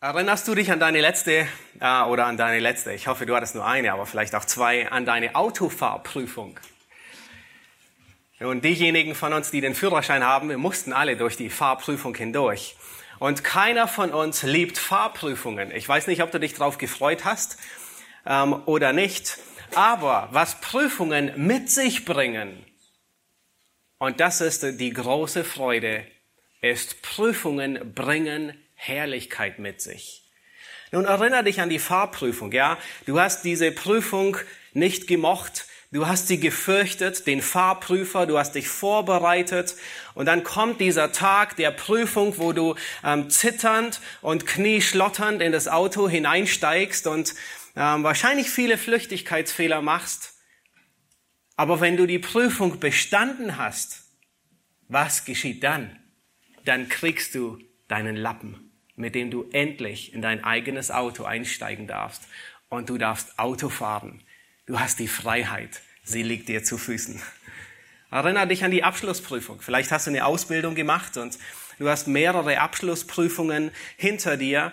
Erinnerst 0.00 0.46
du 0.46 0.54
dich 0.54 0.70
an 0.70 0.78
deine 0.78 1.00
letzte, 1.00 1.48
äh, 1.80 2.02
oder 2.02 2.26
an 2.26 2.36
deine 2.36 2.60
letzte, 2.60 2.92
ich 2.92 3.08
hoffe, 3.08 3.26
du 3.26 3.34
hattest 3.34 3.56
nur 3.56 3.66
eine, 3.66 3.92
aber 3.92 4.06
vielleicht 4.06 4.32
auch 4.36 4.44
zwei, 4.44 4.88
an 4.92 5.04
deine 5.04 5.34
Autofahrprüfung? 5.34 6.60
Und 8.38 8.64
diejenigen 8.64 9.16
von 9.16 9.32
uns, 9.32 9.50
die 9.50 9.60
den 9.60 9.74
Führerschein 9.74 10.22
haben, 10.22 10.50
wir 10.50 10.58
mussten 10.58 10.92
alle 10.92 11.16
durch 11.16 11.36
die 11.36 11.50
Fahrprüfung 11.50 12.14
hindurch. 12.14 12.76
Und 13.18 13.42
keiner 13.42 13.88
von 13.88 14.12
uns 14.12 14.44
liebt 14.44 14.78
Fahrprüfungen. 14.78 15.72
Ich 15.72 15.88
weiß 15.88 16.06
nicht, 16.06 16.22
ob 16.22 16.30
du 16.30 16.38
dich 16.38 16.54
darauf 16.54 16.78
gefreut 16.78 17.24
hast 17.24 17.58
ähm, 18.24 18.52
oder 18.66 18.92
nicht. 18.92 19.38
Aber 19.74 20.28
was 20.30 20.60
Prüfungen 20.60 21.32
mit 21.34 21.72
sich 21.72 22.04
bringen, 22.04 22.64
und 23.98 24.20
das 24.20 24.40
ist 24.40 24.62
die 24.78 24.92
große 24.92 25.42
Freude, 25.42 26.06
ist 26.60 27.02
Prüfungen 27.02 27.94
bringen 27.96 28.54
Herrlichkeit 28.78 29.58
mit 29.58 29.82
sich. 29.82 30.24
Nun 30.92 31.04
erinnere 31.04 31.44
dich 31.44 31.60
an 31.60 31.68
die 31.68 31.80
Fahrprüfung, 31.80 32.52
ja? 32.52 32.78
Du 33.06 33.20
hast 33.20 33.44
diese 33.44 33.72
Prüfung 33.72 34.38
nicht 34.72 35.06
gemocht, 35.06 35.66
du 35.90 36.06
hast 36.06 36.28
sie 36.28 36.40
gefürchtet, 36.40 37.26
den 37.26 37.42
Fahrprüfer, 37.42 38.24
du 38.26 38.38
hast 38.38 38.54
dich 38.54 38.68
vorbereitet 38.68 39.74
und 40.14 40.26
dann 40.26 40.44
kommt 40.44 40.80
dieser 40.80 41.12
Tag 41.12 41.56
der 41.56 41.72
Prüfung, 41.72 42.38
wo 42.38 42.52
du 42.52 42.76
ähm, 43.04 43.28
zitternd 43.28 44.00
und 44.22 44.46
knieschlotternd 44.46 45.42
in 45.42 45.52
das 45.52 45.68
Auto 45.68 46.08
hineinsteigst 46.08 47.06
und 47.06 47.34
ähm, 47.76 48.04
wahrscheinlich 48.04 48.48
viele 48.48 48.78
Flüchtigkeitsfehler 48.78 49.82
machst. 49.82 50.34
Aber 51.56 51.80
wenn 51.80 51.96
du 51.96 52.06
die 52.06 52.20
Prüfung 52.20 52.78
bestanden 52.78 53.58
hast, 53.58 54.04
was 54.86 55.24
geschieht 55.24 55.64
dann? 55.64 55.98
Dann 56.64 56.88
kriegst 56.88 57.34
du 57.34 57.58
deinen 57.88 58.16
Lappen 58.16 58.67
mit 58.98 59.14
dem 59.14 59.30
du 59.30 59.48
endlich 59.52 60.12
in 60.12 60.22
dein 60.22 60.44
eigenes 60.44 60.90
Auto 60.90 61.24
einsteigen 61.24 61.86
darfst 61.86 62.22
und 62.68 62.90
du 62.90 62.98
darfst 62.98 63.38
Auto 63.38 63.68
fahren. 63.68 64.22
Du 64.66 64.78
hast 64.78 64.98
die 64.98 65.08
Freiheit. 65.08 65.80
Sie 66.04 66.22
liegt 66.22 66.48
dir 66.48 66.64
zu 66.64 66.78
Füßen. 66.78 67.20
Erinnere 68.10 68.46
dich 68.46 68.64
an 68.64 68.70
die 68.70 68.84
Abschlussprüfung. 68.84 69.60
Vielleicht 69.60 69.92
hast 69.92 70.06
du 70.06 70.10
eine 70.10 70.24
Ausbildung 70.24 70.74
gemacht 70.74 71.16
und 71.16 71.38
du 71.78 71.88
hast 71.88 72.08
mehrere 72.08 72.60
Abschlussprüfungen 72.60 73.70
hinter 73.96 74.36
dir, 74.36 74.72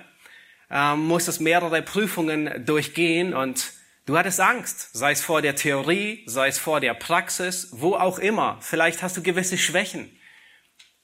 ähm, 0.72 1.06
musstest 1.06 1.42
mehrere 1.42 1.82
Prüfungen 1.82 2.66
durchgehen 2.66 3.34
und 3.34 3.74
du 4.06 4.18
hattest 4.18 4.40
Angst, 4.40 4.90
sei 4.94 5.12
es 5.12 5.22
vor 5.22 5.42
der 5.42 5.56
Theorie, 5.56 6.24
sei 6.28 6.48
es 6.48 6.58
vor 6.58 6.80
der 6.80 6.94
Praxis, 6.94 7.70
wo 7.72 7.96
auch 7.96 8.20
immer. 8.20 8.58
Vielleicht 8.62 9.04
hast 9.04 9.18
du 9.18 9.22
gewisse 9.22 9.58
Schwächen. 9.58 10.10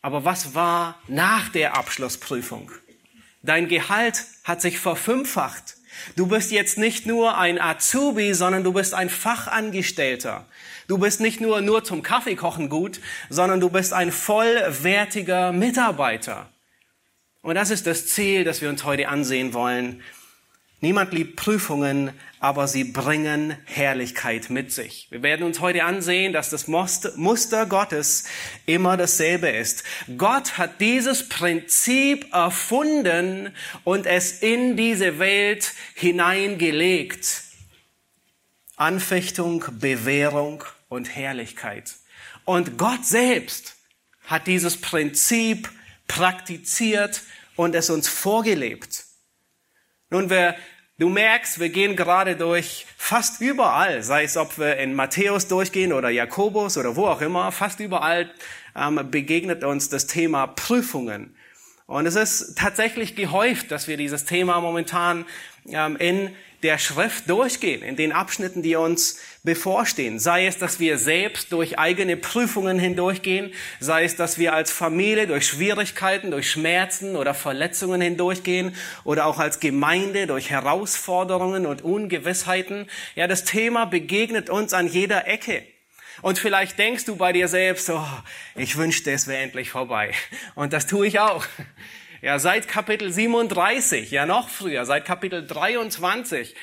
Aber 0.01 0.25
was 0.25 0.55
war 0.55 0.99
nach 1.07 1.49
der 1.49 1.75
Abschlussprüfung? 1.75 2.71
Dein 3.43 3.67
Gehalt 3.67 4.25
hat 4.43 4.61
sich 4.61 4.79
verfünffacht. 4.79 5.77
Du 6.15 6.27
bist 6.27 6.51
jetzt 6.51 6.77
nicht 6.77 7.05
nur 7.05 7.37
ein 7.37 7.59
Azubi, 7.59 8.33
sondern 8.33 8.63
du 8.63 8.73
bist 8.73 8.93
ein 8.93 9.09
Fachangestellter. 9.09 10.45
Du 10.87 10.97
bist 10.97 11.21
nicht 11.21 11.41
nur, 11.41 11.61
nur 11.61 11.83
zum 11.83 12.03
Kaffeekochen 12.03 12.69
gut, 12.69 12.99
sondern 13.29 13.59
du 13.59 13.69
bist 13.69 13.93
ein 13.93 14.11
vollwertiger 14.11 15.51
Mitarbeiter. 15.51 16.49
Und 17.41 17.55
das 17.55 17.71
ist 17.71 17.87
das 17.87 18.07
Ziel, 18.07 18.43
das 18.43 18.61
wir 18.61 18.69
uns 18.69 18.83
heute 18.83 19.07
ansehen 19.07 19.53
wollen. 19.53 20.01
Niemand 20.83 21.13
liebt 21.13 21.35
Prüfungen, 21.35 22.11
aber 22.39 22.67
sie 22.67 22.83
bringen 22.83 23.55
Herrlichkeit 23.65 24.49
mit 24.49 24.71
sich. 24.71 25.05
Wir 25.11 25.21
werden 25.21 25.45
uns 25.45 25.59
heute 25.59 25.83
ansehen, 25.83 26.33
dass 26.33 26.49
das 26.49 26.67
Muster 26.67 27.65
Gottes 27.67 28.23
immer 28.65 28.97
dasselbe 28.97 29.47
ist. 29.49 29.83
Gott 30.17 30.57
hat 30.57 30.81
dieses 30.81 31.29
Prinzip 31.29 32.33
erfunden 32.33 33.53
und 33.83 34.07
es 34.07 34.41
in 34.41 34.75
diese 34.75 35.19
Welt 35.19 35.71
hineingelegt. 35.93 37.43
Anfechtung, 38.75 39.63
Bewährung 39.73 40.63
und 40.89 41.15
Herrlichkeit. 41.15 41.93
Und 42.43 42.79
Gott 42.79 43.05
selbst 43.05 43.75
hat 44.25 44.47
dieses 44.47 44.81
Prinzip 44.81 45.69
praktiziert 46.07 47.21
und 47.55 47.75
es 47.75 47.91
uns 47.91 48.07
vorgelebt. 48.07 49.10
Nun, 50.13 50.29
wir, 50.29 50.55
du 50.99 51.07
merkst, 51.07 51.61
wir 51.61 51.69
gehen 51.69 51.95
gerade 51.95 52.35
durch 52.35 52.85
fast 52.97 53.39
überall, 53.39 54.03
sei 54.03 54.25
es, 54.25 54.35
ob 54.35 54.59
wir 54.59 54.75
in 54.75 54.93
Matthäus 54.93 55.47
durchgehen 55.47 55.93
oder 55.93 56.09
Jakobus 56.09 56.77
oder 56.77 56.97
wo 56.97 57.07
auch 57.07 57.21
immer, 57.21 57.53
fast 57.53 57.79
überall 57.79 58.29
ähm, 58.75 58.99
begegnet 59.09 59.63
uns 59.63 59.87
das 59.87 60.07
Thema 60.07 60.47
Prüfungen. 60.47 61.33
Und 61.85 62.07
es 62.07 62.15
ist 62.15 62.57
tatsächlich 62.57 63.15
gehäuft, 63.15 63.71
dass 63.71 63.87
wir 63.87 63.95
dieses 63.95 64.25
Thema 64.25 64.59
momentan 64.59 65.25
ähm, 65.69 65.95
in 65.95 66.35
der 66.63 66.77
Schrift 66.77 67.29
durchgehen, 67.29 67.81
in 67.81 67.95
den 67.95 68.11
Abschnitten, 68.11 68.61
die 68.61 68.75
uns 68.75 69.19
bevorstehen. 69.43 70.19
Sei 70.19 70.45
es, 70.45 70.57
dass 70.57 70.79
wir 70.79 70.97
selbst 70.97 71.51
durch 71.51 71.79
eigene 71.79 72.17
Prüfungen 72.17 72.77
hindurchgehen, 72.77 73.53
sei 73.79 74.03
es, 74.03 74.15
dass 74.15 74.37
wir 74.37 74.53
als 74.53 74.71
Familie 74.71 75.27
durch 75.27 75.47
Schwierigkeiten, 75.47 76.31
durch 76.31 76.49
Schmerzen 76.51 77.15
oder 77.15 77.33
Verletzungen 77.33 78.01
hindurchgehen 78.01 78.75
oder 79.03 79.25
auch 79.25 79.39
als 79.39 79.59
Gemeinde 79.59 80.27
durch 80.27 80.49
Herausforderungen 80.49 81.65
und 81.65 81.81
Ungewissheiten. 81.81 82.87
Ja, 83.15 83.27
das 83.27 83.43
Thema 83.43 83.85
begegnet 83.85 84.49
uns 84.49 84.73
an 84.73 84.87
jeder 84.87 85.27
Ecke. 85.27 85.63
Und 86.21 86.37
vielleicht 86.37 86.77
denkst 86.77 87.05
du 87.05 87.15
bei 87.15 87.33
dir 87.33 87.47
selbst, 87.47 87.89
oh, 87.89 88.05
ich 88.55 88.77
wünschte, 88.77 89.11
es 89.11 89.27
wäre 89.27 89.41
endlich 89.41 89.71
vorbei. 89.71 90.11
Und 90.55 90.73
das 90.73 90.85
tue 90.85 91.07
ich 91.07 91.19
auch. 91.19 91.45
Ja, 92.21 92.37
seit 92.37 92.67
Kapitel 92.67 93.11
37, 93.11 94.11
ja 94.11 94.27
noch 94.27 94.47
früher, 94.47 94.85
seit 94.85 95.05
Kapitel 95.05 95.43
23, 95.43 96.55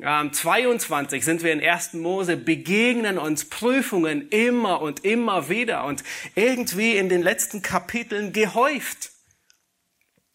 ähm, 0.00 0.32
22 0.32 1.22
sind 1.22 1.42
wir 1.42 1.52
in 1.52 1.62
1. 1.62 1.92
Mose, 1.92 2.38
begegnen 2.38 3.18
uns 3.18 3.50
Prüfungen 3.50 4.30
immer 4.30 4.80
und 4.80 5.04
immer 5.04 5.50
wieder 5.50 5.84
und 5.84 6.02
irgendwie 6.34 6.96
in 6.96 7.10
den 7.10 7.20
letzten 7.20 7.60
Kapiteln 7.60 8.32
gehäuft. 8.32 9.10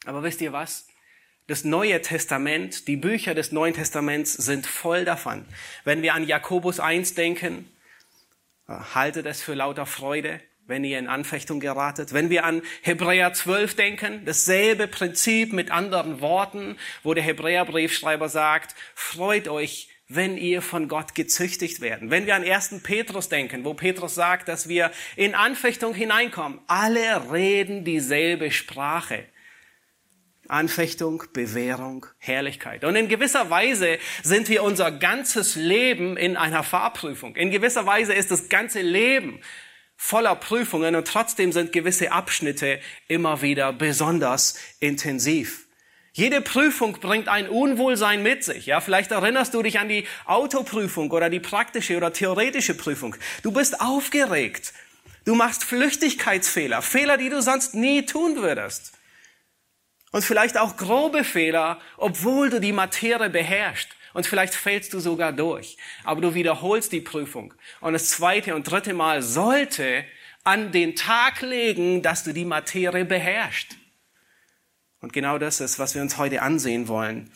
Aber 0.06 0.22
wisst 0.22 0.40
ihr 0.40 0.54
was? 0.54 0.86
Das 1.48 1.64
Neue 1.64 2.04
Testament, 2.04 2.88
die 2.88 2.96
Bücher 2.96 3.34
des 3.34 3.52
Neuen 3.52 3.74
Testaments 3.74 4.34
sind 4.34 4.68
voll 4.68 5.04
davon. 5.04 5.46
Wenn 5.84 6.04
wir 6.04 6.14
an 6.14 6.28
Jakobus 6.28 6.80
1 6.80 7.16
denken, 7.16 7.68
äh, 8.68 8.74
haltet 8.94 9.26
es 9.26 9.42
für 9.42 9.56
lauter 9.56 9.88
Freude, 9.88 10.42
wenn 10.70 10.84
ihr 10.84 11.00
in 11.00 11.08
Anfechtung 11.08 11.60
geratet. 11.60 12.14
Wenn 12.14 12.30
wir 12.30 12.46
an 12.46 12.62
Hebräer 12.84 13.34
12 13.34 13.76
denken, 13.76 14.22
dasselbe 14.26 14.88
Prinzip 14.88 15.52
mit 15.52 15.72
anderen 15.72 16.22
Worten, 16.22 16.78
wo 17.04 17.16
der 17.16 17.24
Hebräerbriefschreiber 17.24 18.30
sagt, 18.30 18.76
freut 18.94 19.48
euch, 19.48 19.90
wenn 20.08 20.38
ihr 20.38 20.62
von 20.62 20.88
Gott 20.88 21.16
gezüchtigt 21.16 21.82
werden. 21.82 22.12
Wenn 22.12 22.28
wir 22.28 22.36
an 22.36 22.44
1. 22.44 22.82
Petrus 22.84 23.30
denken, 23.30 23.66
wo 23.66 23.74
Petrus 23.74 24.14
sagt, 24.14 24.48
dass 24.48 24.70
wir 24.70 24.92
in 25.16 25.34
Anfechtung 25.34 25.96
hineinkommen, 25.96 26.60
alle 26.68 27.32
reden 27.32 27.84
dieselbe 27.84 28.52
Sprache. 28.52 29.26
Anfechtung, 30.48 31.24
Bewährung, 31.34 32.08
Herrlichkeit. 32.18 32.84
Und 32.84 32.96
in 32.96 33.08
gewisser 33.08 33.50
Weise 33.52 33.98
sind 34.24 34.50
wir 34.50 34.64
unser 34.64 34.92
ganzes 34.92 35.56
Leben 35.56 36.18
in 36.18 36.38
einer 36.38 36.64
Fahrprüfung. 36.64 37.36
In 37.36 37.52
gewisser 37.52 37.86
Weise 37.86 38.14
ist 38.14 38.32
das 38.32 38.50
ganze 38.50 38.82
Leben 38.82 39.42
voller 40.02 40.36
Prüfungen 40.36 40.96
und 40.96 41.08
trotzdem 41.10 41.52
sind 41.52 41.74
gewisse 41.74 42.14
Abschnitte 42.14 42.80
immer 43.10 43.42
wieder 43.42 43.74
besonders 43.74 44.56
intensiv. 44.80 45.66
Jede 46.14 46.40
Prüfung 46.40 46.94
bringt 46.94 47.28
ein 47.28 47.50
Unwohlsein 47.50 48.24
mit 48.24 48.46
sich. 48.46 48.66
Ja, 48.66 48.80
vielleicht 48.80 49.12
erinnerst 49.12 49.54
du 49.54 49.62
dich 49.62 49.78
an 49.78 49.90
die 49.90 50.08
Autoprüfung 50.26 51.12
oder 51.12 51.30
die 51.30 51.42
praktische 51.42 51.98
oder 51.98 52.14
theoretische 52.14 52.76
Prüfung. 52.76 53.18
Du 53.44 53.52
bist 53.52 53.82
aufgeregt. 53.82 54.74
Du 55.26 55.36
machst 55.36 55.66
Flüchtigkeitsfehler, 55.66 56.82
Fehler, 56.82 57.18
die 57.18 57.30
du 57.30 57.42
sonst 57.42 57.76
nie 57.76 58.06
tun 58.06 58.38
würdest. 58.38 58.94
Und 60.12 60.24
vielleicht 60.24 60.58
auch 60.58 60.78
grobe 60.78 61.26
Fehler, 61.26 61.82
obwohl 61.98 62.50
du 62.50 62.62
die 62.62 62.72
Materie 62.72 63.30
beherrschst. 63.30 63.90
Und 64.20 64.28
vielleicht 64.28 64.54
fällst 64.54 64.94
du 64.94 65.00
sogar 65.00 65.32
durch. 65.32 65.78
Aber 66.04 66.20
du 66.20 66.34
wiederholst 66.34 66.92
die 66.92 67.00
Prüfung. 67.00 67.54
Und 67.80 67.94
das 67.94 68.10
zweite 68.10 68.54
und 68.54 68.70
dritte 68.70 68.94
Mal 68.94 69.22
sollte 69.22 70.04
an 70.44 70.74
den 70.74 70.98
Tag 70.98 71.40
legen, 71.40 72.02
dass 72.02 72.26
du 72.26 72.34
die 72.34 72.44
Materie 72.44 73.06
beherrschst. 73.06 73.78
Und 75.00 75.14
genau 75.14 75.38
das 75.38 75.62
ist, 75.62 75.80
was 75.80 75.96
wir 75.96 76.02
uns 76.02 76.18
heute 76.18 76.42
ansehen 76.42 76.90
wollen. 76.90 77.32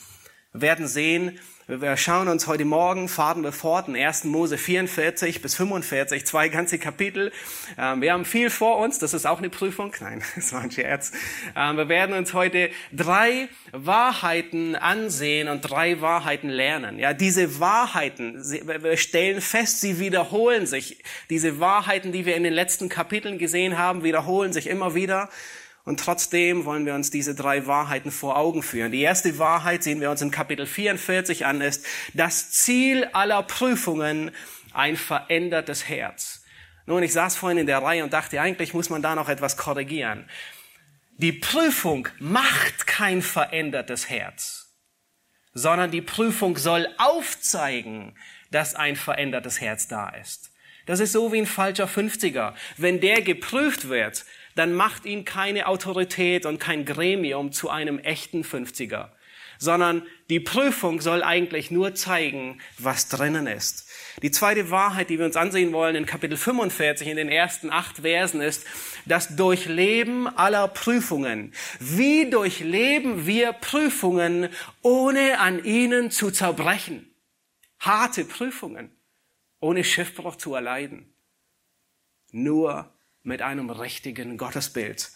Wir 0.51 0.59
werden 0.59 0.85
sehen, 0.85 1.39
wir 1.67 1.95
schauen 1.95 2.27
uns 2.27 2.45
heute 2.47 2.65
Morgen, 2.65 3.07
fahren 3.07 3.41
wir 3.41 3.53
fort, 3.53 3.87
in 3.87 3.95
1. 3.95 4.25
Mose 4.25 4.57
44 4.57 5.41
bis 5.41 5.55
45, 5.55 6.25
zwei 6.25 6.49
ganze 6.49 6.77
Kapitel. 6.77 7.31
Ähm, 7.77 8.01
wir 8.01 8.11
haben 8.11 8.25
viel 8.25 8.49
vor 8.49 8.79
uns, 8.79 8.99
das 8.99 9.13
ist 9.13 9.25
auch 9.25 9.37
eine 9.37 9.49
Prüfung. 9.49 9.93
Nein, 10.01 10.21
das 10.35 10.51
war 10.51 10.59
ein 10.59 10.71
Scherz. 10.71 11.13
Ähm, 11.55 11.77
wir 11.77 11.87
werden 11.87 12.15
uns 12.15 12.33
heute 12.33 12.69
drei 12.91 13.47
Wahrheiten 13.71 14.75
ansehen 14.75 15.47
und 15.47 15.61
drei 15.61 16.01
Wahrheiten 16.01 16.49
lernen. 16.49 16.99
Ja, 16.99 17.13
diese 17.13 17.61
Wahrheiten, 17.61 18.43
wir 18.43 18.97
stellen 18.97 19.39
fest, 19.39 19.79
sie 19.79 19.99
wiederholen 19.99 20.65
sich. 20.65 21.01
Diese 21.29 21.61
Wahrheiten, 21.61 22.11
die 22.11 22.25
wir 22.25 22.35
in 22.35 22.43
den 22.43 22.53
letzten 22.53 22.89
Kapiteln 22.89 23.37
gesehen 23.37 23.77
haben, 23.77 24.03
wiederholen 24.03 24.51
sich 24.51 24.67
immer 24.67 24.95
wieder. 24.95 25.29
Und 25.85 25.99
trotzdem 25.99 26.63
wollen 26.63 26.85
wir 26.85 26.95
uns 26.95 27.09
diese 27.09 27.35
drei 27.35 27.67
Wahrheiten 27.67 28.11
vor 28.11 28.37
Augen 28.37 28.63
führen. 28.63 28.91
Die 28.91 29.01
erste 29.01 29.37
Wahrheit 29.37 29.83
sehen 29.83 29.99
wir 29.99 30.11
uns 30.11 30.21
in 30.21 30.31
Kapitel 30.31 30.65
44 30.65 31.45
an, 31.45 31.59
ist 31.59 31.85
das 32.13 32.51
Ziel 32.51 33.05
aller 33.11 33.43
Prüfungen 33.43 34.31
ein 34.73 34.95
verändertes 34.95 35.89
Herz. 35.89 36.43
Nun, 36.85 37.03
ich 37.03 37.13
saß 37.13 37.35
vorhin 37.35 37.57
in 37.57 37.67
der 37.67 37.81
Reihe 37.81 38.03
und 38.03 38.13
dachte, 38.13 38.39
eigentlich 38.39 38.73
muss 38.73 38.89
man 38.89 39.01
da 39.01 39.15
noch 39.15 39.29
etwas 39.29 39.57
korrigieren. 39.57 40.29
Die 41.17 41.33
Prüfung 41.33 42.07
macht 42.19 42.87
kein 42.87 43.21
verändertes 43.21 44.09
Herz, 44.09 44.73
sondern 45.53 45.91
die 45.91 46.01
Prüfung 46.01 46.57
soll 46.57 46.87
aufzeigen, 46.97 48.17
dass 48.51 48.73
ein 48.73 48.95
verändertes 48.95 49.61
Herz 49.61 49.87
da 49.87 50.09
ist. 50.09 50.51
Das 50.85 50.99
ist 50.99 51.13
so 51.13 51.31
wie 51.31 51.39
ein 51.39 51.45
falscher 51.45 51.87
50er. 51.87 52.53
Wenn 52.77 52.99
der 52.99 53.21
geprüft 53.21 53.87
wird, 53.87 54.25
dann 54.55 54.73
macht 54.73 55.05
ihn 55.05 55.25
keine 55.25 55.67
Autorität 55.67 56.45
und 56.45 56.59
kein 56.59 56.85
Gremium 56.85 57.51
zu 57.51 57.69
einem 57.69 57.99
echten 57.99 58.43
50er, 58.43 59.09
sondern 59.57 60.03
die 60.29 60.39
Prüfung 60.39 61.01
soll 61.01 61.23
eigentlich 61.23 61.71
nur 61.71 61.95
zeigen, 61.95 62.61
was 62.77 63.09
drinnen 63.09 63.47
ist. 63.47 63.89
Die 64.21 64.31
zweite 64.31 64.69
Wahrheit, 64.69 65.09
die 65.09 65.17
wir 65.17 65.25
uns 65.25 65.35
ansehen 65.35 65.73
wollen 65.73 65.95
in 65.95 66.05
Kapitel 66.05 66.37
45 66.37 67.07
in 67.07 67.17
den 67.17 67.29
ersten 67.29 67.71
acht 67.71 67.99
Versen 67.99 68.41
ist, 68.41 68.65
das 69.05 69.35
Durchleben 69.35 70.27
aller 70.27 70.67
Prüfungen. 70.67 71.53
Wie 71.79 72.29
durchleben 72.29 73.25
wir 73.25 73.53
Prüfungen, 73.53 74.49
ohne 74.81 75.39
an 75.39 75.63
ihnen 75.63 76.11
zu 76.11 76.29
zerbrechen? 76.31 77.09
Harte 77.79 78.23
Prüfungen, 78.23 78.91
ohne 79.59 79.83
Schiffbruch 79.83 80.35
zu 80.35 80.53
erleiden. 80.53 81.13
Nur 82.31 82.92
mit 83.23 83.41
einem 83.41 83.69
richtigen 83.69 84.37
Gottesbild. 84.37 85.11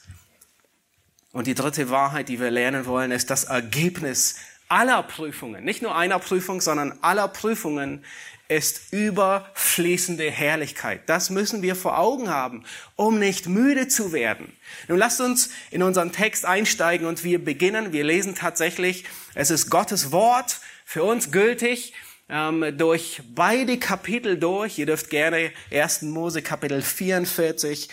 Und 1.34 1.48
die 1.48 1.56
dritte 1.56 1.90
Wahrheit, 1.90 2.30
die 2.30 2.40
wir 2.40 2.52
lernen 2.52 2.86
wollen, 2.86 3.12
ist 3.12 3.30
das 3.30 3.44
Ergebnis 3.44 4.38
aller 4.70 5.04
Prüfungen, 5.04 5.64
nicht 5.64 5.82
nur 5.82 5.96
einer 5.96 6.20
Prüfung, 6.20 6.62
sondern 6.62 6.98
aller 7.02 7.28
Prüfungen, 7.28 8.04
ist 8.50 8.94
überfließende 8.94 10.32
Herrlichkeit. 10.32 11.02
Das 11.08 11.30
müssen 11.30 11.62
wir 11.62 11.76
vor 11.76 12.00
Augen 12.00 12.30
haben, 12.30 12.64
um 12.96 13.20
nicht 13.20 13.48
müde 13.48 13.90
zu 13.90 14.14
werden. 14.14 14.56
Nun 14.88 14.98
lasst 14.98 15.20
uns 15.20 15.50
in 15.70 15.84
unseren 15.84 16.14
Text 16.14 16.46
einsteigen 16.46 17.08
und 17.08 17.26
wir 17.26 17.44
beginnen. 17.44 17.92
Wir 17.92 18.06
lesen 18.06 18.36
tatsächlich, 18.36 19.04
es 19.36 19.52
ist 19.52 19.70
Gottes 19.70 20.14
Wort 20.14 20.62
für 20.86 21.04
uns 21.04 21.32
gültig 21.32 21.94
ähm, 22.30 22.78
durch 22.78 23.22
beide 23.34 23.78
Kapitel 23.78 24.38
durch. 24.38 24.78
Ihr 24.78 24.86
dürft 24.86 25.10
gerne 25.10 25.52
1. 25.72 26.04
Mose 26.04 26.42
Kapitel 26.42 26.82
44 26.82 27.90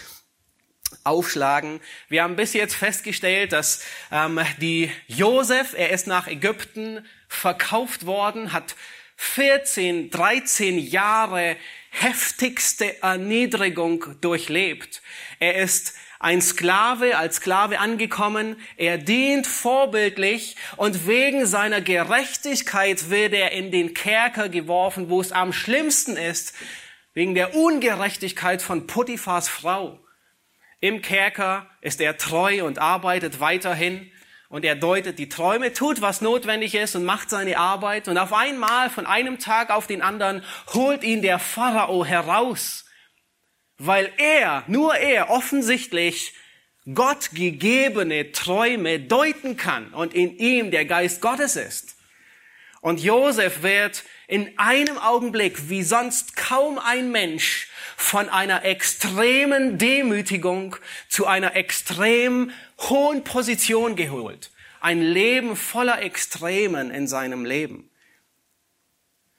aufschlagen. 1.03 1.81
Wir 2.09 2.23
haben 2.23 2.37
bis 2.37 2.53
jetzt 2.53 2.75
festgestellt, 2.75 3.53
dass 3.53 3.83
ähm, 4.11 4.41
die 4.61 4.91
Josef, 5.07 5.75
er 5.77 5.91
ist 5.91 6.07
nach 6.07 6.27
Ägypten 6.29 7.05
verkauft 7.29 8.07
worden, 8.07 8.53
hat 8.53 8.77
14, 9.17 10.11
13 10.11 10.79
Jahre 10.79 11.57
heftigste 11.91 13.03
Erniedrigung 13.03 14.21
durchlebt. 14.21 15.03
Er 15.39 15.57
ist 15.57 15.95
ein 16.19 16.41
Sklave, 16.41 17.17
als 17.17 17.37
Sklave 17.37 17.79
angekommen. 17.79 18.57
Er 18.77 18.99
dient 18.99 19.47
vorbildlich 19.47 20.57
und 20.77 21.07
wegen 21.07 21.47
seiner 21.47 21.81
Gerechtigkeit 21.81 23.11
wird 23.11 23.33
er 23.33 23.53
in 23.53 23.71
den 23.71 23.95
Kerker 23.95 24.49
geworfen, 24.49 25.11
wo 25.11 25.21
es 25.21 25.33
am 25.33 25.53
schlimmsten 25.53 26.17
ist, 26.17 26.55
wegen 27.13 27.35
der 27.35 27.55
Ungerechtigkeit 27.55 28.63
von 28.63 28.87
Potiphars 28.87 29.49
Frau. 29.49 30.01
Im 30.81 31.01
Kerker 31.01 31.71
ist 31.81 32.01
er 32.01 32.17
treu 32.17 32.65
und 32.65 32.79
arbeitet 32.79 33.41
weiterhin 33.41 34.11
und 34.49 34.65
er 34.65 34.77
deutet 34.77 35.19
die 35.19 35.29
Träume, 35.29 35.73
tut, 35.73 36.01
was 36.01 36.21
notwendig 36.21 36.75
ist 36.75 36.95
und 36.95 37.05
macht 37.05 37.31
seine 37.31 37.59
Arbeit 37.59 38.07
und 38.09 38.19
auf 38.19 38.33
einmal, 38.33 38.91
von 38.91 39.07
einem 39.07 39.39
Tag 39.39 39.71
auf 39.71 39.87
den 39.87 40.03
anderen, 40.03 40.45
holt 40.73 41.03
ihn 41.03 41.23
der 41.23 41.39
Pharao 41.39 42.05
heraus 42.05 42.84
weil 43.79 44.13
er, 44.19 44.65
nur 44.67 44.97
er 44.97 45.31
offensichtlich 45.31 46.35
Gott 46.93 47.31
gegebene 47.33 48.33
Träume 48.33 49.01
deuten 49.01 49.57
kann 49.57 49.93
und 49.95 50.15
in 50.15 50.37
ihm 50.37 50.71
der 50.71 50.85
Geist 50.85 51.21
Gottes 51.21 51.57
ist. 51.57 51.97
Und 52.83 53.01
Josef 53.03 53.63
wird 53.63 54.05
in 54.29 54.59
einem 54.59 54.99
Augenblick, 54.99 55.71
wie 55.71 55.83
sonst 55.83 56.37
kaum 56.37 56.79
ein 56.79 57.11
Mensch, 57.11 57.69
von 57.97 58.29
einer 58.29 58.65
extremen 58.65 59.79
Demütigung 59.79 60.77
zu 61.09 61.27
einer 61.27 61.57
extrem 61.57 62.51
hohen 62.79 63.25
Position 63.25 63.97
geholt. 63.97 64.51
Ein 64.81 65.01
Leben 65.01 65.57
voller 65.57 66.03
Extremen 66.03 66.91
in 66.91 67.09
seinem 67.09 67.45
Leben. 67.45 67.91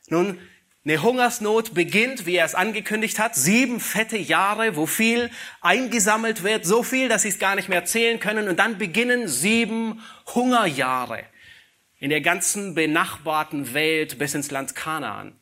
Nun, 0.08 0.40
eine 0.86 1.02
Hungersnot 1.02 1.74
beginnt, 1.74 2.28
wie 2.28 2.36
er 2.36 2.46
es 2.46 2.54
angekündigt 2.54 3.18
hat, 3.18 3.36
sieben 3.36 3.80
fette 3.80 4.18
Jahre, 4.18 4.76
wo 4.76 4.86
viel 4.86 5.32
eingesammelt 5.62 6.44
wird, 6.44 6.64
so 6.64 6.84
viel, 6.84 7.10
dass 7.10 7.24
sie 7.24 7.30
es 7.30 7.40
gar 7.40 7.56
nicht 7.56 7.70
mehr 7.70 7.86
zählen 7.86 8.20
können. 8.20 8.48
Und 8.48 8.60
dann 8.60 8.78
beginnen 8.78 9.28
sieben 9.28 10.04
Hungerjahre 10.36 11.24
in 11.98 12.12
der 12.12 12.22
ganzen 12.22 12.76
benachbarten 12.76 13.74
Welt 13.74 14.20
bis 14.20 14.36
ins 14.36 14.52
Land 14.52 14.76
Kanaan. 14.76 15.40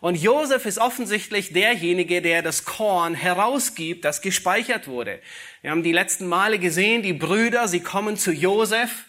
Und 0.00 0.14
Josef 0.14 0.64
ist 0.64 0.78
offensichtlich 0.78 1.52
derjenige, 1.52 2.22
der 2.22 2.40
das 2.40 2.64
Korn 2.64 3.14
herausgibt, 3.14 4.06
das 4.06 4.22
gespeichert 4.22 4.88
wurde. 4.88 5.20
Wir 5.60 5.70
haben 5.70 5.82
die 5.82 5.92
letzten 5.92 6.26
Male 6.26 6.58
gesehen, 6.58 7.02
die 7.02 7.12
Brüder, 7.12 7.68
sie 7.68 7.80
kommen 7.80 8.16
zu 8.16 8.32
Josef 8.32 9.04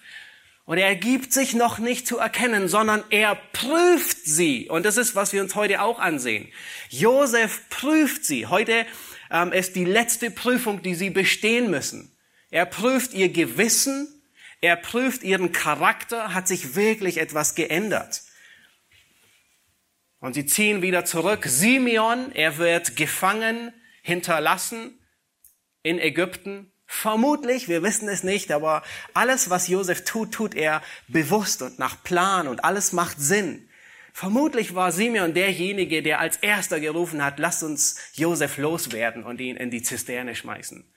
und 0.69 0.77
er 0.77 0.95
gibt 0.95 1.33
sich 1.33 1.55
noch 1.55 1.79
nicht 1.79 2.05
zu 2.05 2.19
erkennen, 2.19 2.67
sondern 2.67 3.03
er 3.09 3.33
prüft 3.33 4.23
sie. 4.25 4.69
Und 4.69 4.85
das 4.85 4.97
ist, 4.97 5.15
was 5.15 5.33
wir 5.33 5.41
uns 5.41 5.55
heute 5.55 5.81
auch 5.81 5.97
ansehen. 5.97 6.47
Josef 6.89 7.67
prüft 7.69 8.23
sie. 8.23 8.45
Heute 8.45 8.85
ähm, 9.31 9.51
ist 9.51 9.75
die 9.75 9.83
letzte 9.83 10.29
Prüfung, 10.29 10.83
die 10.83 10.93
sie 10.93 11.09
bestehen 11.09 11.71
müssen. 11.71 12.15
Er 12.51 12.67
prüft 12.67 13.15
ihr 13.15 13.29
Gewissen, 13.29 14.21
er 14.61 14.75
prüft 14.75 15.23
ihren 15.23 15.53
Charakter, 15.53 16.35
hat 16.35 16.47
sich 16.47 16.75
wirklich 16.75 17.17
etwas 17.17 17.55
geändert. 17.55 18.21
Und 20.19 20.35
sie 20.35 20.45
ziehen 20.45 20.83
wieder 20.83 21.03
zurück. 21.03 21.45
Simeon, 21.47 22.31
er 22.33 22.59
wird 22.59 22.95
gefangen, 22.95 23.73
hinterlassen 24.03 24.99
in 25.81 25.97
Ägypten. 25.97 26.71
Vermutlich, 26.91 27.67
wir 27.69 27.83
wissen 27.83 28.09
es 28.09 28.23
nicht, 28.23 28.51
aber 28.51 28.81
alles, 29.13 29.51
was 29.51 29.67
Josef 29.67 30.05
tut, 30.05 30.31
tut 30.31 30.55
er 30.55 30.81
bewusst 31.07 31.61
und 31.61 31.77
nach 31.77 32.03
Plan 32.03 32.47
und 32.47 32.65
alles 32.65 32.93
macht 32.93 33.19
Sinn. 33.19 33.69
Vermutlich 34.11 34.73
war 34.73 34.91
Simeon 34.91 35.35
derjenige, 35.35 36.01
der 36.01 36.19
als 36.19 36.37
erster 36.37 36.79
gerufen 36.79 37.23
hat, 37.23 37.37
lasst 37.37 37.61
uns 37.61 37.97
Josef 38.13 38.57
loswerden 38.57 39.23
und 39.23 39.39
ihn 39.39 39.55
in 39.55 39.69
die 39.69 39.83
Zisterne 39.83 40.35
schmeißen. 40.35 40.91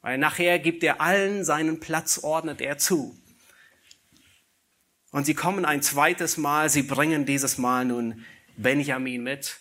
Weil 0.00 0.16
nachher 0.16 0.58
gibt 0.58 0.82
er 0.82 1.02
allen 1.02 1.44
seinen 1.44 1.80
Platz, 1.80 2.20
ordnet 2.22 2.62
er 2.62 2.78
zu. 2.78 3.14
Und 5.12 5.26
sie 5.26 5.34
kommen 5.34 5.66
ein 5.66 5.82
zweites 5.82 6.38
Mal, 6.38 6.70
sie 6.70 6.82
bringen 6.82 7.26
dieses 7.26 7.58
Mal 7.58 7.84
nun 7.84 8.24
Benjamin 8.56 9.22
mit. 9.22 9.60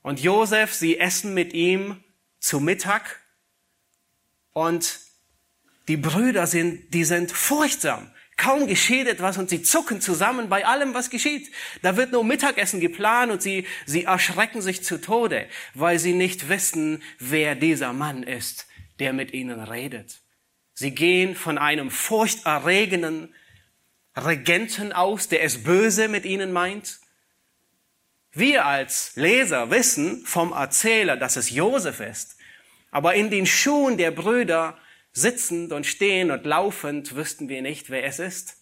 Und 0.00 0.20
Josef, 0.20 0.72
sie 0.72 0.98
essen 0.98 1.34
mit 1.34 1.52
ihm 1.52 2.02
zu 2.40 2.60
Mittag 2.60 3.20
und 4.56 5.00
die 5.86 5.98
Brüder 5.98 6.46
sind, 6.46 6.94
die 6.94 7.04
sind 7.04 7.30
furchtsam. 7.30 8.10
Kaum 8.38 8.66
geschieht 8.66 9.06
etwas 9.06 9.36
und 9.36 9.50
sie 9.50 9.60
zucken 9.62 10.00
zusammen 10.00 10.48
bei 10.48 10.64
allem, 10.64 10.94
was 10.94 11.10
geschieht. 11.10 11.52
Da 11.82 11.98
wird 11.98 12.10
nur 12.10 12.24
Mittagessen 12.24 12.80
geplant 12.80 13.30
und 13.30 13.42
sie, 13.42 13.66
sie 13.84 14.04
erschrecken 14.04 14.62
sich 14.62 14.82
zu 14.82 14.98
Tode, 14.98 15.46
weil 15.74 15.98
sie 15.98 16.14
nicht 16.14 16.48
wissen, 16.48 17.02
wer 17.18 17.54
dieser 17.54 17.92
Mann 17.92 18.22
ist, 18.22 18.66
der 18.98 19.12
mit 19.12 19.34
ihnen 19.34 19.60
redet. 19.60 20.22
Sie 20.72 20.92
gehen 20.92 21.34
von 21.34 21.58
einem 21.58 21.90
furchterregenden 21.90 23.34
Regenten 24.16 24.94
aus, 24.94 25.28
der 25.28 25.42
es 25.42 25.64
böse 25.64 26.08
mit 26.08 26.24
ihnen 26.24 26.50
meint. 26.50 26.98
Wir 28.32 28.64
als 28.64 29.16
Leser 29.16 29.70
wissen 29.70 30.24
vom 30.24 30.52
Erzähler, 30.52 31.18
dass 31.18 31.36
es 31.36 31.50
Josef 31.50 32.00
ist. 32.00 32.35
Aber 32.96 33.14
in 33.14 33.28
den 33.28 33.44
Schuhen 33.44 33.98
der 33.98 34.10
Brüder 34.10 34.74
sitzend 35.12 35.70
und 35.70 35.84
stehend 35.84 36.30
und 36.30 36.46
laufend 36.46 37.14
wüssten 37.14 37.50
wir 37.50 37.60
nicht, 37.60 37.90
wer 37.90 38.04
es 38.04 38.18
ist. 38.18 38.56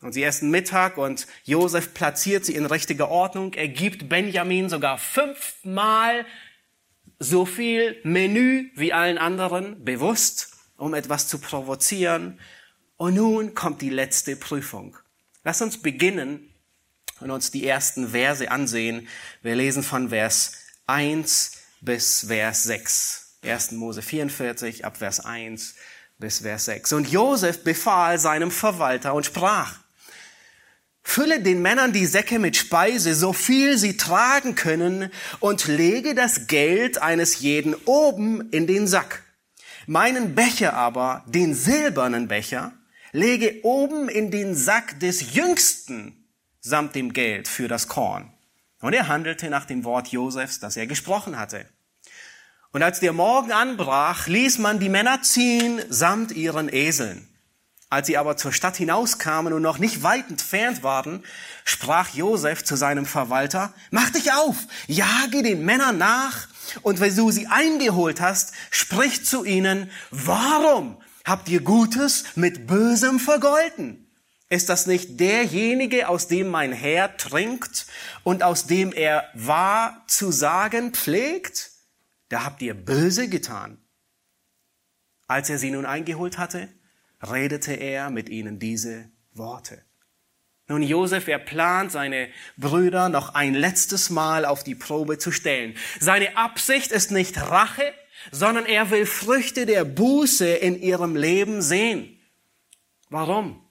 Und 0.00 0.10
sie 0.12 0.24
essen 0.24 0.50
Mittag 0.50 0.98
und 0.98 1.28
Josef 1.44 1.94
platziert 1.94 2.44
sie 2.44 2.56
in 2.56 2.66
richtiger 2.66 3.08
Ordnung. 3.08 3.54
Er 3.54 3.68
gibt 3.68 4.08
Benjamin 4.08 4.68
sogar 4.68 4.98
fünfmal 4.98 6.26
so 7.20 7.46
viel 7.46 7.96
Menü 8.02 8.70
wie 8.74 8.92
allen 8.92 9.18
anderen, 9.18 9.84
bewusst, 9.84 10.56
um 10.76 10.92
etwas 10.92 11.28
zu 11.28 11.38
provozieren. 11.38 12.40
Und 12.96 13.14
nun 13.14 13.54
kommt 13.54 13.82
die 13.82 13.90
letzte 13.90 14.34
Prüfung. 14.34 14.96
Lass 15.44 15.62
uns 15.62 15.80
beginnen 15.80 16.52
und 17.20 17.30
uns 17.30 17.52
die 17.52 17.64
ersten 17.64 18.08
Verse 18.08 18.50
ansehen. 18.50 19.06
Wir 19.42 19.54
lesen 19.54 19.84
von 19.84 20.08
Vers 20.08 20.56
1 20.88 21.59
bis 21.80 22.26
Vers 22.28 22.64
6. 22.64 23.38
1. 23.42 23.72
Mose 23.72 24.02
44 24.02 24.84
ab 24.84 24.98
Vers 24.98 25.20
1 25.20 25.74
bis 26.18 26.40
Vers 26.40 26.66
6. 26.66 26.92
Und 26.92 27.10
Josef 27.10 27.64
befahl 27.64 28.18
seinem 28.18 28.50
Verwalter 28.50 29.14
und 29.14 29.26
sprach, 29.26 29.74
Fülle 31.02 31.40
den 31.40 31.62
Männern 31.62 31.92
die 31.92 32.06
Säcke 32.06 32.38
mit 32.38 32.56
Speise, 32.56 33.14
so 33.14 33.32
viel 33.32 33.78
sie 33.78 33.96
tragen 33.96 34.54
können, 34.54 35.10
und 35.40 35.66
lege 35.66 36.14
das 36.14 36.46
Geld 36.46 37.00
eines 37.02 37.40
jeden 37.40 37.74
oben 37.86 38.50
in 38.50 38.66
den 38.66 38.86
Sack. 38.86 39.24
Meinen 39.86 40.34
Becher 40.34 40.74
aber, 40.74 41.24
den 41.26 41.54
silbernen 41.54 42.28
Becher, 42.28 42.72
lege 43.12 43.60
oben 43.64 44.08
in 44.08 44.30
den 44.30 44.54
Sack 44.54 45.00
des 45.00 45.34
Jüngsten 45.34 46.28
samt 46.60 46.94
dem 46.94 47.12
Geld 47.12 47.48
für 47.48 47.66
das 47.66 47.88
Korn. 47.88 48.30
Und 48.80 48.92
er 48.92 49.08
handelte 49.08 49.50
nach 49.50 49.66
dem 49.66 49.84
Wort 49.84 50.08
Josefs, 50.08 50.60
das 50.60 50.76
er 50.76 50.86
gesprochen 50.86 51.38
hatte. 51.38 51.66
Und 52.72 52.82
als 52.82 53.00
der 53.00 53.12
Morgen 53.12 53.52
anbrach, 53.52 54.26
ließ 54.26 54.58
man 54.58 54.78
die 54.78 54.88
Männer 54.88 55.22
ziehen 55.22 55.82
samt 55.88 56.32
ihren 56.32 56.72
Eseln. 56.72 57.26
Als 57.90 58.06
sie 58.06 58.16
aber 58.16 58.36
zur 58.36 58.52
Stadt 58.52 58.76
hinauskamen 58.76 59.52
und 59.52 59.62
noch 59.62 59.78
nicht 59.78 60.04
weit 60.04 60.30
entfernt 60.30 60.84
waren, 60.84 61.24
sprach 61.64 62.10
Josef 62.14 62.62
zu 62.62 62.76
seinem 62.76 63.04
Verwalter, 63.04 63.74
mach 63.90 64.10
dich 64.10 64.32
auf, 64.32 64.56
jage 64.86 65.42
den 65.42 65.64
Männern 65.64 65.98
nach, 65.98 66.46
und 66.82 67.00
wenn 67.00 67.16
du 67.16 67.32
sie 67.32 67.48
eingeholt 67.48 68.20
hast, 68.20 68.52
sprich 68.70 69.24
zu 69.24 69.44
ihnen, 69.44 69.90
warum 70.12 71.02
habt 71.24 71.48
ihr 71.48 71.62
Gutes 71.62 72.24
mit 72.36 72.68
Bösem 72.68 73.18
vergolten? 73.18 74.06
Ist 74.52 74.68
das 74.68 74.86
nicht 74.86 75.20
derjenige, 75.20 76.08
aus 76.08 76.26
dem 76.26 76.48
mein 76.48 76.72
Herr 76.72 77.16
trinkt 77.16 77.86
und 78.24 78.42
aus 78.42 78.66
dem 78.66 78.92
er 78.92 79.30
wahr 79.32 80.04
zu 80.08 80.32
sagen 80.32 80.92
pflegt? 80.92 81.70
Da 82.28 82.44
habt 82.44 82.60
ihr 82.60 82.74
böse 82.74 83.28
getan. 83.28 83.78
Als 85.28 85.50
er 85.50 85.58
sie 85.58 85.70
nun 85.70 85.86
eingeholt 85.86 86.36
hatte, 86.36 86.68
redete 87.22 87.74
er 87.74 88.10
mit 88.10 88.28
ihnen 88.28 88.58
diese 88.58 89.08
Worte. 89.32 89.84
Nun, 90.66 90.82
Josef, 90.82 91.28
er 91.28 91.38
plant, 91.38 91.92
seine 91.92 92.28
Brüder 92.56 93.08
noch 93.08 93.34
ein 93.34 93.54
letztes 93.54 94.10
Mal 94.10 94.44
auf 94.44 94.64
die 94.64 94.74
Probe 94.74 95.18
zu 95.18 95.30
stellen. 95.30 95.76
Seine 96.00 96.36
Absicht 96.36 96.90
ist 96.90 97.12
nicht 97.12 97.40
Rache, 97.40 97.92
sondern 98.32 98.66
er 98.66 98.90
will 98.90 99.06
Früchte 99.06 99.64
der 99.64 99.84
Buße 99.84 100.48
in 100.48 100.80
ihrem 100.80 101.14
Leben 101.14 101.62
sehen. 101.62 102.18
Warum? 103.08 103.64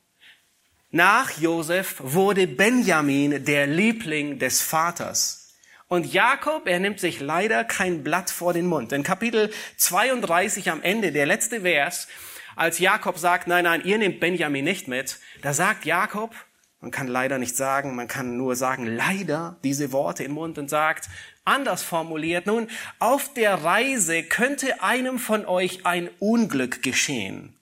Nach 0.92 1.30
Josef 1.38 1.98
wurde 2.00 2.48
Benjamin 2.48 3.46
der 3.46 3.68
Liebling 3.68 4.40
des 4.40 4.64
Vaters. 4.64 5.54
Und 5.88 6.12
Jakob, 6.12 6.66
er 6.66 6.80
nimmt 6.80 7.00
sich 7.00 7.20
leider 7.20 7.64
kein 7.64 8.04
Blatt 8.04 8.32
vor 8.32 8.54
den 8.54 8.66
Mund. 8.66 8.92
In 8.92 9.04
Kapitel 9.04 9.52
32 9.78 10.72
am 10.72 10.82
Ende, 10.82 11.12
der 11.12 11.28
letzte 11.28 11.62
Vers, 11.62 12.08
als 12.56 12.80
Jakob 12.80 13.20
sagt, 13.20 13.48
nein, 13.48 13.66
nein, 13.66 13.84
ihr 13.86 14.00
nehmt 14.00 14.20
Benjamin 14.20 14.66
nicht 14.66 14.88
mit, 14.88 15.20
da 15.44 15.54
sagt 15.54 15.86
Jakob, 15.86 16.34
man 16.82 16.90
kann 16.90 17.08
leider 17.08 17.38
nicht 17.38 17.56
sagen, 17.56 17.96
man 17.96 18.08
kann 18.08 18.36
nur 18.36 18.56
sagen, 18.56 18.88
leider 18.88 19.58
diese 19.64 19.92
Worte 19.92 20.24
im 20.24 20.32
Mund 20.32 20.58
und 20.58 20.72
sagt, 20.72 21.08
anders 21.46 21.84
formuliert, 21.84 22.48
nun, 22.48 22.68
auf 22.98 23.32
der 23.36 23.64
Reise 23.64 24.24
könnte 24.24 24.82
einem 24.82 25.20
von 25.20 25.46
euch 25.46 25.86
ein 25.86 26.10
Unglück 26.18 26.82
geschehen. 26.82 27.59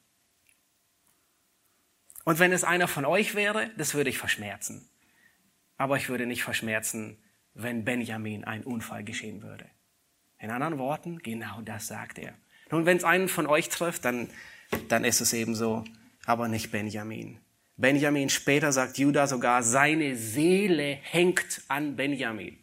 Und 2.27 2.39
wenn 2.39 2.51
es 2.51 2.63
einer 2.63 2.87
von 2.87 3.05
euch 3.05 3.35
wäre, 3.35 3.71
das 3.77 3.93
würde 3.93 4.09
ich 4.09 4.17
verschmerzen. 4.17 4.89
Aber 5.77 5.95
ich 5.95 6.09
würde 6.09 6.25
nicht 6.25 6.43
verschmerzen, 6.43 7.17
wenn 7.53 7.85
Benjamin 7.85 8.43
ein 8.43 8.63
Unfall 8.63 9.03
geschehen 9.03 9.41
würde. 9.41 9.65
In 10.39 10.51
anderen 10.51 10.77
Worten, 10.77 11.19
genau 11.19 11.61
das 11.61 11.87
sagt 11.87 12.19
er. 12.19 12.33
Nun, 12.69 12.85
wenn 12.85 12.97
es 12.97 13.03
einen 13.03 13.29
von 13.29 13.47
euch 13.47 13.69
trifft, 13.69 14.03
dann 14.03 14.29
dann 14.87 15.03
ist 15.03 15.21
es 15.21 15.33
eben 15.33 15.55
so, 15.55 15.83
aber 16.25 16.47
nicht 16.47 16.71
Benjamin. 16.71 17.39
Benjamin, 17.77 18.29
später 18.29 18.71
sagt 18.71 18.97
Judah 18.97 19.27
sogar, 19.27 19.63
seine 19.63 20.15
Seele 20.15 20.97
hängt 21.01 21.61
an 21.67 21.95
Benjamin. 21.95 22.57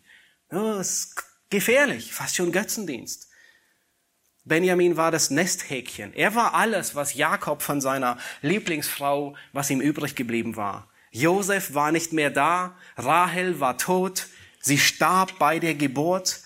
Das 0.48 0.88
ist 0.88 1.24
gefährlich, 1.50 2.12
fast 2.12 2.36
schon 2.36 2.52
Götzendienst. 2.52 3.30
Benjamin 4.46 4.98
war 4.98 5.10
das 5.10 5.30
Nesthäkchen. 5.30 6.12
Er 6.14 6.34
war 6.34 6.54
alles, 6.54 6.94
was 6.94 7.14
Jakob 7.14 7.62
von 7.62 7.80
seiner 7.80 8.18
Lieblingsfrau, 8.42 9.34
was 9.52 9.70
ihm 9.70 9.80
übrig 9.80 10.16
geblieben 10.16 10.56
war. 10.56 10.88
Josef 11.10 11.72
war 11.74 11.92
nicht 11.92 12.12
mehr 12.12 12.30
da, 12.30 12.76
Rahel 12.96 13.60
war 13.60 13.78
tot, 13.78 14.26
sie 14.60 14.78
starb 14.78 15.38
bei 15.38 15.58
der 15.58 15.74
Geburt. 15.74 16.40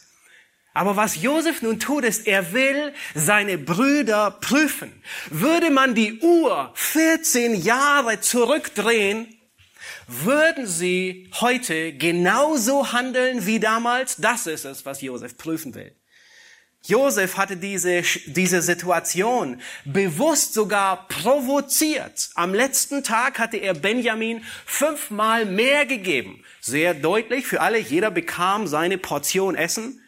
Aber 0.75 0.95
was 0.95 1.21
Josef 1.21 1.61
nun 1.63 1.81
tut, 1.81 2.05
ist, 2.05 2.29
er 2.29 2.53
will 2.53 2.93
seine 3.17 3.59
Brüder 3.59 4.31
prüfen. 4.31 4.93
Würde 5.31 5.71
man 5.71 5.97
die 5.97 6.21
Uhr 6.21 6.71
14 6.75 7.61
Jahre 7.63 8.21
zurückdrehen, 8.21 9.27
würden 10.07 10.69
sie 10.69 11.31
heute 11.41 11.95
genauso 11.95 12.93
handeln 12.93 13.45
wie 13.47 13.59
damals? 13.59 14.17
Das 14.19 14.47
ist 14.47 14.65
es, 14.65 14.87
was 14.87 15.01
Josef 15.01 15.37
prüfen 15.37 15.75
will. 15.75 15.98
Josef 16.89 17.37
hatte 17.37 17.59
diese, 17.59 18.03
diese 18.25 18.63
Situation 18.63 19.61
bewusst 19.85 20.55
sogar 20.55 21.07
provoziert. 21.09 22.31
Am 22.35 22.55
letzten 22.55 23.05
Tag 23.05 23.39
hatte 23.39 23.59
er 23.59 23.75
Benjamin 23.75 24.43
fünfmal 24.65 25.45
mehr 25.45 25.85
gegeben. 25.85 26.43
Sehr 26.63 26.95
deutlich 26.95 27.47
für 27.47 27.61
alle, 27.61 27.79
jeder 27.79 28.11
bekam 28.11 28.67
seine 28.67 28.97
Portion 28.97 29.55
Essen. 29.55 30.01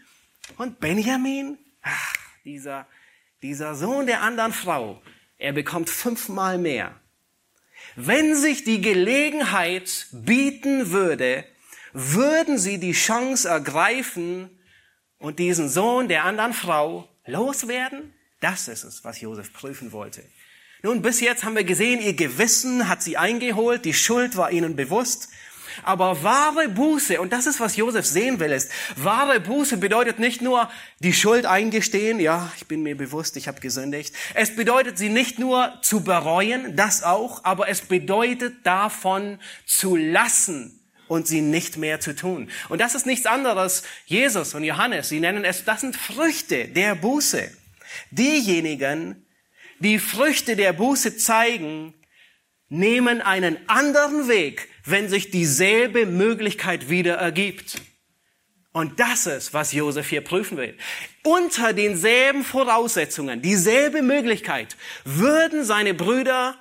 Und 0.56 0.80
Benjamin, 0.80 1.58
ach, 1.82 2.14
dieser, 2.46 2.86
dieser 3.42 3.74
Sohn 3.74 4.06
der 4.06 4.22
anderen 4.22 4.54
Frau, 4.54 5.02
er 5.36 5.52
bekommt 5.52 5.90
fünfmal 5.90 6.56
mehr. 6.56 6.98
Wenn 7.94 8.34
sich 8.34 8.64
die 8.64 8.80
Gelegenheit 8.80 10.06
bieten 10.12 10.92
würde, 10.92 11.44
würden 11.92 12.56
sie 12.56 12.78
die 12.78 12.92
Chance 12.92 13.46
ergreifen 13.50 14.48
und 15.20 15.38
diesen 15.38 15.68
Sohn 15.68 16.08
der 16.08 16.24
anderen 16.24 16.52
Frau 16.52 17.08
loswerden? 17.26 18.12
Das 18.40 18.66
ist 18.66 18.82
es, 18.84 19.04
was 19.04 19.20
Josef 19.20 19.52
prüfen 19.52 19.92
wollte. 19.92 20.24
Nun, 20.82 21.02
bis 21.02 21.20
jetzt 21.20 21.44
haben 21.44 21.54
wir 21.54 21.64
gesehen, 21.64 22.00
ihr 22.00 22.14
Gewissen 22.14 22.88
hat 22.88 23.02
sie 23.02 23.18
eingeholt, 23.18 23.84
die 23.84 23.92
Schuld 23.92 24.36
war 24.36 24.50
ihnen 24.50 24.74
bewusst. 24.76 25.28
Aber 25.82 26.22
wahre 26.22 26.68
Buße, 26.68 27.20
und 27.20 27.32
das 27.32 27.46
ist, 27.46 27.60
was 27.60 27.76
Josef 27.76 28.04
sehen 28.04 28.40
will, 28.40 28.50
ist, 28.50 28.70
wahre 28.96 29.40
Buße 29.40 29.76
bedeutet 29.76 30.18
nicht 30.18 30.42
nur 30.42 30.68
die 30.98 31.12
Schuld 31.12 31.46
eingestehen, 31.46 32.18
ja, 32.18 32.50
ich 32.56 32.66
bin 32.66 32.82
mir 32.82 32.96
bewusst, 32.96 33.36
ich 33.36 33.46
habe 33.46 33.60
gesündigt. 33.60 34.14
Es 34.34 34.56
bedeutet 34.56 34.98
sie 34.98 35.10
nicht 35.10 35.38
nur 35.38 35.78
zu 35.82 36.02
bereuen, 36.02 36.76
das 36.76 37.02
auch, 37.02 37.44
aber 37.44 37.68
es 37.68 37.82
bedeutet 37.82 38.66
davon 38.66 39.38
zu 39.64 39.96
lassen 39.96 40.79
und 41.10 41.26
sie 41.26 41.40
nicht 41.40 41.76
mehr 41.76 41.98
zu 41.98 42.14
tun. 42.14 42.48
Und 42.68 42.80
das 42.80 42.94
ist 42.94 43.04
nichts 43.04 43.26
anderes. 43.26 43.82
Jesus 44.06 44.54
und 44.54 44.62
Johannes, 44.62 45.08
sie 45.08 45.18
nennen 45.18 45.44
es, 45.44 45.64
das 45.64 45.80
sind 45.80 45.96
Früchte 45.96 46.68
der 46.68 46.94
Buße. 46.94 47.50
Diejenigen, 48.12 49.26
die 49.80 49.98
Früchte 49.98 50.54
der 50.54 50.72
Buße 50.72 51.16
zeigen, 51.16 51.94
nehmen 52.68 53.22
einen 53.22 53.58
anderen 53.68 54.28
Weg, 54.28 54.68
wenn 54.84 55.08
sich 55.08 55.32
dieselbe 55.32 56.06
Möglichkeit 56.06 56.90
wieder 56.90 57.16
ergibt. 57.16 57.82
Und 58.70 59.00
das 59.00 59.26
ist, 59.26 59.52
was 59.52 59.72
Josef 59.72 60.08
hier 60.08 60.20
prüfen 60.20 60.58
will. 60.58 60.78
Unter 61.24 61.72
denselben 61.72 62.44
Voraussetzungen, 62.44 63.42
dieselbe 63.42 64.02
Möglichkeit, 64.02 64.76
würden 65.04 65.64
seine 65.64 65.92
Brüder 65.92 66.56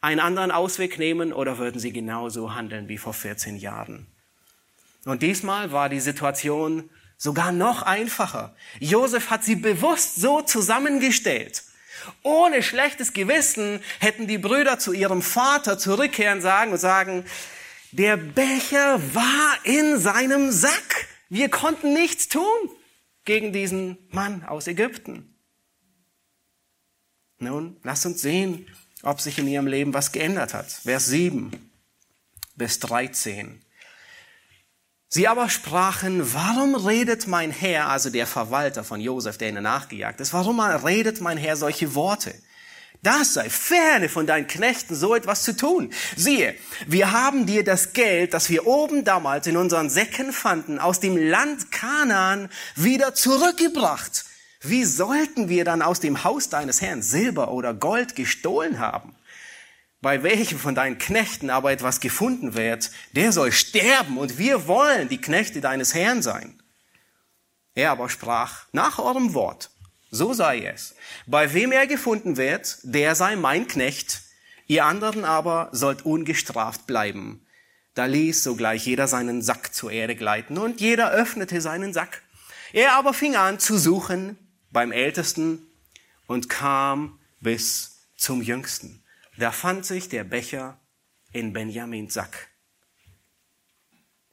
einen 0.00 0.20
anderen 0.20 0.50
Ausweg 0.50 0.98
nehmen 0.98 1.32
oder 1.32 1.58
würden 1.58 1.80
sie 1.80 1.92
genauso 1.92 2.54
handeln 2.54 2.88
wie 2.88 2.98
vor 2.98 3.14
14 3.14 3.56
Jahren? 3.56 4.06
Und 5.04 5.22
diesmal 5.22 5.72
war 5.72 5.88
die 5.88 6.00
Situation 6.00 6.90
sogar 7.16 7.52
noch 7.52 7.82
einfacher. 7.82 8.54
Josef 8.80 9.30
hat 9.30 9.44
sie 9.44 9.56
bewusst 9.56 10.16
so 10.16 10.42
zusammengestellt, 10.42 11.62
ohne 12.22 12.62
schlechtes 12.62 13.12
Gewissen 13.12 13.80
hätten 14.00 14.26
die 14.26 14.38
Brüder 14.38 14.78
zu 14.78 14.92
ihrem 14.92 15.22
Vater 15.22 15.78
zurückkehren 15.78 16.40
sagen 16.40 16.72
und 16.72 16.78
sagen, 16.78 17.24
der 17.92 18.16
Becher 18.16 19.00
war 19.14 19.58
in 19.64 19.98
seinem 19.98 20.50
Sack. 20.50 21.08
Wir 21.28 21.48
konnten 21.48 21.92
nichts 21.92 22.28
tun 22.28 22.44
gegen 23.24 23.52
diesen 23.52 23.98
Mann 24.10 24.44
aus 24.44 24.66
Ägypten. 24.66 25.34
Nun, 27.38 27.76
lass 27.82 28.06
uns 28.06 28.22
sehen, 28.22 28.66
ob 29.06 29.20
sich 29.20 29.38
in 29.38 29.48
ihrem 29.48 29.66
Leben 29.66 29.94
was 29.94 30.12
geändert 30.12 30.52
hat. 30.52 30.70
Vers 30.70 31.06
7 31.06 31.52
bis 32.56 32.80
13. 32.80 33.62
Sie 35.08 35.28
aber 35.28 35.48
sprachen, 35.48 36.34
warum 36.34 36.74
redet 36.74 37.26
mein 37.26 37.50
Herr, 37.50 37.88
also 37.88 38.10
der 38.10 38.26
Verwalter 38.26 38.82
von 38.82 39.00
Josef, 39.00 39.38
der 39.38 39.50
ihnen 39.50 39.62
nachgejagt 39.62 40.20
ist, 40.20 40.32
warum 40.32 40.60
redet 40.60 41.20
mein 41.20 41.38
Herr 41.38 41.56
solche 41.56 41.94
Worte? 41.94 42.34
Das 43.02 43.34
sei 43.34 43.48
ferne 43.48 44.08
von 44.08 44.26
deinen 44.26 44.48
Knechten, 44.48 44.96
so 44.96 45.14
etwas 45.14 45.44
zu 45.44 45.56
tun. 45.56 45.92
Siehe, 46.16 46.56
wir 46.86 47.12
haben 47.12 47.46
dir 47.46 47.62
das 47.62 47.92
Geld, 47.92 48.34
das 48.34 48.50
wir 48.50 48.66
oben 48.66 49.04
damals 49.04 49.46
in 49.46 49.56
unseren 49.56 49.90
Säcken 49.90 50.32
fanden, 50.32 50.80
aus 50.80 50.98
dem 50.98 51.16
Land 51.16 51.70
Kanaan 51.70 52.48
wieder 52.74 53.14
zurückgebracht. 53.14 54.25
Wie 54.68 54.84
sollten 54.84 55.48
wir 55.48 55.64
dann 55.64 55.80
aus 55.80 56.00
dem 56.00 56.24
Haus 56.24 56.48
deines 56.48 56.80
Herrn 56.80 57.00
Silber 57.00 57.52
oder 57.52 57.72
Gold 57.72 58.16
gestohlen 58.16 58.80
haben? 58.80 59.14
Bei 60.00 60.24
welchem 60.24 60.58
von 60.58 60.74
deinen 60.74 60.98
Knechten 60.98 61.50
aber 61.50 61.70
etwas 61.70 62.00
gefunden 62.00 62.54
wird, 62.54 62.90
der 63.12 63.30
soll 63.30 63.52
sterben 63.52 64.18
und 64.18 64.38
wir 64.38 64.66
wollen 64.66 65.08
die 65.08 65.20
Knechte 65.20 65.60
deines 65.60 65.94
Herrn 65.94 66.20
sein. 66.20 66.60
Er 67.74 67.92
aber 67.92 68.08
sprach, 68.08 68.66
nach 68.72 68.98
eurem 68.98 69.34
Wort, 69.34 69.70
so 70.10 70.32
sei 70.32 70.64
es. 70.64 70.96
Bei 71.26 71.52
wem 71.54 71.70
er 71.70 71.86
gefunden 71.86 72.36
wird, 72.36 72.78
der 72.82 73.14
sei 73.14 73.36
mein 73.36 73.68
Knecht, 73.68 74.22
ihr 74.66 74.84
anderen 74.84 75.24
aber 75.24 75.68
sollt 75.70 76.04
ungestraft 76.04 76.88
bleiben. 76.88 77.46
Da 77.94 78.06
ließ 78.06 78.42
sogleich 78.42 78.84
jeder 78.86 79.06
seinen 79.06 79.42
Sack 79.42 79.72
zur 79.74 79.92
Erde 79.92 80.16
gleiten 80.16 80.58
und 80.58 80.80
jeder 80.80 81.12
öffnete 81.12 81.60
seinen 81.60 81.92
Sack. 81.92 82.22
Er 82.72 82.94
aber 82.94 83.14
fing 83.14 83.36
an 83.36 83.60
zu 83.60 83.78
suchen 83.78 84.36
beim 84.70 84.92
Ältesten 84.92 85.66
und 86.26 86.48
kam 86.48 87.18
bis 87.40 88.08
zum 88.16 88.42
Jüngsten. 88.42 89.02
Da 89.38 89.52
fand 89.52 89.84
sich 89.84 90.08
der 90.08 90.24
Becher 90.24 90.80
in 91.32 91.52
Benjamins 91.52 92.14
Sack. 92.14 92.48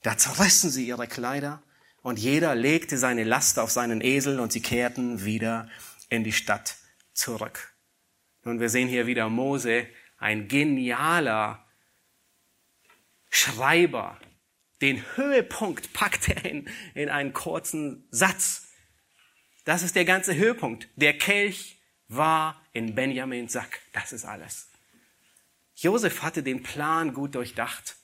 Da 0.02 0.18
zerrissen 0.18 0.70
sie 0.70 0.88
ihre 0.88 1.08
Kleider 1.08 1.62
und 2.02 2.20
jeder 2.20 2.56
legte 2.56 2.98
seine 2.98 3.24
Last 3.24 3.60
auf 3.60 3.72
seinen 3.72 4.02
Esel 4.02 4.40
und 4.40 4.52
sie 4.52 4.62
kehrten 4.62 5.24
wieder 5.24 5.70
in 6.10 6.24
die 6.24 6.34
Stadt 6.34 6.76
zurück. 7.14 7.74
Nun, 8.44 8.60
wir 8.60 8.70
sehen 8.70 8.90
hier 8.90 9.08
wieder 9.08 9.30
Mose, 9.30 9.88
ein 10.18 10.48
genialer 10.48 11.66
Schreiber. 13.30 14.20
Den 14.82 15.02
Höhepunkt 15.16 15.94
packt 15.94 16.30
er 16.30 16.44
in, 16.46 16.70
in 16.94 17.10
einen 17.10 17.34
kurzen 17.34 18.06
Satz. 18.12 18.63
Das 19.66 19.82
ist 19.82 19.96
der 19.96 20.06
ganze 20.06 20.36
Höhepunkt. 20.36 20.88
Der 20.96 21.18
Kelch 21.18 21.78
war 22.08 22.62
in 22.74 22.96
Benjamins 22.96 23.54
Sack. 23.54 23.80
Das 23.94 24.12
ist 24.12 24.26
alles. 24.26 24.68
Josef 25.76 26.22
hatte 26.22 26.44
den 26.44 26.64
Plan 26.64 27.14
gut 27.14 27.36
durchdacht. 27.36 27.96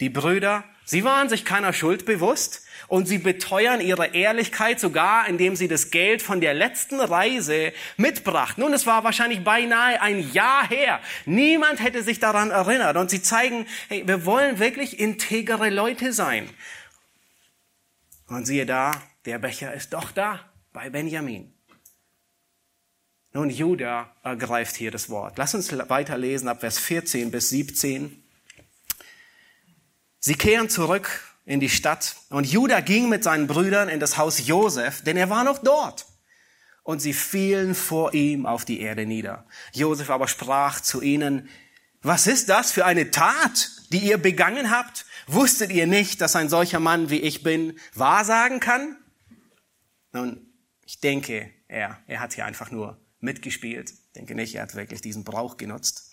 Die 0.00 0.08
Brüder, 0.08 0.62
sie 0.84 1.02
waren 1.02 1.28
sich 1.28 1.44
keiner 1.44 1.72
Schuld 1.72 2.06
bewusst 2.06 2.64
und 2.86 3.08
sie 3.08 3.18
beteuern 3.18 3.80
ihre 3.80 4.14
Ehrlichkeit 4.14 4.78
sogar, 4.78 5.26
indem 5.26 5.56
sie 5.56 5.66
das 5.66 5.90
Geld 5.90 6.22
von 6.22 6.40
der 6.40 6.54
letzten 6.54 7.00
Reise 7.00 7.72
mitbrachten. 7.96 8.62
Nun, 8.62 8.72
es 8.72 8.86
war 8.86 9.02
wahrscheinlich 9.02 9.42
beinahe 9.42 10.00
ein 10.00 10.32
Jahr 10.32 10.68
her. 10.68 11.00
Niemand 11.26 11.82
hätte 11.82 12.04
sich 12.04 12.20
daran 12.20 12.52
erinnert 12.52 12.96
und 12.96 13.10
sie 13.10 13.20
zeigen, 13.20 13.66
hey, 13.88 14.06
wir 14.06 14.24
wollen 14.24 14.60
wirklich 14.60 15.00
integere 15.00 15.68
Leute 15.68 16.12
sein. 16.12 16.48
Und 18.28 18.46
siehe 18.46 18.66
da, 18.66 18.92
der 19.24 19.40
Becher 19.40 19.74
ist 19.74 19.94
doch 19.94 20.12
da 20.12 20.47
bei 20.78 20.90
Benjamin. 20.90 21.52
Nun, 23.32 23.50
Judah 23.50 24.14
ergreift 24.22 24.76
hier 24.76 24.92
das 24.92 25.10
Wort. 25.10 25.36
Lass 25.36 25.52
uns 25.52 25.76
weiterlesen 25.88 26.46
ab 26.46 26.60
Vers 26.60 26.78
14 26.78 27.32
bis 27.32 27.48
17. 27.48 28.22
Sie 30.20 30.34
kehren 30.36 30.68
zurück 30.68 31.34
in 31.44 31.58
die 31.58 31.68
Stadt 31.68 32.14
und 32.30 32.46
Judah 32.46 32.80
ging 32.80 33.08
mit 33.08 33.24
seinen 33.24 33.48
Brüdern 33.48 33.88
in 33.88 33.98
das 33.98 34.18
Haus 34.18 34.46
Josef, 34.46 35.02
denn 35.02 35.16
er 35.16 35.28
war 35.30 35.42
noch 35.42 35.58
dort. 35.58 36.06
Und 36.84 37.00
sie 37.00 37.12
fielen 37.12 37.74
vor 37.74 38.14
ihm 38.14 38.46
auf 38.46 38.64
die 38.64 38.78
Erde 38.78 39.04
nieder. 39.04 39.46
Josef 39.72 40.10
aber 40.10 40.28
sprach 40.28 40.80
zu 40.80 41.02
ihnen, 41.02 41.48
was 42.02 42.28
ist 42.28 42.50
das 42.50 42.70
für 42.70 42.84
eine 42.84 43.10
Tat, 43.10 43.72
die 43.90 43.98
ihr 43.98 44.18
begangen 44.18 44.70
habt? 44.70 45.06
Wusstet 45.26 45.72
ihr 45.72 45.88
nicht, 45.88 46.20
dass 46.20 46.36
ein 46.36 46.48
solcher 46.48 46.78
Mann 46.78 47.10
wie 47.10 47.18
ich 47.18 47.42
bin 47.42 47.80
wahrsagen 47.94 48.60
kann? 48.60 48.96
Nun, 50.12 50.47
ich 50.88 51.00
denke, 51.00 51.50
er, 51.68 51.98
er 52.06 52.20
hat 52.20 52.32
hier 52.32 52.46
einfach 52.46 52.70
nur 52.70 52.96
mitgespielt. 53.20 53.90
Ich 53.90 54.12
denke 54.16 54.34
nicht, 54.34 54.54
er 54.54 54.62
hat 54.62 54.74
wirklich 54.74 55.02
diesen 55.02 55.22
Brauch 55.22 55.58
genutzt. 55.58 56.12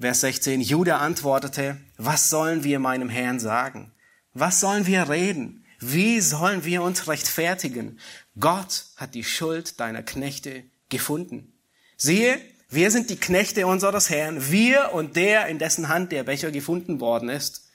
Vers 0.00 0.22
16, 0.22 0.62
Judah 0.62 0.98
antwortete, 0.98 1.76
was 1.98 2.30
sollen 2.30 2.64
wir 2.64 2.78
meinem 2.78 3.10
Herrn 3.10 3.38
sagen? 3.38 3.92
Was 4.32 4.60
sollen 4.60 4.86
wir 4.86 5.10
reden? 5.10 5.66
Wie 5.78 6.22
sollen 6.22 6.64
wir 6.64 6.82
uns 6.82 7.06
rechtfertigen? 7.06 8.00
Gott 8.40 8.86
hat 8.96 9.14
die 9.14 9.24
Schuld 9.24 9.78
deiner 9.78 10.02
Knechte 10.02 10.64
gefunden. 10.88 11.52
Siehe, 11.98 12.40
wir 12.70 12.90
sind 12.90 13.10
die 13.10 13.20
Knechte 13.20 13.66
unseres 13.66 14.08
Herrn, 14.08 14.50
wir 14.50 14.94
und 14.94 15.16
der, 15.16 15.48
in 15.48 15.58
dessen 15.58 15.90
Hand 15.90 16.12
der 16.12 16.24
Becher 16.24 16.50
gefunden 16.50 16.98
worden 16.98 17.28
ist. 17.28 17.68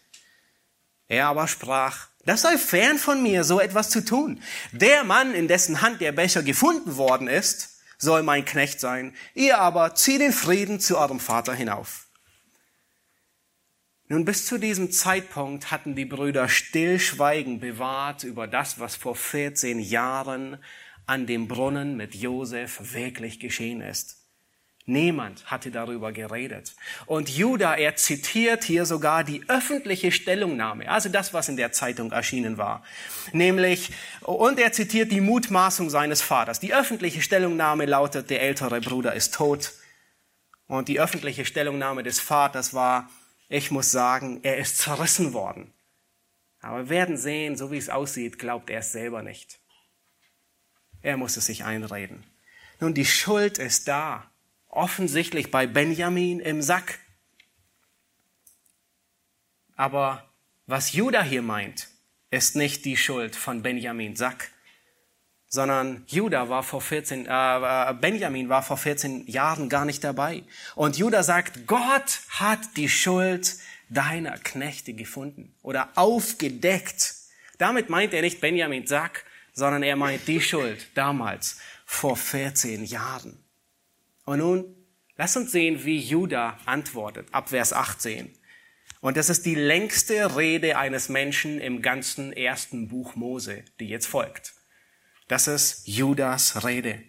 Er 1.08 1.28
aber 1.28 1.48
sprach, 1.48 2.08
das 2.26 2.42
sei 2.42 2.58
fern 2.58 2.98
von 2.98 3.24
mir, 3.24 3.44
so 3.44 3.60
etwas 3.60 3.90
zu 3.90 4.06
tun. 4.06 4.42
Der 4.72 5.04
Mann, 5.04 5.34
in 5.34 5.48
dessen 5.48 5.82
Hand 5.82 6.02
der 6.02 6.12
Becher 6.12 6.44
gefunden 6.44 6.98
worden 6.98 7.28
ist, 7.28 7.80
soll 7.98 8.24
mein 8.24 8.46
Knecht 8.46 8.80
sein. 8.80 9.14
Ihr 9.34 9.60
aber 9.60 9.96
zieht 9.96 10.22
in 10.22 10.34
Frieden 10.34 10.80
zu 10.80 10.98
eurem 10.98 11.20
Vater 11.20 11.54
hinauf. 11.54 12.08
Nun, 14.08 14.26
bis 14.26 14.46
zu 14.46 14.58
diesem 14.58 14.92
Zeitpunkt 14.92 15.72
hatten 15.72 15.96
die 15.96 16.06
Brüder 16.06 16.50
Stillschweigen 16.50 17.60
bewahrt 17.60 18.24
über 18.24 18.46
das, 18.46 18.78
was 18.80 18.98
vor 18.98 19.16
14 19.16 19.80
Jahren 19.80 20.62
an 21.06 21.28
dem 21.28 21.48
Brunnen 21.48 21.96
mit 21.96 22.14
Josef 22.14 22.94
wirklich 22.94 23.40
geschehen 23.40 23.82
ist. 23.82 24.21
Niemand 24.86 25.46
hatte 25.46 25.70
darüber 25.70 26.12
geredet. 26.12 26.74
Und 27.06 27.30
Judah, 27.30 27.78
er 27.78 27.96
zitiert 27.96 28.64
hier 28.64 28.86
sogar 28.86 29.24
die 29.24 29.48
öffentliche 29.48 30.12
Stellungnahme, 30.12 30.90
also 30.90 31.08
das, 31.08 31.34
was 31.34 31.50
in 31.50 31.58
der 31.58 31.72
Zeitung 31.72 32.12
erschienen 32.12 32.58
war. 32.58 32.84
Nämlich, 33.32 33.92
und 34.22 34.60
er 34.60 34.72
zitiert 34.72 35.12
die 35.12 35.22
Mutmaßung 35.22 35.92
seines 35.92 36.24
Vaters. 36.24 36.60
Die 36.60 36.74
öffentliche 36.74 37.22
Stellungnahme 37.22 37.86
lautet, 37.86 38.32
der 38.32 38.42
ältere 38.42 38.82
Bruder 38.82 39.14
ist 39.14 39.36
tot. 39.36 39.74
Und 40.66 40.88
die 40.88 41.00
öffentliche 41.00 41.46
Stellungnahme 41.46 42.02
des 42.02 42.20
Vaters 42.20 42.74
war, 42.74 43.10
ich 43.50 43.70
muss 43.70 43.92
sagen, 43.92 44.40
er 44.42 44.58
ist 44.58 44.80
zerrissen 44.80 45.34
worden. 45.34 45.74
Aber 46.60 46.78
wir 46.78 46.90
werden 46.90 47.18
sehen, 47.18 47.56
so 47.56 47.72
wie 47.72 47.78
es 47.78 47.90
aussieht, 47.90 48.40
glaubt 48.40 48.70
er 48.70 48.80
es 48.80 48.92
selber 48.92 49.22
nicht. 49.22 49.60
Er 51.02 51.18
muss 51.18 51.38
es 51.38 51.48
sich 51.48 51.66
einreden. 51.66 52.24
Nun, 52.80 52.94
die 52.94 53.06
Schuld 53.06 53.60
ist 53.60 53.88
da 53.88 54.31
offensichtlich 54.72 55.52
bei 55.52 55.68
Benjamin 55.68 56.40
im 56.40 56.62
Sack. 56.62 57.00
Aber 59.76 60.30
was 60.66 60.94
Judah 60.94 61.24
hier 61.24 61.42
meint, 61.42 61.90
ist 62.30 62.56
nicht 62.56 62.86
die 62.86 62.98
Schuld 62.98 63.36
von 63.36 63.62
Benjamin 63.62 64.16
Sack, 64.16 64.52
sondern 65.48 66.06
Judah 66.08 66.48
war 66.48 66.64
vor 66.64 66.82
14, 66.82 67.26
äh, 67.26 67.30
äh, 67.30 67.94
Benjamin 67.94 68.48
war 68.48 68.64
vor 68.64 68.78
14 68.78 69.28
Jahren 69.28 69.68
gar 69.68 69.84
nicht 69.84 70.04
dabei. 70.04 70.44
Und 70.76 70.98
Judah 70.98 71.24
sagt, 71.24 71.68
Gott 71.68 72.22
hat 72.30 72.78
die 72.78 72.88
Schuld 72.88 73.58
deiner 73.90 74.38
Knechte 74.38 74.94
gefunden 74.94 75.54
oder 75.62 75.90
aufgedeckt. 75.96 77.16
Damit 77.58 77.90
meint 77.90 78.14
er 78.14 78.22
nicht 78.22 78.40
Benjamin 78.40 78.88
Sack, 78.88 79.26
sondern 79.52 79.84
er 79.84 79.98
meint 79.98 80.26
die 80.28 80.40
Schuld 80.40 80.88
damals 80.96 81.60
vor 81.86 82.16
14 82.16 82.86
Jahren. 82.86 83.41
Und 84.26 84.40
nun, 84.40 84.76
lass 85.18 85.36
uns 85.36 85.52
sehen, 85.52 85.84
wie 85.84 85.98
Judah 85.98 86.58
antwortet, 86.66 87.28
ab 87.32 87.50
Vers 87.50 87.74
18. 87.74 88.32
Und 89.02 89.18
das 89.18 89.30
ist 89.30 89.46
die 89.46 89.56
längste 89.56 90.38
Rede 90.38 90.78
eines 90.78 91.10
Menschen 91.10 91.60
im 91.60 91.82
ganzen 91.82 92.32
ersten 92.34 92.88
Buch 92.88 93.16
Mose, 93.16 93.64
die 93.80 93.88
jetzt 93.88 94.06
folgt. 94.06 94.54
Das 95.28 95.48
ist 95.48 95.88
Judas 95.88 96.64
Rede. 96.64 97.02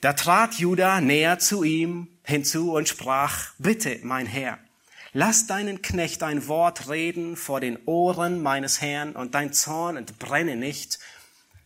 Da 0.00 0.12
trat 0.12 0.54
Judah 0.54 1.00
näher 1.00 1.38
zu 1.38 1.64
ihm 1.64 2.08
hinzu 2.22 2.72
und 2.74 2.88
sprach, 2.88 3.54
bitte, 3.58 3.98
mein 4.02 4.26
Herr, 4.26 4.58
lass 5.12 5.46
deinen 5.46 5.82
Knecht 5.82 6.22
ein 6.22 6.46
Wort 6.46 6.90
reden 6.90 7.36
vor 7.36 7.60
den 7.60 7.78
Ohren 7.86 8.42
meines 8.42 8.80
Herrn 8.80 9.16
und 9.16 9.34
dein 9.34 9.52
Zorn 9.52 9.96
entbrenne 9.96 10.56
nicht 10.56 10.98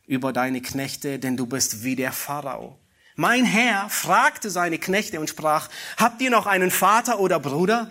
über 0.07 0.33
deine 0.33 0.63
Knechte, 0.63 1.19
denn 1.19 1.37
du 1.37 1.47
bist 1.47 1.85
wie 1.85 1.97
der 1.97 2.13
Pharao. 2.13 2.79
Mein 3.21 3.45
Herr 3.45 3.91
fragte 3.91 4.49
seine 4.49 4.79
Knechte 4.79 5.19
und 5.19 5.29
sprach, 5.29 5.71
habt 5.97 6.23
ihr 6.23 6.31
noch 6.31 6.47
einen 6.47 6.71
Vater 6.71 7.19
oder 7.19 7.41
Bruder? 7.41 7.91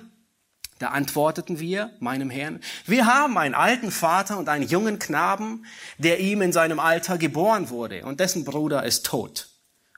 Da 0.79 0.91
antworteten 0.91 1.59
wir, 1.59 1.91
meinem 1.99 2.29
Herrn, 2.29 2.61
wir 2.85 3.07
haben 3.07 3.37
einen 3.37 3.53
alten 3.53 3.91
Vater 3.91 4.37
und 4.37 4.47
einen 4.47 4.65
jungen 4.65 4.99
Knaben, 4.99 5.65
der 5.97 6.21
ihm 6.21 6.41
in 6.41 6.53
seinem 6.53 6.79
Alter 6.79 7.17
geboren 7.17 7.69
wurde, 7.69 8.05
und 8.05 8.21
dessen 8.21 8.45
Bruder 8.45 8.85
ist 8.85 9.05
tot. 9.05 9.49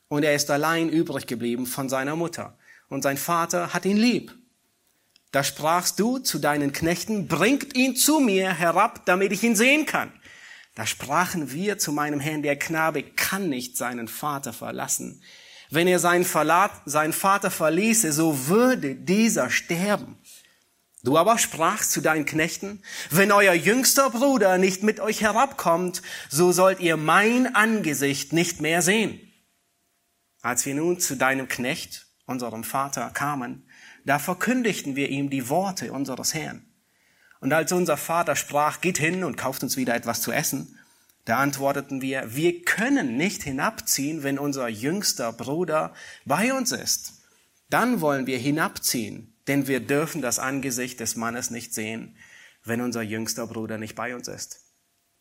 Und 0.08 0.24
er 0.24 0.34
ist 0.34 0.50
allein 0.50 0.90
übrig 0.90 1.28
geblieben 1.28 1.68
von 1.68 1.90
seiner 1.90 2.16
Mutter, 2.16 2.58
und 2.88 3.04
sein 3.04 3.18
Vater 3.18 3.72
hat 3.72 3.86
ihn 3.86 3.98
lieb. 3.98 4.34
Da 5.32 5.44
sprachst 5.44 6.00
du 6.00 6.18
zu 6.18 6.40
deinen 6.40 6.74
Knechten, 6.74 7.28
bringt 7.28 7.78
ihn 7.78 7.96
zu 7.96 8.20
mir 8.20 8.52
herab, 8.52 9.06
damit 9.06 9.32
ich 9.32 9.44
ihn 9.44 9.56
sehen 9.56 9.86
kann. 9.86 10.12
Da 10.80 10.86
sprachen 10.86 11.52
wir 11.52 11.78
zu 11.78 11.92
meinem 11.92 12.22
Herrn, 12.22 12.42
der 12.42 12.58
Knabe 12.58 13.04
kann 13.04 13.50
nicht 13.50 13.76
seinen 13.76 14.08
Vater 14.08 14.54
verlassen. 14.54 15.22
Wenn 15.70 15.90
er 15.90 16.00
seinen, 16.00 16.24
Verlat, 16.24 16.72
seinen 16.86 17.12
Vater 17.12 17.52
verließe, 17.52 18.14
so 18.14 18.48
würde 18.48 18.96
dieser 18.96 19.50
sterben. 19.50 20.18
Du 21.04 21.18
aber 21.18 21.38
sprachst 21.38 21.92
zu 21.92 22.00
deinen 22.00 22.24
Knechten, 22.24 22.82
wenn 23.10 23.34
euer 23.34 23.52
jüngster 23.52 24.10
Bruder 24.10 24.58
nicht 24.58 24.82
mit 24.82 25.02
euch 25.02 25.20
herabkommt, 25.20 26.02
so 26.30 26.54
sollt 26.54 26.80
ihr 26.80 26.96
mein 26.96 27.54
Angesicht 27.56 28.32
nicht 28.32 28.62
mehr 28.62 28.82
sehen. 28.82 29.20
Als 30.42 30.66
wir 30.66 30.76
nun 30.76 30.98
zu 30.98 31.18
deinem 31.18 31.50
Knecht, 31.50 32.08
unserem 32.26 32.64
Vater, 32.64 33.10
kamen, 33.10 33.68
da 34.06 34.18
verkündigten 34.18 34.96
wir 34.96 35.10
ihm 35.10 35.30
die 35.30 35.50
Worte 35.50 35.92
unseres 35.92 36.34
Herrn. 36.34 36.69
Und 37.40 37.54
als 37.54 37.72
unser 37.72 37.98
Vater 37.98 38.36
sprach, 38.36 38.82
geht 38.82 38.98
hin 38.98 39.24
und 39.24 39.38
kauft 39.38 39.64
uns 39.64 39.78
wieder 39.78 39.96
etwas 39.96 40.22
zu 40.22 40.32
essen, 40.32 40.76
da 41.26 41.38
antworteten 41.38 42.02
wir, 42.02 42.36
wir 42.36 42.64
können 42.64 43.16
nicht 43.16 43.44
hinabziehen, 43.44 44.24
wenn 44.24 44.40
unser 44.40 44.68
jüngster 44.68 45.32
Bruder 45.32 45.94
bei 46.26 46.54
uns 46.54 46.72
ist. 46.72 47.22
Dann 47.70 48.02
wollen 48.02 48.26
wir 48.26 48.40
hinabziehen, 48.40 49.36
denn 49.48 49.68
wir 49.68 49.80
dürfen 49.80 50.24
das 50.24 50.40
Angesicht 50.40 51.00
des 51.00 51.16
Mannes 51.16 51.52
nicht 51.52 51.74
sehen, 51.74 52.18
wenn 52.64 52.82
unser 52.82 53.04
jüngster 53.04 53.46
Bruder 53.46 53.78
nicht 53.78 53.96
bei 53.96 54.16
uns 54.16 54.28
ist. 54.28 54.62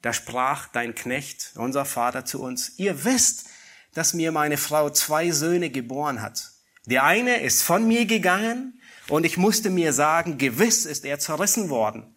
Da 0.01 0.13
sprach 0.13 0.69
dein 0.69 0.95
Knecht, 0.95 1.53
unser 1.57 1.85
Vater, 1.85 2.25
zu 2.25 2.41
uns, 2.41 2.79
ihr 2.79 3.05
wisst, 3.05 3.47
dass 3.93 4.15
mir 4.15 4.33
meine 4.33 4.57
Frau 4.57 4.91
zwei 4.91 5.31
Söhne 5.31 5.71
geboren 5.71 6.23
hat. 6.23 6.53
Der 6.87 7.05
eine 7.05 7.43
ist 7.43 7.63
von 7.63 7.87
mir 7.87 8.07
gegangen 8.07 8.78
und 9.09 9.25
ich 9.25 9.37
musste 9.37 9.71
mir 9.71 9.92
sagen, 9.92 10.38
gewiss 10.38 10.87
ist 10.87 11.05
er 11.05 11.18
zerrissen 11.18 11.71
worden. 11.71 12.14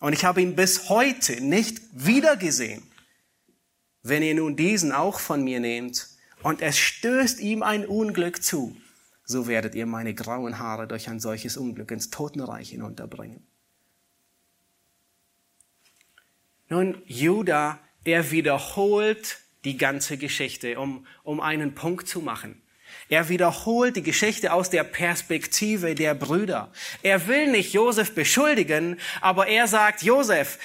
Und 0.00 0.12
ich 0.12 0.24
habe 0.24 0.42
ihn 0.42 0.54
bis 0.54 0.88
heute 0.88 1.40
nicht 1.40 1.80
wiedergesehen. 1.92 2.82
Wenn 4.02 4.22
ihr 4.22 4.34
nun 4.34 4.54
diesen 4.54 4.92
auch 4.92 5.18
von 5.18 5.42
mir 5.42 5.60
nehmt 5.60 6.08
und 6.42 6.60
es 6.60 6.78
stößt 6.78 7.40
ihm 7.40 7.62
ein 7.62 7.86
Unglück 7.86 8.42
zu, 8.42 8.76
so 9.24 9.46
werdet 9.46 9.74
ihr 9.74 9.86
meine 9.86 10.12
grauen 10.14 10.58
Haare 10.58 10.86
durch 10.86 11.08
ein 11.08 11.20
solches 11.20 11.56
Unglück 11.56 11.90
ins 11.90 12.10
Totenreich 12.10 12.70
hinunterbringen. 12.70 13.46
Nun, 16.68 17.00
Judah, 17.06 17.78
er 18.04 18.30
wiederholt 18.30 19.38
die 19.64 19.78
ganze 19.78 20.18
Geschichte, 20.18 20.78
um, 20.78 21.06
um 21.22 21.40
einen 21.40 21.74
Punkt 21.74 22.08
zu 22.08 22.20
machen. 22.20 22.60
Er 23.08 23.28
wiederholt 23.28 23.96
die 23.96 24.02
Geschichte 24.02 24.52
aus 24.52 24.70
der 24.70 24.84
Perspektive 24.84 25.94
der 25.94 26.14
Brüder. 26.14 26.70
Er 27.02 27.26
will 27.26 27.50
nicht 27.50 27.72
Josef 27.72 28.14
beschuldigen, 28.14 28.98
aber 29.20 29.46
er 29.46 29.68
sagt, 29.68 30.02
Josef, 30.02 30.58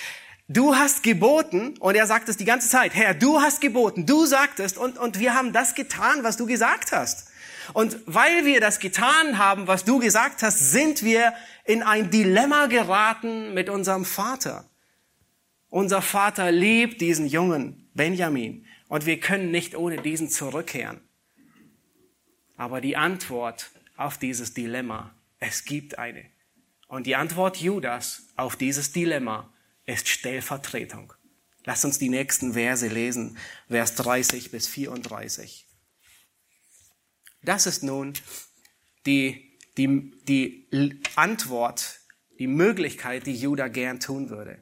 du 0.47 0.75
hast 0.75 1.04
geboten, 1.04 1.78
und 1.80 1.95
er 1.95 2.08
sagt 2.08 2.30
es 2.30 2.38
die 2.38 2.45
ganze 2.45 2.69
Zeit, 2.69 2.95
Herr, 2.95 3.13
du 3.13 3.41
hast 3.41 3.62
geboten, 3.62 4.06
du 4.06 4.25
sagtest, 4.25 4.78
und, 4.78 4.97
und 4.97 5.19
wir 5.19 5.34
haben 5.36 5.54
das 5.54 5.75
getan, 5.75 6.23
was 6.23 6.38
du 6.38 6.45
gesagt 6.45 6.91
hast. 6.91 7.30
Und 7.73 7.97
weil 8.06 8.45
wir 8.45 8.62
das 8.62 8.80
getan 8.80 9.38
haben, 9.38 9.67
was 9.67 9.86
du 9.86 9.99
gesagt 9.99 10.41
hast, 10.41 10.71
sind 10.71 11.04
wir 11.04 11.34
in 11.65 11.84
ein 11.84 12.10
Dilemma 12.10 12.65
geraten 12.65 13.54
mit 13.54 13.69
unserem 13.69 14.06
Vater. 14.06 14.65
Unser 15.69 16.02
Vater 16.02 16.52
liebt 16.52 16.99
diesen 16.99 17.28
jungen 17.28 17.89
Benjamin 17.93 18.65
und 18.88 19.06
wir 19.06 19.19
können 19.19 19.52
nicht 19.52 19.75
ohne 19.75 20.02
diesen 20.02 20.30
zurückkehren. 20.30 21.02
Aber 22.59 22.81
die 22.81 22.97
Antwort 22.97 23.71
auf 23.95 24.17
dieses 24.17 24.53
Dilemma, 24.53 25.15
es 25.39 25.63
gibt 25.63 25.97
eine. 25.97 26.25
Und 26.89 27.07
die 27.07 27.15
Antwort 27.15 27.55
Judas 27.55 28.23
auf 28.35 28.57
dieses 28.57 28.91
Dilemma 28.91 29.49
ist 29.85 30.09
Stellvertretung. 30.09 31.13
Lass 31.63 31.85
uns 31.85 31.99
die 31.99 32.09
nächsten 32.09 32.51
Verse 32.51 32.85
lesen, 32.85 33.37
Vers 33.69 33.95
30 33.95 34.51
bis 34.51 34.67
34. 34.67 35.67
Das 37.43 37.65
ist 37.65 37.81
nun 37.81 38.11
die, 39.05 39.57
die, 39.77 40.11
die 40.27 40.99
Antwort, 41.15 42.01
die 42.39 42.47
Möglichkeit, 42.47 43.25
die 43.25 43.37
Judah 43.37 43.69
gern 43.69 44.01
tun 44.01 44.29
würde. 44.29 44.61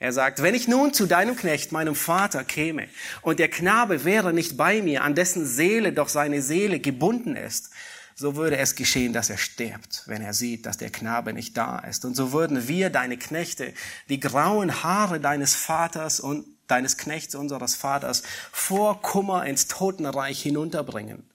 Er 0.00 0.12
sagt, 0.12 0.42
wenn 0.42 0.54
ich 0.54 0.68
nun 0.68 0.92
zu 0.92 1.06
deinem 1.06 1.34
Knecht, 1.34 1.72
meinem 1.72 1.96
Vater, 1.96 2.44
käme, 2.44 2.88
und 3.22 3.40
der 3.40 3.48
Knabe 3.48 4.04
wäre 4.04 4.32
nicht 4.32 4.56
bei 4.56 4.80
mir, 4.80 5.02
an 5.02 5.16
dessen 5.16 5.44
Seele 5.44 5.92
doch 5.92 6.08
seine 6.08 6.40
Seele 6.40 6.78
gebunden 6.78 7.34
ist, 7.34 7.70
so 8.14 8.36
würde 8.36 8.58
es 8.58 8.74
geschehen, 8.74 9.12
dass 9.12 9.30
er 9.30 9.38
stirbt, 9.38 10.02
wenn 10.06 10.22
er 10.22 10.34
sieht, 10.34 10.66
dass 10.66 10.76
der 10.76 10.90
Knabe 10.90 11.32
nicht 11.32 11.56
da 11.56 11.78
ist. 11.80 12.04
Und 12.04 12.14
so 12.14 12.32
würden 12.32 12.66
wir, 12.66 12.90
deine 12.90 13.16
Knechte, 13.16 13.72
die 14.08 14.18
grauen 14.18 14.82
Haare 14.82 15.20
deines 15.20 15.54
Vaters 15.54 16.18
und 16.18 16.44
deines 16.66 16.96
Knechts 16.96 17.34
unseres 17.34 17.74
Vaters 17.76 18.22
vor 18.52 19.02
Kummer 19.02 19.46
ins 19.46 19.68
Totenreich 19.68 20.42
hinunterbringen. 20.42 21.30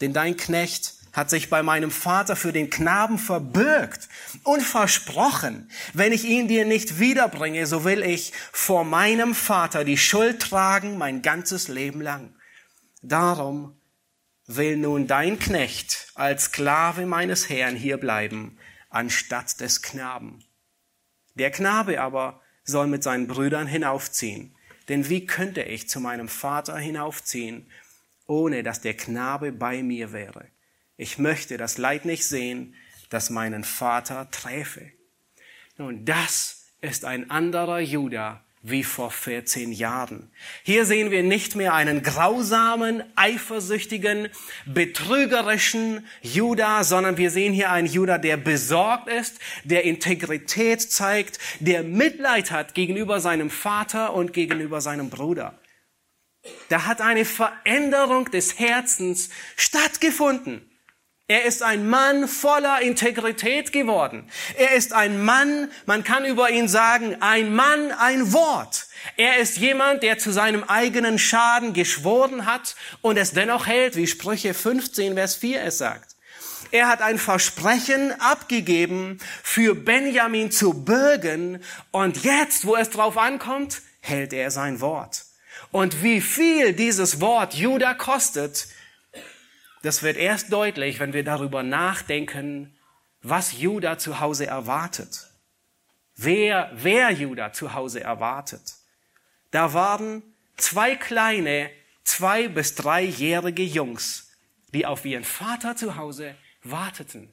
Denn 0.00 0.12
dein 0.12 0.36
Knecht 0.36 0.94
hat 1.12 1.30
sich 1.30 1.50
bei 1.50 1.62
meinem 1.62 1.90
Vater 1.90 2.36
für 2.36 2.52
den 2.52 2.70
Knaben 2.70 3.18
verbürgt 3.18 4.08
und 4.44 4.62
versprochen, 4.62 5.70
wenn 5.92 6.12
ich 6.12 6.24
ihn 6.24 6.48
dir 6.48 6.64
nicht 6.64 6.98
wiederbringe, 6.98 7.66
so 7.66 7.84
will 7.84 8.02
ich 8.02 8.32
vor 8.52 8.84
meinem 8.84 9.34
Vater 9.34 9.84
die 9.84 9.98
Schuld 9.98 10.40
tragen 10.40 10.98
mein 10.98 11.22
ganzes 11.22 11.68
Leben 11.68 12.00
lang. 12.00 12.34
Darum 13.02 13.80
will 14.46 14.76
nun 14.76 15.06
dein 15.06 15.38
Knecht 15.38 16.12
als 16.14 16.44
Sklave 16.44 17.06
meines 17.06 17.48
Herrn 17.48 17.76
hier 17.76 17.96
bleiben, 17.96 18.58
anstatt 18.88 19.60
des 19.60 19.82
Knaben. 19.82 20.44
Der 21.34 21.50
Knabe 21.50 22.00
aber 22.00 22.40
soll 22.64 22.86
mit 22.86 23.02
seinen 23.02 23.26
Brüdern 23.26 23.66
hinaufziehen. 23.66 24.54
Denn 24.88 25.08
wie 25.08 25.24
könnte 25.24 25.62
ich 25.62 25.88
zu 25.88 26.00
meinem 26.00 26.28
Vater 26.28 26.76
hinaufziehen, 26.76 27.70
ohne 28.26 28.62
dass 28.62 28.80
der 28.80 28.96
Knabe 28.96 29.52
bei 29.52 29.82
mir 29.82 30.12
wäre? 30.12 30.48
Ich 31.00 31.16
möchte 31.16 31.56
das 31.56 31.78
Leid 31.78 32.04
nicht 32.04 32.26
sehen, 32.26 32.74
das 33.08 33.30
meinen 33.30 33.64
Vater 33.64 34.30
träfe. 34.30 34.92
Nun, 35.78 36.04
das 36.04 36.66
ist 36.82 37.06
ein 37.06 37.30
anderer 37.30 37.80
Judah 37.80 38.44
wie 38.60 38.84
vor 38.84 39.10
14 39.10 39.72
Jahren. 39.72 40.30
Hier 40.62 40.84
sehen 40.84 41.10
wir 41.10 41.22
nicht 41.22 41.56
mehr 41.56 41.72
einen 41.72 42.02
grausamen, 42.02 43.02
eifersüchtigen, 43.16 44.28
betrügerischen 44.66 46.06
Judah, 46.20 46.84
sondern 46.84 47.16
wir 47.16 47.30
sehen 47.30 47.54
hier 47.54 47.70
einen 47.70 47.88
Judah, 47.88 48.18
der 48.18 48.36
besorgt 48.36 49.08
ist, 49.08 49.38
der 49.64 49.84
Integrität 49.84 50.82
zeigt, 50.82 51.38
der 51.60 51.82
Mitleid 51.82 52.50
hat 52.50 52.74
gegenüber 52.74 53.20
seinem 53.20 53.48
Vater 53.48 54.12
und 54.12 54.34
gegenüber 54.34 54.82
seinem 54.82 55.08
Bruder. 55.08 55.58
Da 56.68 56.84
hat 56.84 57.00
eine 57.00 57.24
Veränderung 57.24 58.30
des 58.30 58.58
Herzens 58.58 59.30
stattgefunden. 59.56 60.69
Er 61.30 61.44
ist 61.44 61.62
ein 61.62 61.88
Mann 61.88 62.26
voller 62.26 62.80
Integrität 62.82 63.70
geworden. 63.70 64.28
Er 64.56 64.72
ist 64.72 64.92
ein 64.92 65.22
Mann, 65.22 65.70
man 65.86 66.02
kann 66.02 66.24
über 66.24 66.50
ihn 66.50 66.66
sagen, 66.66 67.18
ein 67.20 67.54
Mann, 67.54 67.92
ein 67.92 68.32
Wort. 68.32 68.88
Er 69.16 69.38
ist 69.38 69.56
jemand, 69.58 70.02
der 70.02 70.18
zu 70.18 70.32
seinem 70.32 70.64
eigenen 70.64 71.20
Schaden 71.20 71.72
geschworen 71.72 72.46
hat 72.46 72.74
und 73.00 73.16
es 73.16 73.30
dennoch 73.30 73.68
hält, 73.68 73.94
wie 73.94 74.08
Sprüche 74.08 74.54
15, 74.54 75.14
Vers 75.14 75.36
4 75.36 75.62
es 75.62 75.78
sagt. 75.78 76.16
Er 76.72 76.88
hat 76.88 77.00
ein 77.00 77.16
Versprechen 77.16 78.12
abgegeben, 78.20 79.20
für 79.44 79.76
Benjamin 79.76 80.50
zu 80.50 80.74
bürgen 80.74 81.62
und 81.92 82.24
jetzt, 82.24 82.64
wo 82.64 82.74
es 82.74 82.90
drauf 82.90 83.16
ankommt, 83.16 83.82
hält 84.00 84.32
er 84.32 84.50
sein 84.50 84.80
Wort. 84.80 85.26
Und 85.70 86.02
wie 86.02 86.20
viel 86.20 86.72
dieses 86.72 87.20
Wort 87.20 87.54
Judah 87.54 87.94
kostet, 87.94 88.66
das 89.82 90.02
wird 90.02 90.16
erst 90.16 90.52
deutlich, 90.52 91.00
wenn 91.00 91.12
wir 91.12 91.24
darüber 91.24 91.62
nachdenken, 91.62 92.76
was 93.22 93.58
Judah 93.58 93.98
zu 93.98 94.20
Hause 94.20 94.46
erwartet. 94.46 95.26
Wer, 96.16 96.70
wer 96.74 97.10
Judah 97.10 97.52
zu 97.52 97.72
Hause 97.72 98.02
erwartet. 98.02 98.74
Da 99.50 99.72
waren 99.72 100.22
zwei 100.56 100.96
kleine, 100.96 101.70
zwei 102.04 102.48
bis 102.48 102.74
dreijährige 102.74 103.64
Jungs, 103.64 104.30
die 104.74 104.86
auf 104.86 105.04
ihren 105.04 105.24
Vater 105.24 105.76
zu 105.76 105.96
Hause 105.96 106.34
warteten. 106.62 107.32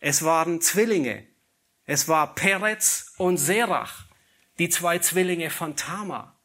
Es 0.00 0.24
waren 0.24 0.60
Zwillinge. 0.60 1.26
Es 1.84 2.08
war 2.08 2.34
Peretz 2.34 3.12
und 3.16 3.36
Serach, 3.36 4.06
die 4.58 4.68
zwei 4.68 4.98
Zwillinge 4.98 5.50
von 5.50 5.76
Tamar. 5.76 6.36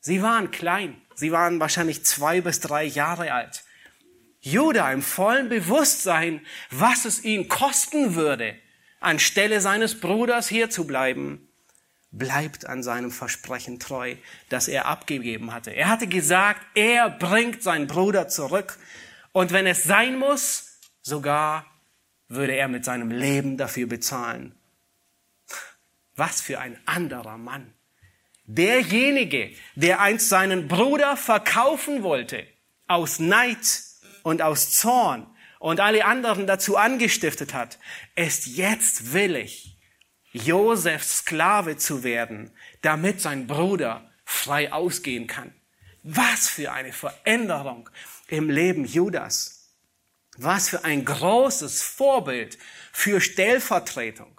Sie 0.00 0.22
waren 0.22 0.50
klein. 0.50 1.00
Sie 1.14 1.32
waren 1.32 1.58
wahrscheinlich 1.58 2.04
zwei 2.04 2.42
bis 2.42 2.60
drei 2.60 2.84
Jahre 2.84 3.32
alt. 3.32 3.64
Judah 4.40 4.92
im 4.92 5.02
vollen 5.02 5.48
Bewusstsein, 5.48 6.44
was 6.70 7.04
es 7.04 7.24
ihn 7.24 7.48
kosten 7.48 8.14
würde, 8.14 8.56
anstelle 9.00 9.60
seines 9.60 10.00
Bruders 10.00 10.48
hier 10.48 10.70
zu 10.70 10.86
bleiben, 10.86 11.48
bleibt 12.10 12.66
an 12.66 12.82
seinem 12.82 13.10
Versprechen 13.10 13.78
treu, 13.78 14.16
das 14.48 14.68
er 14.68 14.86
abgegeben 14.86 15.52
hatte. 15.52 15.70
Er 15.70 15.88
hatte 15.88 16.06
gesagt, 16.06 16.60
er 16.74 17.10
bringt 17.10 17.62
seinen 17.62 17.86
Bruder 17.86 18.28
zurück 18.28 18.78
und 19.32 19.52
wenn 19.52 19.66
es 19.66 19.84
sein 19.84 20.18
muss, 20.18 20.78
sogar 21.02 21.66
würde 22.28 22.54
er 22.54 22.68
mit 22.68 22.84
seinem 22.84 23.10
Leben 23.10 23.56
dafür 23.56 23.86
bezahlen. 23.86 24.54
Was 26.14 26.40
für 26.40 26.58
ein 26.58 26.78
anderer 26.86 27.38
Mann. 27.38 27.74
Derjenige, 28.44 29.52
der 29.74 30.00
einst 30.00 30.28
seinen 30.28 30.68
Bruder 30.68 31.16
verkaufen 31.16 32.02
wollte, 32.02 32.46
aus 32.86 33.18
Neid, 33.18 33.82
und 34.28 34.42
aus 34.42 34.70
Zorn 34.70 35.26
und 35.58 35.80
alle 35.80 36.04
anderen 36.04 36.46
dazu 36.46 36.76
angestiftet 36.76 37.54
hat, 37.54 37.78
ist 38.14 38.46
jetzt 38.46 39.12
willig, 39.12 39.76
Josefs 40.32 41.18
Sklave 41.18 41.78
zu 41.78 42.04
werden, 42.04 42.50
damit 42.82 43.20
sein 43.20 43.46
Bruder 43.46 44.10
frei 44.24 44.72
ausgehen 44.72 45.26
kann. 45.26 45.54
Was 46.02 46.48
für 46.48 46.72
eine 46.72 46.92
Veränderung 46.92 47.88
im 48.28 48.50
Leben 48.50 48.84
Judas. 48.84 49.74
Was 50.36 50.68
für 50.68 50.84
ein 50.84 51.04
großes 51.04 51.82
Vorbild 51.82 52.58
für 52.92 53.20
Stellvertretung. 53.20 54.37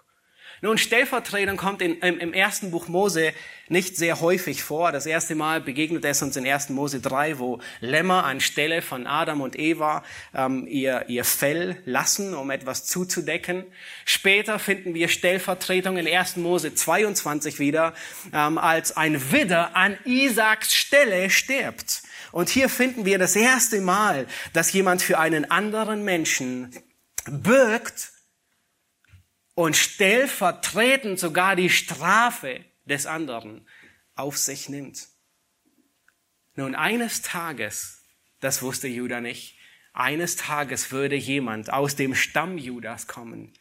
Nun, 0.62 0.78
Stellvertretung 0.78 1.56
kommt 1.56 1.82
in, 1.82 2.00
im, 2.00 2.20
im, 2.20 2.34
ersten 2.34 2.72
Buch 2.72 2.90
Mose 2.90 3.32
nicht 3.70 3.96
sehr 3.96 4.20
häufig 4.20 4.62
vor. 4.62 4.92
Das 4.92 5.06
erste 5.06 5.36
Mal 5.36 5.62
begegnet 5.62 6.04
es 6.04 6.22
uns 6.22 6.36
in 6.36 6.46
1. 6.46 6.70
Mose 6.70 7.00
3, 7.00 7.40
wo 7.40 7.60
Lämmer 7.80 8.26
anstelle 8.26 8.82
von 8.82 9.08
Adam 9.08 9.40
und 9.40 9.58
Eva 9.58 10.04
ähm, 10.34 10.68
ihr, 10.68 11.06
ihr 11.08 11.24
Fell 11.24 11.78
lassen, 11.86 12.34
um 12.34 12.52
etwas 12.52 12.86
zuzudecken. 12.86 13.64
Später 14.04 14.60
finden 14.60 14.94
wir 14.94 15.08
Stellvertretung 15.08 15.98
in 15.98 16.08
1. 16.08 16.38
Mose 16.38 16.76
22 16.76 17.60
wieder, 17.60 17.94
ähm, 18.34 18.58
als 18.58 18.98
ein 18.98 19.32
Widder 19.32 19.76
an 19.78 19.98
Isaaks 20.04 20.76
Stelle 20.76 21.30
stirbt. 21.30 22.04
Und 22.32 22.50
hier 22.50 22.70
finden 22.70 23.06
wir 23.06 23.18
das 23.18 23.36
erste 23.36 23.80
Mal, 23.82 24.28
dass 24.54 24.74
jemand 24.74 25.02
für 25.02 25.20
einen 25.20 25.50
anderen 25.50 26.04
Menschen 26.04 26.72
birgt, 27.26 28.12
und 29.60 29.76
stellvertretend 29.76 31.20
sogar 31.20 31.58
die 31.58 31.70
Strafe 31.70 32.64
des 32.86 33.06
anderen 33.06 33.68
auf 34.16 34.38
sich 34.38 34.70
nimmt. 34.70 35.10
Nun, 36.56 36.76
eines 36.76 37.24
Tages, 37.24 38.06
das 38.40 38.62
wusste 38.62 38.88
Judah 38.88 39.20
nicht, 39.20 39.58
eines 39.92 40.38
Tages 40.38 40.94
würde 40.94 41.18
jemand 41.18 41.74
aus 41.74 41.98
dem 41.98 42.16
Stamm 42.16 42.58
Judas 42.58 43.08
kommen, 43.08 43.52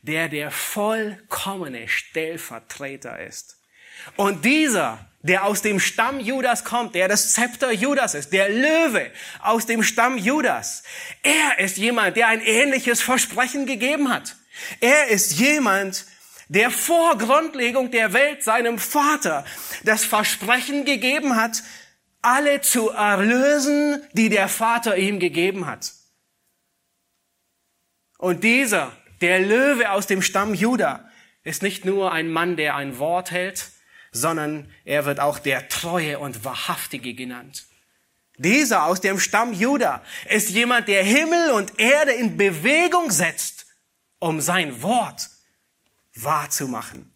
der 0.00 0.30
der 0.30 0.50
vollkommene 0.50 1.86
Stellvertreter 1.86 3.20
ist. 3.20 3.60
Und 4.16 4.46
dieser, 4.46 5.06
der 5.20 5.44
aus 5.44 5.60
dem 5.60 5.80
Stamm 5.80 6.18
Judas 6.18 6.64
kommt, 6.64 6.94
der 6.94 7.08
das 7.08 7.34
Zepter 7.34 7.70
Judas 7.72 8.14
ist, 8.14 8.32
der 8.32 8.48
Löwe 8.48 9.10
aus 9.40 9.66
dem 9.66 9.82
Stamm 9.82 10.16
Judas, 10.16 10.82
er 11.22 11.58
ist 11.58 11.76
jemand, 11.76 12.16
der 12.16 12.28
ein 12.28 12.40
ähnliches 12.40 13.02
Versprechen 13.02 13.66
gegeben 13.66 14.08
hat. 14.08 14.36
Er 14.80 15.08
ist 15.08 15.38
jemand, 15.38 16.06
der 16.48 16.70
vor 16.70 17.16
Grundlegung 17.18 17.90
der 17.90 18.12
Welt 18.12 18.42
seinem 18.42 18.78
Vater 18.78 19.44
das 19.84 20.04
Versprechen 20.04 20.84
gegeben 20.84 21.36
hat, 21.36 21.62
alle 22.20 22.60
zu 22.60 22.90
erlösen, 22.90 24.02
die 24.12 24.28
der 24.28 24.48
Vater 24.48 24.96
ihm 24.96 25.18
gegeben 25.18 25.66
hat. 25.66 25.92
Und 28.18 28.44
dieser, 28.44 28.92
der 29.20 29.40
Löwe 29.40 29.90
aus 29.90 30.06
dem 30.06 30.22
Stamm 30.22 30.54
Juda, 30.54 31.08
ist 31.42 31.62
nicht 31.62 31.84
nur 31.84 32.12
ein 32.12 32.30
Mann, 32.30 32.56
der 32.56 32.76
ein 32.76 32.98
Wort 32.98 33.30
hält, 33.30 33.70
sondern 34.12 34.70
er 34.84 35.06
wird 35.06 35.18
auch 35.18 35.38
der 35.38 35.68
Treue 35.68 36.18
und 36.18 36.44
Wahrhaftige 36.44 37.14
genannt. 37.14 37.64
Dieser 38.36 38.84
aus 38.84 39.00
dem 39.00 39.18
Stamm 39.18 39.52
Juda 39.52 40.02
ist 40.28 40.50
jemand, 40.50 40.86
der 40.88 41.02
Himmel 41.02 41.50
und 41.52 41.80
Erde 41.80 42.12
in 42.12 42.36
Bewegung 42.36 43.10
setzt 43.10 43.61
um 44.22 44.40
sein 44.40 44.82
Wort 44.82 45.30
wahrzumachen. 46.14 47.12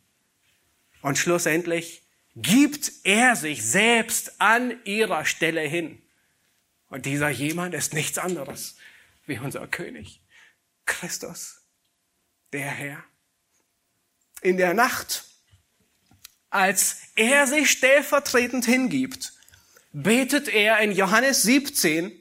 Und 1.02 1.18
schlussendlich 1.18 2.02
gibt 2.34 2.90
er 3.04 3.36
sich 3.36 3.64
selbst 3.64 4.40
an 4.40 4.74
ihrer 4.84 5.24
Stelle 5.24 5.60
hin. 5.60 6.02
Und 6.88 7.06
dieser 7.06 7.28
jemand 7.28 7.74
ist 7.74 7.94
nichts 7.94 8.18
anderes 8.18 8.76
wie 9.24 9.38
unser 9.38 9.68
König, 9.68 10.20
Christus, 10.84 11.62
der 12.52 12.70
Herr. 12.70 13.04
In 14.40 14.56
der 14.56 14.74
Nacht, 14.74 15.26
als 16.50 17.02
er 17.14 17.46
sich 17.46 17.70
stellvertretend 17.70 18.64
hingibt, 18.64 19.32
betet 19.92 20.48
er 20.48 20.80
in 20.80 20.90
Johannes 20.90 21.42
17, 21.42 22.20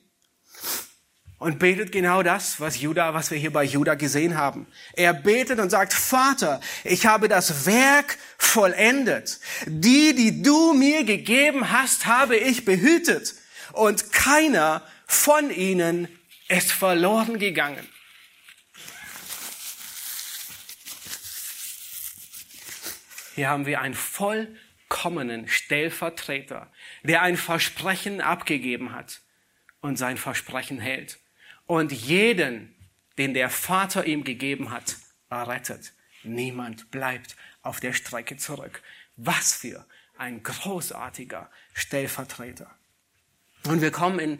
und 1.38 1.60
betet 1.60 1.92
genau 1.92 2.24
das, 2.24 2.60
was 2.60 2.80
Judah, 2.80 3.14
was 3.14 3.30
wir 3.30 3.38
hier 3.38 3.52
bei 3.52 3.64
Judah 3.64 3.96
gesehen 3.96 4.38
haben. 4.38 4.68
Er 4.94 5.14
betet 5.14 5.60
und 5.60 5.70
sagt, 5.70 5.94
Vater, 5.94 6.62
ich 6.84 7.06
habe 7.06 7.28
das 7.28 7.66
Werk 7.66 8.18
vollendet. 8.38 9.40
Die, 9.66 10.16
die 10.16 10.42
du 10.42 10.74
mir 10.74 11.04
gegeben 11.04 11.72
hast, 11.72 12.06
habe 12.06 12.38
ich 12.38 12.64
behütet. 12.64 13.36
Und 13.74 14.14
keiner 14.14 14.82
von 15.08 15.50
ihnen 15.52 16.08
ist 16.48 16.72
verloren 16.72 17.38
gegangen. 17.38 17.88
Hier 23.36 23.50
haben 23.50 23.66
wir 23.66 23.82
einen 23.82 23.96
vollkommenen 23.96 25.50
Stellvertreter, 25.50 26.72
der 27.04 27.22
ein 27.22 27.36
Versprechen 27.36 28.22
abgegeben 28.22 28.94
hat 28.94 29.20
und 29.82 29.98
sein 29.98 30.16
Versprechen 30.16 30.80
hält 30.80 31.20
und 31.68 31.92
jeden, 31.92 32.76
den 33.18 33.34
der 33.34 33.50
Vater 33.50 34.06
ihm 34.06 34.24
gegeben 34.24 34.72
hat, 34.72 34.98
errettet. 35.30 35.94
Niemand 36.24 36.92
bleibt 36.92 37.36
auf 37.62 37.80
der 37.80 37.94
Strecke 37.94 38.38
zurück. 38.38 38.82
Was 39.16 39.54
für 39.54 39.86
ein 40.18 40.44
großartiger 40.44 41.50
Stellvertreter. 41.74 42.74
Und 43.66 43.82
wir 43.82 43.92
kommen 43.92 44.20
in, 44.20 44.40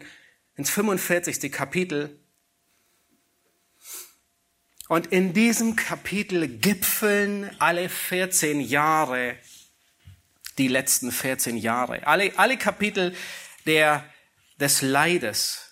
ins 0.56 0.70
45. 0.70 1.50
Kapitel. 1.50 2.18
Und 4.88 5.08
in 5.08 5.32
diesem 5.32 5.74
Kapitel 5.74 6.46
gipfeln 6.48 7.50
alle 7.58 7.88
14 7.88 8.60
Jahre, 8.60 9.36
die 10.58 10.68
letzten 10.68 11.10
14 11.10 11.56
Jahre, 11.56 12.06
alle, 12.06 12.32
alle 12.38 12.56
Kapitel 12.56 13.14
der, 13.66 14.08
des 14.60 14.82
Leides, 14.82 15.65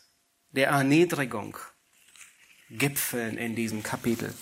der 0.54 0.68
Erniedrigung 0.68 1.58
gipfeln 2.70 3.36
in 3.36 3.56
diesem 3.56 3.82
Kapitel. 3.82 4.32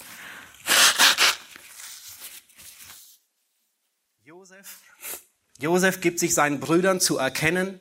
Josef, 4.23 4.79
Josef 5.59 6.01
gibt 6.01 6.19
sich 6.19 6.35
seinen 6.35 6.61
Brüdern 6.61 7.01
zu 7.01 7.17
erkennen. 7.17 7.81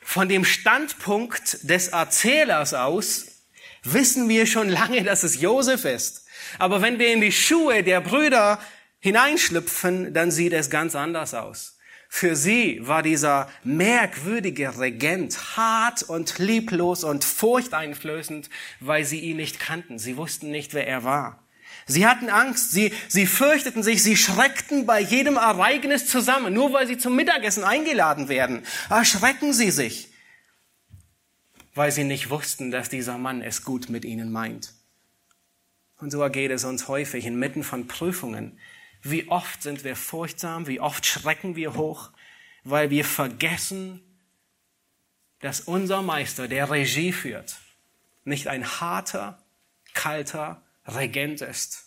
Von 0.00 0.28
dem 0.28 0.44
Standpunkt 0.44 1.68
des 1.68 1.88
Erzählers 1.88 2.74
aus 2.74 3.26
wissen 3.82 4.28
wir 4.28 4.46
schon 4.46 4.68
lange, 4.68 5.02
dass 5.02 5.24
es 5.24 5.40
Josef 5.40 5.84
ist. 5.84 6.26
Aber 6.58 6.80
wenn 6.80 6.98
wir 6.98 7.12
in 7.12 7.20
die 7.20 7.32
Schuhe 7.32 7.82
der 7.82 8.00
Brüder 8.00 8.60
hineinschlüpfen, 9.00 10.14
dann 10.14 10.30
sieht 10.30 10.52
es 10.52 10.70
ganz 10.70 10.94
anders 10.94 11.34
aus. 11.34 11.78
Für 12.14 12.36
sie 12.36 12.78
war 12.86 13.02
dieser 13.02 13.50
merkwürdige 13.64 14.78
Regent 14.78 15.56
hart 15.56 16.02
und 16.02 16.38
lieblos 16.38 17.04
und 17.04 17.24
furchteinflößend, 17.24 18.50
weil 18.80 19.06
sie 19.06 19.20
ihn 19.20 19.38
nicht 19.38 19.58
kannten. 19.58 19.98
Sie 19.98 20.18
wussten 20.18 20.50
nicht, 20.50 20.74
wer 20.74 20.86
er 20.86 21.04
war. 21.04 21.42
Sie 21.86 22.06
hatten 22.06 22.28
Angst, 22.28 22.70
sie, 22.70 22.92
sie 23.08 23.26
fürchteten 23.26 23.82
sich, 23.82 24.02
sie 24.02 24.18
schreckten 24.18 24.84
bei 24.84 25.00
jedem 25.00 25.36
Ereignis 25.36 26.06
zusammen. 26.06 26.52
Nur 26.52 26.74
weil 26.74 26.86
sie 26.86 26.98
zum 26.98 27.16
Mittagessen 27.16 27.64
eingeladen 27.64 28.28
werden, 28.28 28.62
erschrecken 28.90 29.54
sie 29.54 29.70
sich, 29.70 30.12
weil 31.74 31.92
sie 31.92 32.04
nicht 32.04 32.28
wussten, 32.28 32.70
dass 32.70 32.90
dieser 32.90 33.16
Mann 33.16 33.40
es 33.40 33.64
gut 33.64 33.88
mit 33.88 34.04
ihnen 34.04 34.30
meint. 34.30 34.74
Und 35.96 36.10
so 36.10 36.20
ergeht 36.20 36.50
es 36.50 36.64
uns 36.64 36.88
häufig 36.88 37.24
inmitten 37.24 37.64
von 37.64 37.86
Prüfungen. 37.86 38.58
Wie 39.02 39.28
oft 39.28 39.62
sind 39.62 39.84
wir 39.84 39.96
furchtsam, 39.96 40.66
wie 40.66 40.80
oft 40.80 41.04
schrecken 41.04 41.56
wir 41.56 41.74
hoch, 41.74 42.10
weil 42.64 42.90
wir 42.90 43.04
vergessen, 43.04 44.00
dass 45.40 45.60
unser 45.60 46.02
Meister, 46.02 46.46
der 46.46 46.70
Regie 46.70 47.12
führt, 47.12 47.56
nicht 48.24 48.46
ein 48.46 48.80
harter, 48.80 49.42
kalter 49.92 50.62
Regent 50.86 51.40
ist, 51.40 51.86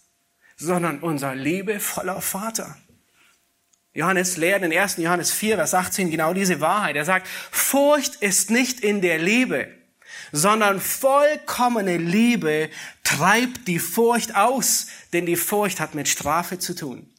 sondern 0.58 1.00
unser 1.00 1.36
liebevoller 1.36 2.22
Vater. 2.22 2.78
Johannes 3.94 4.36
lehrt 4.36 4.64
in 4.64 4.78
1. 4.78 4.98
Johannes 4.98 5.32
4, 5.32 5.56
Vers 5.56 5.74
18 5.74 6.12
genau 6.12 6.34
diese 6.34 6.60
Wahrheit. 6.60 6.98
Er 6.98 7.06
sagt, 7.06 7.28
Furcht 7.28 8.16
ist 8.16 8.50
nicht 8.50 8.82
in 8.82 9.02
der 9.02 9.20
Liebe, 9.20 9.70
sondern 10.36 10.82
vollkommene 10.82 11.96
Liebe 11.96 12.70
treibt 13.06 13.70
die 13.70 13.80
Furcht 13.80 14.36
aus, 14.36 14.88
denn 15.14 15.26
die 15.26 15.38
Furcht 15.38 15.80
hat 15.80 15.96
mit 15.96 16.10
Strafe 16.10 16.60
zu 16.60 16.76
tun. 16.76 17.10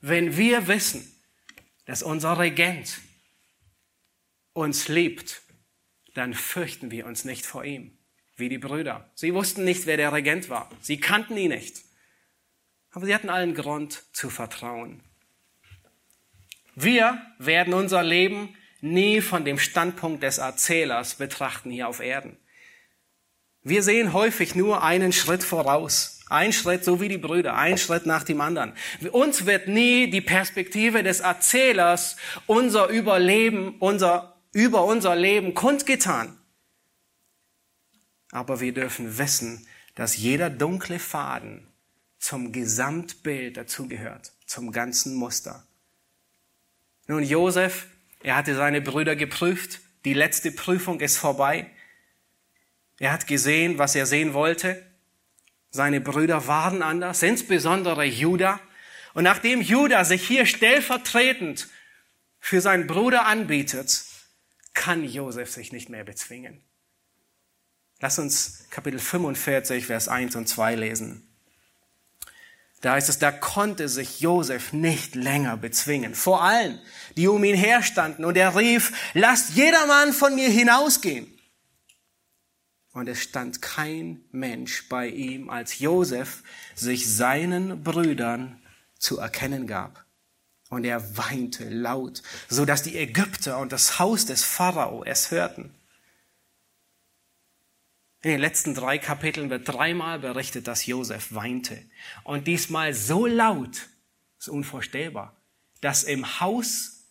Wenn 0.00 0.38
wir 0.38 0.68
wissen, 0.68 1.06
dass 1.84 2.02
unser 2.02 2.38
Regent 2.38 2.98
uns 4.54 4.88
liebt, 4.88 5.42
dann 6.14 6.32
fürchten 6.32 6.90
wir 6.90 7.04
uns 7.04 7.26
nicht 7.26 7.44
vor 7.44 7.62
ihm, 7.62 7.98
wie 8.36 8.48
die 8.48 8.56
Brüder. 8.56 9.10
Sie 9.14 9.34
wussten 9.34 9.64
nicht, 9.64 9.84
wer 9.84 9.98
der 9.98 10.14
Regent 10.14 10.48
war. 10.48 10.70
Sie 10.80 10.98
kannten 10.98 11.36
ihn 11.36 11.50
nicht. 11.50 11.82
Aber 12.90 13.04
sie 13.04 13.14
hatten 13.14 13.28
allen 13.28 13.54
Grund 13.54 14.02
zu 14.14 14.30
vertrauen. 14.30 15.02
Wir 16.74 17.20
werden 17.38 17.74
unser 17.74 18.02
Leben 18.02 18.56
nie 18.92 19.20
von 19.20 19.44
dem 19.44 19.58
Standpunkt 19.58 20.22
des 20.22 20.38
Erzählers 20.38 21.14
betrachten 21.14 21.70
hier 21.70 21.88
auf 21.88 22.00
Erden. 22.00 22.36
Wir 23.62 23.82
sehen 23.82 24.12
häufig 24.12 24.54
nur 24.54 24.82
einen 24.82 25.12
Schritt 25.12 25.42
voraus. 25.42 26.20
Ein 26.28 26.52
Schritt, 26.52 26.84
so 26.84 27.00
wie 27.00 27.08
die 27.08 27.18
Brüder, 27.18 27.56
ein 27.56 27.78
Schritt 27.78 28.06
nach 28.06 28.24
dem 28.24 28.40
anderen. 28.40 28.72
Uns 29.12 29.46
wird 29.46 29.68
nie 29.68 30.10
die 30.10 30.20
Perspektive 30.20 31.02
des 31.02 31.20
Erzählers 31.20 32.16
unser 32.46 32.88
Überleben, 32.88 33.76
unser, 33.78 34.40
über 34.52 34.84
unser 34.84 35.14
Leben 35.14 35.54
kundgetan. 35.54 36.36
Aber 38.32 38.60
wir 38.60 38.72
dürfen 38.72 39.18
wissen, 39.18 39.66
dass 39.94 40.16
jeder 40.16 40.50
dunkle 40.50 40.98
Faden 40.98 41.66
zum 42.18 42.52
Gesamtbild 42.52 43.56
dazugehört, 43.56 44.32
zum 44.46 44.72
ganzen 44.72 45.14
Muster. 45.14 45.66
Nun, 47.06 47.22
Josef, 47.22 47.86
er 48.20 48.36
hatte 48.36 48.54
seine 48.54 48.80
Brüder 48.80 49.16
geprüft. 49.16 49.80
Die 50.04 50.14
letzte 50.14 50.50
Prüfung 50.50 51.00
ist 51.00 51.18
vorbei. 51.18 51.70
Er 52.98 53.12
hat 53.12 53.26
gesehen, 53.26 53.78
was 53.78 53.94
er 53.94 54.06
sehen 54.06 54.34
wollte. 54.34 54.84
Seine 55.70 56.00
Brüder 56.00 56.46
waren 56.46 56.82
anders, 56.82 57.22
insbesondere 57.22 58.04
Judah. 58.04 58.60
Und 59.14 59.24
nachdem 59.24 59.60
Judah 59.60 60.04
sich 60.04 60.26
hier 60.26 60.46
stellvertretend 60.46 61.68
für 62.40 62.60
seinen 62.60 62.86
Bruder 62.86 63.26
anbietet, 63.26 64.04
kann 64.74 65.04
Josef 65.04 65.50
sich 65.50 65.72
nicht 65.72 65.88
mehr 65.88 66.04
bezwingen. 66.04 66.62
Lass 68.00 68.18
uns 68.18 68.66
Kapitel 68.70 68.98
45, 68.98 69.86
Vers 69.86 70.08
1 70.08 70.36
und 70.36 70.46
2 70.48 70.74
lesen. 70.74 71.25
Da 72.80 72.92
heißt 72.92 73.08
es, 73.08 73.18
da 73.18 73.32
konnte 73.32 73.88
sich 73.88 74.20
Josef 74.20 74.72
nicht 74.72 75.14
länger 75.14 75.56
bezwingen. 75.56 76.14
Vor 76.14 76.42
allen, 76.42 76.78
die 77.16 77.28
um 77.28 77.42
ihn 77.42 77.56
herstanden. 77.56 78.24
Und 78.24 78.36
er 78.36 78.56
rief, 78.56 78.92
lasst 79.14 79.54
jedermann 79.54 80.12
von 80.12 80.34
mir 80.34 80.50
hinausgehen. 80.50 81.32
Und 82.92 83.08
es 83.08 83.22
stand 83.22 83.60
kein 83.60 84.24
Mensch 84.30 84.88
bei 84.88 85.08
ihm, 85.08 85.50
als 85.50 85.78
Josef 85.78 86.42
sich 86.74 87.14
seinen 87.14 87.82
Brüdern 87.82 88.62
zu 88.98 89.18
erkennen 89.18 89.66
gab. 89.66 90.06
Und 90.68 90.84
er 90.84 91.16
weinte 91.16 91.68
laut, 91.68 92.22
so 92.48 92.64
dass 92.64 92.82
die 92.82 92.96
Ägypter 92.96 93.58
und 93.58 93.72
das 93.72 93.98
Haus 93.98 94.24
des 94.24 94.42
Pharao 94.42 95.04
es 95.04 95.30
hörten. 95.30 95.75
In 98.26 98.32
den 98.32 98.40
letzten 98.40 98.74
drei 98.74 98.98
Kapiteln 98.98 99.50
wird 99.50 99.68
dreimal 99.68 100.18
berichtet, 100.18 100.66
dass 100.66 100.84
Josef 100.84 101.32
weinte. 101.32 101.80
Und 102.24 102.48
diesmal 102.48 102.92
so 102.92 103.24
laut, 103.24 103.86
ist 104.36 104.48
unvorstellbar, 104.48 105.40
dass 105.80 106.02
im 106.02 106.40
Haus 106.40 107.06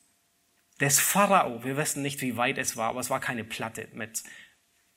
des 0.82 0.99
Pharao, 0.99 1.63
wir 1.63 1.78
wissen 1.78 2.01
nicht, 2.01 2.19
wie 2.19 2.36
weit 2.36 2.58
es 2.58 2.75
war, 2.75 2.89
aber 2.89 2.99
es 2.99 3.10
war 3.10 3.21
keine 3.21 3.45
Platte 3.45 3.88
mit 3.93 4.23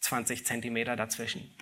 20 0.01 0.45
Zentimeter 0.45 0.97
dazwischen. 0.97 1.55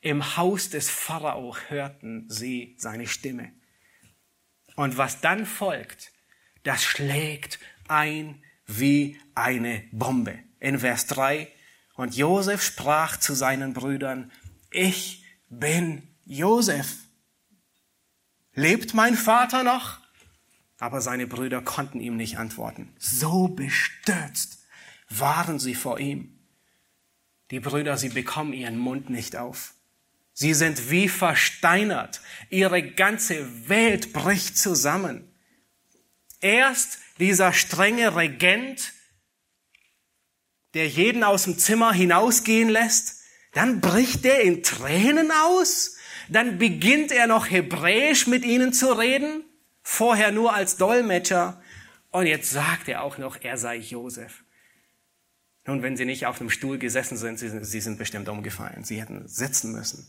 Im 0.00 0.38
Haus 0.38 0.70
des 0.70 0.88
Pharao 0.88 1.54
hörten 1.68 2.24
sie 2.30 2.74
seine 2.78 3.06
Stimme. 3.06 3.52
Und 4.74 4.96
was 4.96 5.20
dann 5.20 5.44
folgt, 5.44 6.12
das 6.62 6.82
schlägt 6.82 7.58
ein 7.88 8.42
wie 8.66 9.20
eine 9.34 9.84
Bombe. 9.92 10.38
In 10.60 10.78
Vers 10.78 11.08
3, 11.08 11.52
und 11.94 12.16
Josef 12.16 12.62
sprach 12.62 13.18
zu 13.18 13.34
seinen 13.34 13.74
Brüdern, 13.74 14.30
ich 14.70 15.24
bin 15.48 16.08
Josef. 16.24 16.96
Lebt 18.54 18.94
mein 18.94 19.16
Vater 19.16 19.62
noch? 19.62 19.98
Aber 20.78 21.00
seine 21.00 21.26
Brüder 21.26 21.62
konnten 21.62 22.00
ihm 22.00 22.16
nicht 22.16 22.38
antworten. 22.38 22.92
So 22.98 23.48
bestürzt 23.48 24.58
waren 25.08 25.58
sie 25.58 25.74
vor 25.74 26.00
ihm. 26.00 26.38
Die 27.50 27.60
Brüder, 27.60 27.96
sie 27.98 28.08
bekommen 28.08 28.52
ihren 28.52 28.78
Mund 28.78 29.10
nicht 29.10 29.36
auf. 29.36 29.74
Sie 30.32 30.54
sind 30.54 30.90
wie 30.90 31.08
versteinert. 31.08 32.22
Ihre 32.48 32.82
ganze 32.82 33.68
Welt 33.68 34.12
bricht 34.12 34.56
zusammen. 34.56 35.30
Erst 36.40 36.98
dieser 37.18 37.52
strenge 37.52 38.16
Regent, 38.16 38.92
der 40.74 40.88
jeden 40.88 41.24
aus 41.24 41.44
dem 41.44 41.58
Zimmer 41.58 41.92
hinausgehen 41.92 42.68
lässt, 42.68 43.22
dann 43.52 43.80
bricht 43.80 44.24
er 44.24 44.40
in 44.40 44.62
Tränen 44.62 45.30
aus, 45.30 45.96
dann 46.28 46.58
beginnt 46.58 47.12
er 47.12 47.26
noch 47.26 47.50
Hebräisch 47.50 48.26
mit 48.26 48.44
ihnen 48.44 48.72
zu 48.72 48.92
reden, 48.92 49.44
vorher 49.82 50.32
nur 50.32 50.54
als 50.54 50.76
Dolmetscher, 50.76 51.62
und 52.12 52.26
jetzt 52.26 52.50
sagt 52.50 52.88
er 52.88 53.02
auch 53.02 53.18
noch, 53.18 53.38
er 53.42 53.56
sei 53.56 53.76
Josef. 53.76 54.44
Nun, 55.66 55.82
wenn 55.82 55.96
sie 55.96 56.04
nicht 56.04 56.26
auf 56.26 56.38
dem 56.38 56.50
Stuhl 56.50 56.78
gesessen 56.78 57.16
sind, 57.16 57.38
sie, 57.38 57.48
sind, 57.48 57.64
sie 57.64 57.80
sind 57.80 57.98
bestimmt 57.98 58.28
umgefallen. 58.28 58.84
Sie 58.84 59.00
hätten 59.00 59.26
sitzen 59.26 59.72
müssen. 59.72 60.06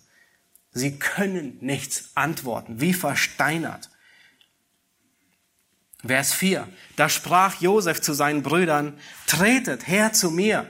Sie 0.71 0.99
können 0.99 1.57
nichts 1.61 2.11
antworten, 2.15 2.81
wie 2.81 2.93
versteinert. 2.93 3.89
Vers 6.05 6.33
4. 6.33 6.67
Da 6.95 7.07
sprach 7.07 7.61
Josef 7.61 8.01
zu 8.01 8.13
seinen 8.13 8.43
Brüdern, 8.43 8.99
tretet 9.25 9.87
her 9.87 10.11
zu 10.11 10.31
mir. 10.31 10.69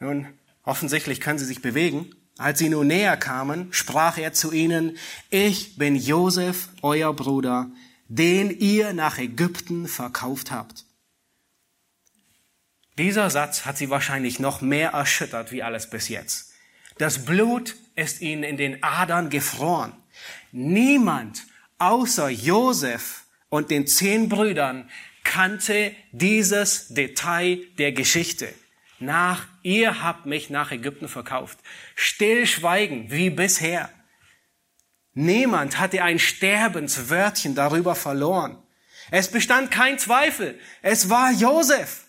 Nun, 0.00 0.26
offensichtlich 0.62 1.20
können 1.20 1.38
sie 1.38 1.44
sich 1.44 1.60
bewegen. 1.60 2.14
Als 2.38 2.58
sie 2.58 2.68
nun 2.68 2.88
näher 2.88 3.16
kamen, 3.16 3.72
sprach 3.72 4.18
er 4.18 4.32
zu 4.32 4.52
ihnen, 4.52 4.96
ich 5.30 5.76
bin 5.76 5.94
Josef, 5.94 6.68
euer 6.82 7.14
Bruder, 7.14 7.70
den 8.08 8.50
ihr 8.50 8.92
nach 8.92 9.18
Ägypten 9.18 9.86
verkauft 9.86 10.50
habt. 10.50 10.84
Dieser 12.98 13.28
Satz 13.30 13.66
hat 13.66 13.76
sie 13.76 13.90
wahrscheinlich 13.90 14.38
noch 14.38 14.60
mehr 14.60 14.90
erschüttert 14.90 15.52
wie 15.52 15.62
alles 15.62 15.90
bis 15.90 16.08
jetzt. 16.08 16.52
Das 16.98 17.24
Blut 17.24 17.76
ist 17.96 18.20
ihnen 18.20 18.44
in 18.44 18.56
den 18.56 18.82
Adern 18.82 19.30
gefroren. 19.30 19.92
Niemand 20.52 21.44
außer 21.78 22.28
Josef 22.30 23.23
und 23.54 23.70
den 23.70 23.86
zehn 23.86 24.28
Brüdern 24.28 24.90
kannte 25.22 25.94
dieses 26.10 26.88
Detail 26.88 27.64
der 27.78 27.92
Geschichte. 27.92 28.52
Nach, 28.98 29.46
ihr 29.62 30.02
habt 30.02 30.26
mich 30.26 30.50
nach 30.50 30.72
Ägypten 30.72 31.06
verkauft. 31.06 31.60
Stillschweigen 31.94 33.12
wie 33.12 33.30
bisher. 33.30 33.90
Niemand 35.12 35.78
hatte 35.78 36.02
ein 36.02 36.18
Sterbenswörtchen 36.18 37.54
darüber 37.54 37.94
verloren. 37.94 38.60
Es 39.12 39.30
bestand 39.30 39.70
kein 39.70 40.00
Zweifel. 40.00 40.58
Es 40.82 41.08
war 41.08 41.30
Josef. 41.30 42.06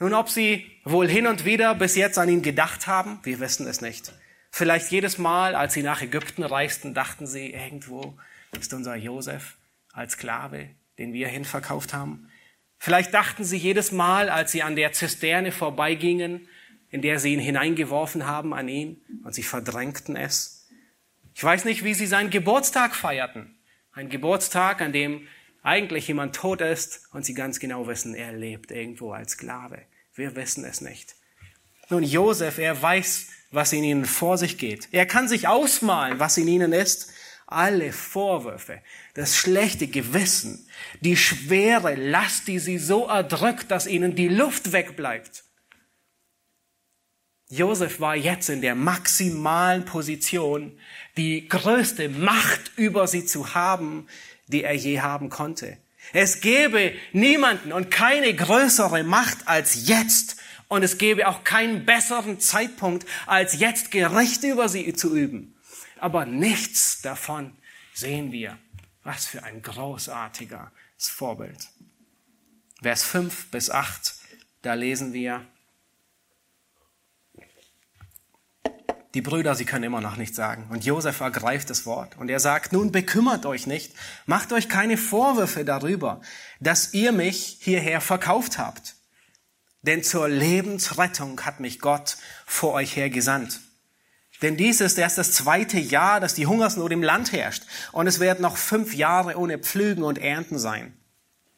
Nun, 0.00 0.12
ob 0.12 0.28
sie 0.28 0.70
wohl 0.84 1.08
hin 1.08 1.26
und 1.26 1.46
wieder 1.46 1.74
bis 1.74 1.96
jetzt 1.96 2.18
an 2.18 2.28
ihn 2.28 2.42
gedacht 2.42 2.86
haben, 2.86 3.20
wir 3.22 3.40
wissen 3.40 3.66
es 3.66 3.80
nicht. 3.80 4.12
Vielleicht 4.50 4.90
jedes 4.90 5.16
Mal, 5.16 5.54
als 5.54 5.72
sie 5.72 5.82
nach 5.82 6.02
Ägypten 6.02 6.42
reisten, 6.42 6.92
dachten 6.92 7.26
sie, 7.26 7.54
irgendwo 7.54 8.18
ist 8.52 8.74
unser 8.74 8.94
Josef 8.94 9.57
als 9.98 10.12
Sklave, 10.12 10.70
den 10.98 11.12
wir 11.12 11.28
hinverkauft 11.28 11.92
haben. 11.92 12.30
Vielleicht 12.78 13.12
dachten 13.12 13.44
sie 13.44 13.56
jedes 13.56 13.92
Mal, 13.92 14.30
als 14.30 14.52
sie 14.52 14.62
an 14.62 14.76
der 14.76 14.92
Zisterne 14.92 15.52
vorbeigingen, 15.52 16.48
in 16.90 17.02
der 17.02 17.18
sie 17.18 17.34
ihn 17.34 17.40
hineingeworfen 17.40 18.26
haben 18.26 18.54
an 18.54 18.68
ihn, 18.68 19.02
und 19.24 19.34
sie 19.34 19.42
verdrängten 19.42 20.16
es. 20.16 20.68
Ich 21.34 21.44
weiß 21.44 21.64
nicht, 21.64 21.84
wie 21.84 21.94
sie 21.94 22.06
seinen 22.06 22.30
Geburtstag 22.30 22.94
feierten. 22.94 23.58
Ein 23.92 24.08
Geburtstag, 24.08 24.80
an 24.80 24.92
dem 24.92 25.26
eigentlich 25.62 26.08
jemand 26.08 26.34
tot 26.34 26.60
ist 26.60 27.08
und 27.12 27.24
sie 27.24 27.34
ganz 27.34 27.58
genau 27.58 27.86
wissen, 27.86 28.14
er 28.14 28.32
lebt 28.32 28.70
irgendwo 28.70 29.12
als 29.12 29.32
Sklave. 29.32 29.82
Wir 30.14 30.34
wissen 30.36 30.64
es 30.64 30.80
nicht. 30.80 31.14
Nun, 31.90 32.02
Josef, 32.02 32.58
er 32.58 32.80
weiß, 32.80 33.28
was 33.50 33.72
in 33.72 33.82
ihnen 33.84 34.04
vor 34.04 34.38
sich 34.38 34.58
geht. 34.58 34.88
Er 34.92 35.06
kann 35.06 35.28
sich 35.28 35.48
ausmalen, 35.48 36.18
was 36.18 36.36
in 36.36 36.48
ihnen 36.48 36.72
ist. 36.72 37.12
Alle 37.50 37.94
Vorwürfe, 37.94 38.82
das 39.14 39.34
schlechte 39.34 39.86
Gewissen, 39.86 40.68
die 41.00 41.16
schwere 41.16 41.94
Last, 41.94 42.46
die 42.46 42.58
sie 42.58 42.76
so 42.76 43.06
erdrückt, 43.06 43.70
dass 43.70 43.86
ihnen 43.86 44.14
die 44.14 44.28
Luft 44.28 44.72
wegbleibt. 44.72 45.44
Josef 47.48 48.00
war 48.00 48.14
jetzt 48.14 48.50
in 48.50 48.60
der 48.60 48.74
maximalen 48.74 49.86
Position, 49.86 50.78
die 51.16 51.48
größte 51.48 52.10
Macht 52.10 52.72
über 52.76 53.08
sie 53.08 53.24
zu 53.24 53.54
haben, 53.54 54.06
die 54.48 54.64
er 54.64 54.74
je 54.74 55.00
haben 55.00 55.30
konnte. 55.30 55.78
Es 56.12 56.42
gäbe 56.42 56.92
niemanden 57.14 57.72
und 57.72 57.90
keine 57.90 58.34
größere 58.34 59.04
Macht 59.04 59.48
als 59.48 59.88
jetzt. 59.88 60.36
Und 60.68 60.82
es 60.82 60.98
gäbe 60.98 61.28
auch 61.28 61.44
keinen 61.44 61.86
besseren 61.86 62.40
Zeitpunkt, 62.40 63.06
als 63.26 63.58
jetzt 63.58 63.90
Gericht 63.90 64.44
über 64.44 64.68
sie 64.68 64.92
zu 64.92 65.16
üben. 65.16 65.57
Aber 66.00 66.26
nichts 66.26 67.02
davon 67.02 67.56
sehen 67.94 68.32
wir. 68.32 68.58
Was 69.02 69.26
für 69.26 69.42
ein 69.42 69.62
großartiges 69.62 70.60
Vorbild. 70.98 71.68
Vers 72.82 73.02
5 73.04 73.50
bis 73.50 73.70
8, 73.70 74.14
da 74.62 74.74
lesen 74.74 75.12
wir, 75.12 75.46
Die 79.14 79.22
Brüder, 79.22 79.54
sie 79.54 79.64
können 79.64 79.84
immer 79.84 80.02
noch 80.02 80.16
nichts 80.16 80.36
sagen. 80.36 80.66
Und 80.68 80.84
Josef 80.84 81.20
ergreift 81.20 81.70
das 81.70 81.86
Wort 81.86 82.16
und 82.18 82.28
er 82.28 82.40
sagt, 82.40 82.72
nun 82.72 82.92
bekümmert 82.92 83.46
euch 83.46 83.66
nicht, 83.66 83.94
macht 84.26 84.52
euch 84.52 84.68
keine 84.68 84.98
Vorwürfe 84.98 85.64
darüber, 85.64 86.20
dass 86.60 86.92
ihr 86.92 87.12
mich 87.12 87.58
hierher 87.60 88.00
verkauft 88.00 88.58
habt. 88.58 88.96
Denn 89.82 90.04
zur 90.04 90.28
Lebensrettung 90.28 91.40
hat 91.40 91.58
mich 91.58 91.80
Gott 91.80 92.18
vor 92.44 92.74
euch 92.74 92.96
her 92.96 93.08
gesandt. 93.08 93.60
Denn 94.42 94.56
dies 94.56 94.80
ist 94.80 94.98
erst 94.98 95.18
das 95.18 95.32
zweite 95.32 95.78
Jahr, 95.78 96.20
dass 96.20 96.34
die 96.34 96.46
Hungersnot 96.46 96.92
im 96.92 97.02
Land 97.02 97.32
herrscht. 97.32 97.64
Und 97.92 98.06
es 98.06 98.20
werden 98.20 98.42
noch 98.42 98.56
fünf 98.56 98.94
Jahre 98.94 99.36
ohne 99.36 99.58
Pflügen 99.58 100.04
und 100.04 100.18
Ernten 100.18 100.58
sein. 100.58 100.96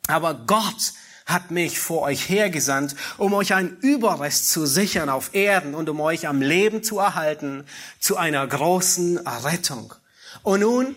Aber 0.06 0.34
Gott 0.46 0.94
hat 1.26 1.50
mich 1.50 1.78
vor 1.78 2.02
euch 2.02 2.28
hergesandt, 2.28 2.96
um 3.18 3.34
euch 3.34 3.54
einen 3.54 3.76
Überrest 3.78 4.50
zu 4.50 4.66
sichern 4.66 5.08
auf 5.08 5.34
Erden 5.34 5.74
und 5.74 5.88
um 5.88 6.00
euch 6.00 6.26
am 6.26 6.40
Leben 6.40 6.82
zu 6.82 6.98
erhalten 6.98 7.64
zu 8.00 8.16
einer 8.16 8.46
großen 8.46 9.18
Rettung. 9.18 9.94
Und 10.42 10.60
nun, 10.60 10.96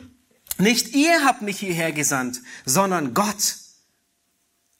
nicht 0.57 0.95
ihr 0.95 1.25
habt 1.25 1.41
mich 1.41 1.59
hierher 1.59 1.91
gesandt, 1.91 2.39
sondern 2.65 3.13
Gott. 3.13 3.57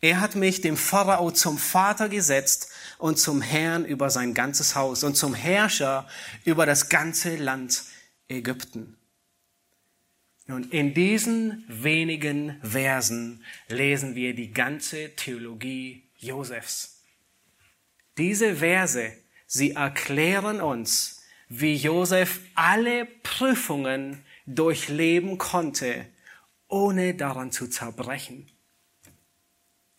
Er 0.02 0.20
hat 0.20 0.36
mich 0.36 0.62
dem 0.62 0.78
Pharao 0.78 1.32
zum 1.32 1.58
Vater 1.58 2.10
gesetzt 2.10 2.70
und 3.04 3.20
zum 3.20 3.42
Herrn 3.42 3.84
über 3.84 4.10
sein 4.10 4.34
ganzes 4.34 4.78
Haus 4.78 5.04
und 5.04 5.18
zum 5.18 5.34
Herrscher 5.34 6.08
über 6.46 6.66
das 6.66 6.88
ganze 6.88 7.36
Land 7.36 7.84
Ägypten. 8.30 8.96
Und 10.48 10.72
in 10.72 10.94
diesen 10.94 11.66
wenigen 11.68 12.62
Versen 12.62 13.44
lesen 13.68 14.16
wir 14.16 14.34
die 14.34 14.54
ganze 14.54 15.14
Theologie 15.18 16.08
Josefs. 16.16 17.04
Diese 18.18 18.56
Verse, 18.56 19.12
sie 19.48 19.72
erklären 19.72 20.62
uns, 20.62 21.24
wie 21.50 21.76
Josef 21.76 22.40
alle 22.56 23.04
Prüfungen 23.22 24.24
durchleben 24.46 25.38
konnte, 25.38 26.06
ohne 26.70 27.16
daran 27.16 27.52
zu 27.52 27.68
zerbrechen. 27.68 28.50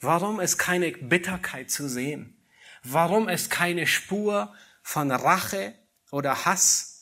Warum 0.01 0.41
ist 0.41 0.57
keine 0.57 0.91
Bitterkeit 0.93 1.71
zu 1.71 1.87
sehen? 1.87 2.35
Warum 2.85 3.29
ist 3.29 3.51
keine 3.51 3.87
Spur 3.87 4.55
von 4.83 5.11
Rache 5.11 5.75
oder 6.11 6.45
Hass 6.45 6.95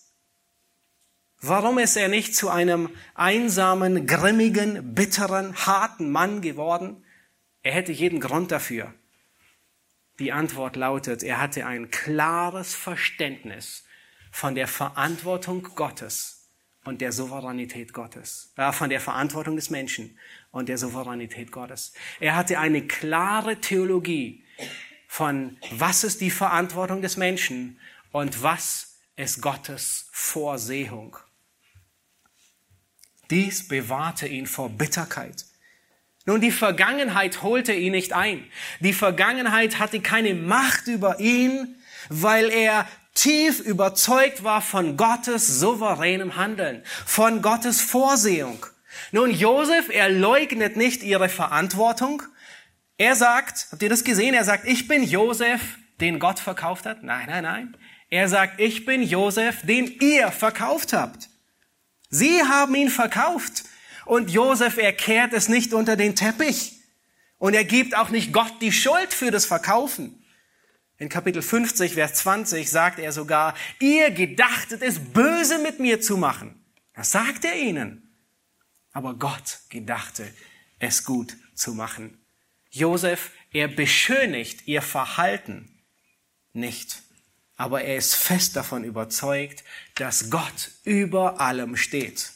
Warum 1.44 1.78
ist 1.78 1.96
er 1.96 2.06
nicht 2.06 2.36
zu 2.36 2.50
einem 2.50 2.88
einsamen, 3.14 4.06
grimmigen, 4.06 4.94
bitteren, 4.94 5.56
harten 5.56 6.12
Mann 6.12 6.40
geworden? 6.40 7.04
Er 7.64 7.72
hätte 7.72 7.90
jeden 7.90 8.20
Grund 8.20 8.52
dafür. 8.52 8.94
Die 10.20 10.30
Antwort 10.30 10.76
lautet, 10.76 11.24
er 11.24 11.40
hatte 11.40 11.66
ein 11.66 11.90
klares 11.90 12.76
Verständnis 12.76 13.84
von 14.30 14.54
der 14.54 14.68
Verantwortung 14.68 15.64
Gottes 15.74 16.48
und 16.84 17.00
der 17.00 17.10
Souveränität 17.10 17.92
Gottes, 17.92 18.52
äh, 18.56 18.70
von 18.70 18.88
der 18.88 19.00
Verantwortung 19.00 19.56
des 19.56 19.68
Menschen 19.68 20.16
und 20.52 20.68
der 20.68 20.78
Souveränität 20.78 21.50
Gottes. 21.50 21.92
Er 22.20 22.36
hatte 22.36 22.60
eine 22.60 22.86
klare 22.86 23.56
Theologie 23.60 24.44
von, 25.12 25.58
was 25.72 26.04
ist 26.04 26.22
die 26.22 26.30
Verantwortung 26.30 27.02
des 27.02 27.18
Menschen 27.18 27.78
und 28.12 28.42
was 28.42 28.94
ist 29.14 29.42
Gottes 29.42 30.06
Vorsehung. 30.10 31.18
Dies 33.28 33.68
bewahrte 33.68 34.26
ihn 34.26 34.46
vor 34.46 34.70
Bitterkeit. 34.70 35.44
Nun, 36.24 36.40
die 36.40 36.50
Vergangenheit 36.50 37.42
holte 37.42 37.74
ihn 37.74 37.92
nicht 37.92 38.14
ein. 38.14 38.50
Die 38.80 38.94
Vergangenheit 38.94 39.78
hatte 39.78 40.00
keine 40.00 40.32
Macht 40.32 40.86
über 40.86 41.20
ihn, 41.20 41.76
weil 42.08 42.48
er 42.48 42.88
tief 43.12 43.60
überzeugt 43.60 44.44
war 44.44 44.62
von 44.62 44.96
Gottes 44.96 45.46
souveränem 45.46 46.36
Handeln, 46.36 46.82
von 47.04 47.42
Gottes 47.42 47.82
Vorsehung. 47.82 48.64
Nun, 49.10 49.30
Josef, 49.30 49.90
er 49.90 50.08
leugnet 50.08 50.78
nicht 50.78 51.02
ihre 51.02 51.28
Verantwortung. 51.28 52.22
Er 52.98 53.16
sagt, 53.16 53.68
habt 53.72 53.82
ihr 53.82 53.88
das 53.88 54.04
gesehen? 54.04 54.34
Er 54.34 54.44
sagt, 54.44 54.66
ich 54.66 54.88
bin 54.88 55.02
Josef, 55.02 55.60
den 56.00 56.18
Gott 56.18 56.38
verkauft 56.38 56.86
hat. 56.86 57.02
Nein, 57.02 57.26
nein, 57.28 57.42
nein. 57.42 57.76
Er 58.10 58.28
sagt, 58.28 58.60
ich 58.60 58.84
bin 58.84 59.02
Josef, 59.02 59.62
den 59.62 59.86
ihr 60.00 60.30
verkauft 60.30 60.92
habt. 60.92 61.30
Sie 62.10 62.42
haben 62.42 62.74
ihn 62.74 62.90
verkauft. 62.90 63.64
Und 64.04 64.30
Josef 64.30 64.76
erkehrt 64.76 65.32
es 65.32 65.48
nicht 65.48 65.72
unter 65.72 65.96
den 65.96 66.14
Teppich. 66.14 66.80
Und 67.38 67.54
er 67.54 67.64
gibt 67.64 67.96
auch 67.96 68.10
nicht 68.10 68.32
Gott 68.32 68.52
die 68.60 68.72
Schuld 68.72 69.12
für 69.14 69.30
das 69.30 69.46
Verkaufen. 69.46 70.24
In 70.98 71.08
Kapitel 71.08 71.42
50, 71.42 71.94
Vers 71.94 72.14
20 72.14 72.70
sagt 72.70 73.00
er 73.00 73.10
sogar, 73.10 73.54
ihr 73.80 74.10
gedachtet 74.10 74.82
es 74.82 75.00
böse 75.00 75.58
mit 75.58 75.80
mir 75.80 76.00
zu 76.00 76.16
machen. 76.16 76.64
Das 76.94 77.10
sagt 77.10 77.44
er 77.44 77.56
ihnen. 77.56 78.14
Aber 78.92 79.14
Gott 79.14 79.60
gedachte 79.70 80.32
es 80.78 81.04
gut 81.04 81.36
zu 81.54 81.74
machen. 81.74 82.21
Josef, 82.72 83.30
er 83.52 83.68
beschönigt 83.68 84.66
ihr 84.66 84.82
Verhalten 84.82 85.68
nicht 86.52 87.02
aber 87.62 87.82
er 87.84 87.96
ist 87.96 88.16
fest 88.16 88.56
davon 88.56 88.82
überzeugt, 88.82 89.62
dass 89.94 90.30
Gott 90.30 90.72
über 90.82 91.40
allem 91.40 91.76
steht 91.76 92.32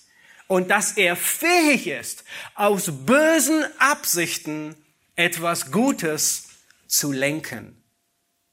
und 0.46 0.70
dass 0.70 0.92
er 0.92 1.16
fähig 1.16 1.88
ist, 1.88 2.22
aus 2.54 3.06
bösen 3.06 3.64
Absichten 3.78 4.76
etwas 5.16 5.72
Gutes 5.72 6.50
zu 6.86 7.10
lenken. 7.10 7.82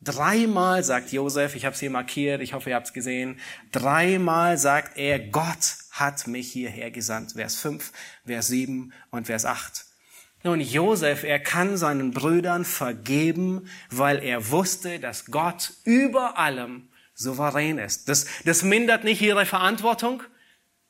Dreimal 0.02 0.84
sagt 0.84 1.12
Josef, 1.12 1.54
ich 1.54 1.66
habe 1.66 1.76
es 1.76 1.80
hier 1.80 1.92
markiert, 1.92 2.42
ich 2.42 2.54
hoffe, 2.54 2.72
ihr 2.72 2.76
habt 2.76 2.88
es 2.88 2.94
gesehen, 2.94 3.40
dreimal 3.72 4.58
sagt 4.58 4.98
er, 4.98 5.20
Gott 5.20 5.76
hat 5.92 6.26
mich 6.26 6.52
hierher 6.52 6.90
gesandt. 6.90 7.34
Vers 7.34 7.56
5, 7.58 7.92
Vers 8.26 8.48
7 8.48 8.92
und 9.12 9.28
Vers 9.28 9.46
8. 9.46 9.86
Nun, 10.44 10.60
Josef, 10.60 11.24
er 11.24 11.40
kann 11.40 11.78
seinen 11.78 12.12
Brüdern 12.12 12.66
vergeben, 12.66 13.70
weil 13.90 14.22
er 14.22 14.52
wusste, 14.52 15.00
dass 15.00 15.28
Gott 15.28 15.72
über 15.86 16.38
allem 16.38 16.90
souverän 17.14 17.78
ist. 17.78 18.10
Das, 18.10 18.28
das 18.44 18.64
mindert 18.64 19.06
nicht 19.06 19.22
ihre 19.22 19.46
Verantwortung, 19.46 20.22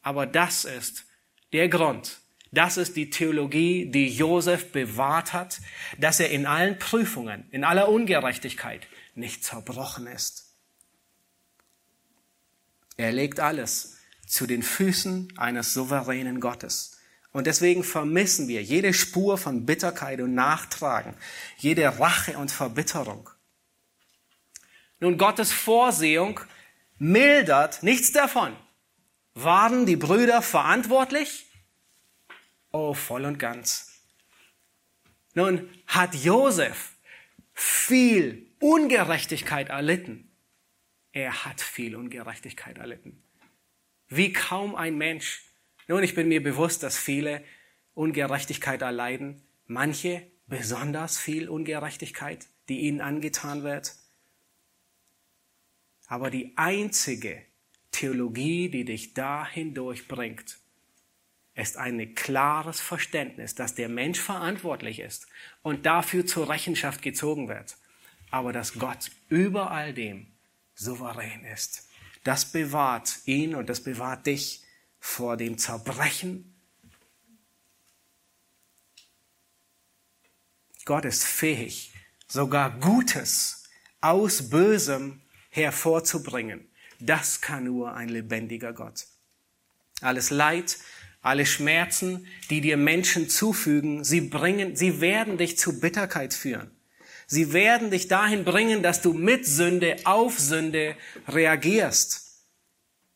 aber 0.02 0.26
das 0.26 0.66
ist 0.66 1.06
der 1.52 1.70
Grund. 1.70 2.20
Das 2.52 2.78
ist 2.78 2.96
die 2.96 3.10
Theologie, 3.10 3.90
die 3.90 4.08
Josef 4.10 4.72
bewahrt 4.72 5.34
hat, 5.34 5.60
dass 5.98 6.20
er 6.20 6.30
in 6.30 6.46
allen 6.46 6.78
Prüfungen, 6.80 7.48
in 7.52 7.64
aller 7.64 7.90
Ungerechtigkeit 7.90 8.88
nicht 9.16 9.44
zerbrochen 9.44 10.08
ist. 10.08 10.56
Er 12.98 13.12
legt 13.12 13.40
alles 13.40 13.98
zu 14.28 14.46
den 14.46 14.64
Füßen 14.64 15.34
eines 15.38 15.74
souveränen 15.74 16.40
Gottes. 16.40 16.93
Und 17.34 17.48
deswegen 17.48 17.84
vermissen 17.84 18.48
wir 18.48 18.62
jede 18.64 18.94
Spur 18.94 19.38
von 19.38 19.66
Bitterkeit 19.66 20.22
und 20.22 20.36
Nachtragen, 20.36 21.16
jede 21.58 22.00
Rache 22.00 22.38
und 22.38 22.52
Verbitterung. 22.52 23.30
Nun, 25.00 25.18
Gottes 25.18 25.52
Vorsehung 25.52 26.40
mildert 27.00 27.84
nichts 27.84 28.12
davon. 28.12 28.56
Waren 29.34 29.88
die 29.88 29.96
Brüder 29.96 30.44
verantwortlich? 30.44 31.48
Oh, 32.72 32.94
voll 32.94 33.26
und 33.26 33.40
ganz. 33.40 33.92
Nun, 35.34 35.68
hat 35.88 36.14
Josef 36.14 36.94
viel 37.54 38.48
Ungerechtigkeit 38.60 39.70
erlitten? 39.70 40.32
Er 41.12 41.46
hat 41.46 41.62
viel 41.62 41.96
Ungerechtigkeit 41.96 42.78
erlitten. 42.78 43.24
Wie 44.08 44.32
kaum 44.32 44.76
ein 44.76 44.98
Mensch 44.98 45.44
nun, 45.88 46.04
ich 46.04 46.16
bin 46.16 46.28
mir 46.28 46.42
bewusst, 46.42 46.84
dass 46.84 46.98
viele 46.98 47.44
Ungerechtigkeit 47.94 48.82
erleiden, 48.82 49.42
manche 49.66 50.26
besonders 50.48 51.18
viel 51.18 51.50
Ungerechtigkeit, 51.50 52.48
die 52.70 52.82
ihnen 52.82 53.02
angetan 53.02 53.64
wird. 53.64 53.96
Aber 56.08 56.30
die 56.30 56.54
einzige 56.58 57.42
Theologie, 57.92 58.70
die 58.70 58.86
dich 58.86 59.14
dahin 59.14 59.74
durchbringt, 59.74 60.58
ist 61.56 61.78
ein 61.78 62.16
klares 62.16 62.80
Verständnis, 62.80 63.56
dass 63.56 63.76
der 63.76 63.90
Mensch 63.90 64.20
verantwortlich 64.20 65.00
ist 65.00 65.28
und 65.62 65.86
dafür 65.86 66.26
zur 66.26 66.50
Rechenschaft 66.50 67.02
gezogen 67.02 67.48
wird, 67.48 67.78
aber 68.32 68.52
dass 68.54 68.74
Gott 68.74 69.12
über 69.30 69.70
all 69.72 69.94
dem 69.94 70.28
souverän 70.74 71.46
ist. 71.46 71.88
Das 72.24 72.52
bewahrt 72.52 73.20
ihn 73.26 73.54
und 73.54 73.70
das 73.70 73.84
bewahrt 73.84 74.26
dich 74.26 74.63
vor 75.04 75.36
dem 75.36 75.58
Zerbrechen. 75.58 76.56
Gott 80.86 81.04
ist 81.04 81.26
fähig, 81.26 81.94
sogar 82.26 82.80
Gutes 82.80 83.66
aus 84.00 84.50
Bösem 84.50 85.22
hervorzubringen. 85.50 86.72
Das 87.02 87.42
kann 87.42 87.66
nur 87.66 87.94
ein 87.94 88.08
lebendiger 88.08 88.72
Gott. 88.72 89.06
Alles 90.00 90.30
Leid, 90.30 90.78
alle 91.22 91.46
Schmerzen, 91.46 92.26
die 92.50 92.62
dir 92.62 92.78
Menschen 92.78 93.30
zufügen, 93.30 94.06
sie 94.06 94.22
bringen, 94.22 94.78
sie 94.78 95.02
werden 95.02 95.38
dich 95.38 95.58
zu 95.58 95.82
Bitterkeit 95.82 96.34
führen. 96.34 96.72
Sie 97.28 97.52
werden 97.52 97.92
dich 97.92 98.08
dahin 98.08 98.46
bringen, 98.46 98.82
dass 98.82 99.02
du 99.02 99.14
mit 99.14 99.46
Sünde 99.46 99.98
auf 100.06 100.40
Sünde 100.40 100.96
reagierst. 101.28 102.23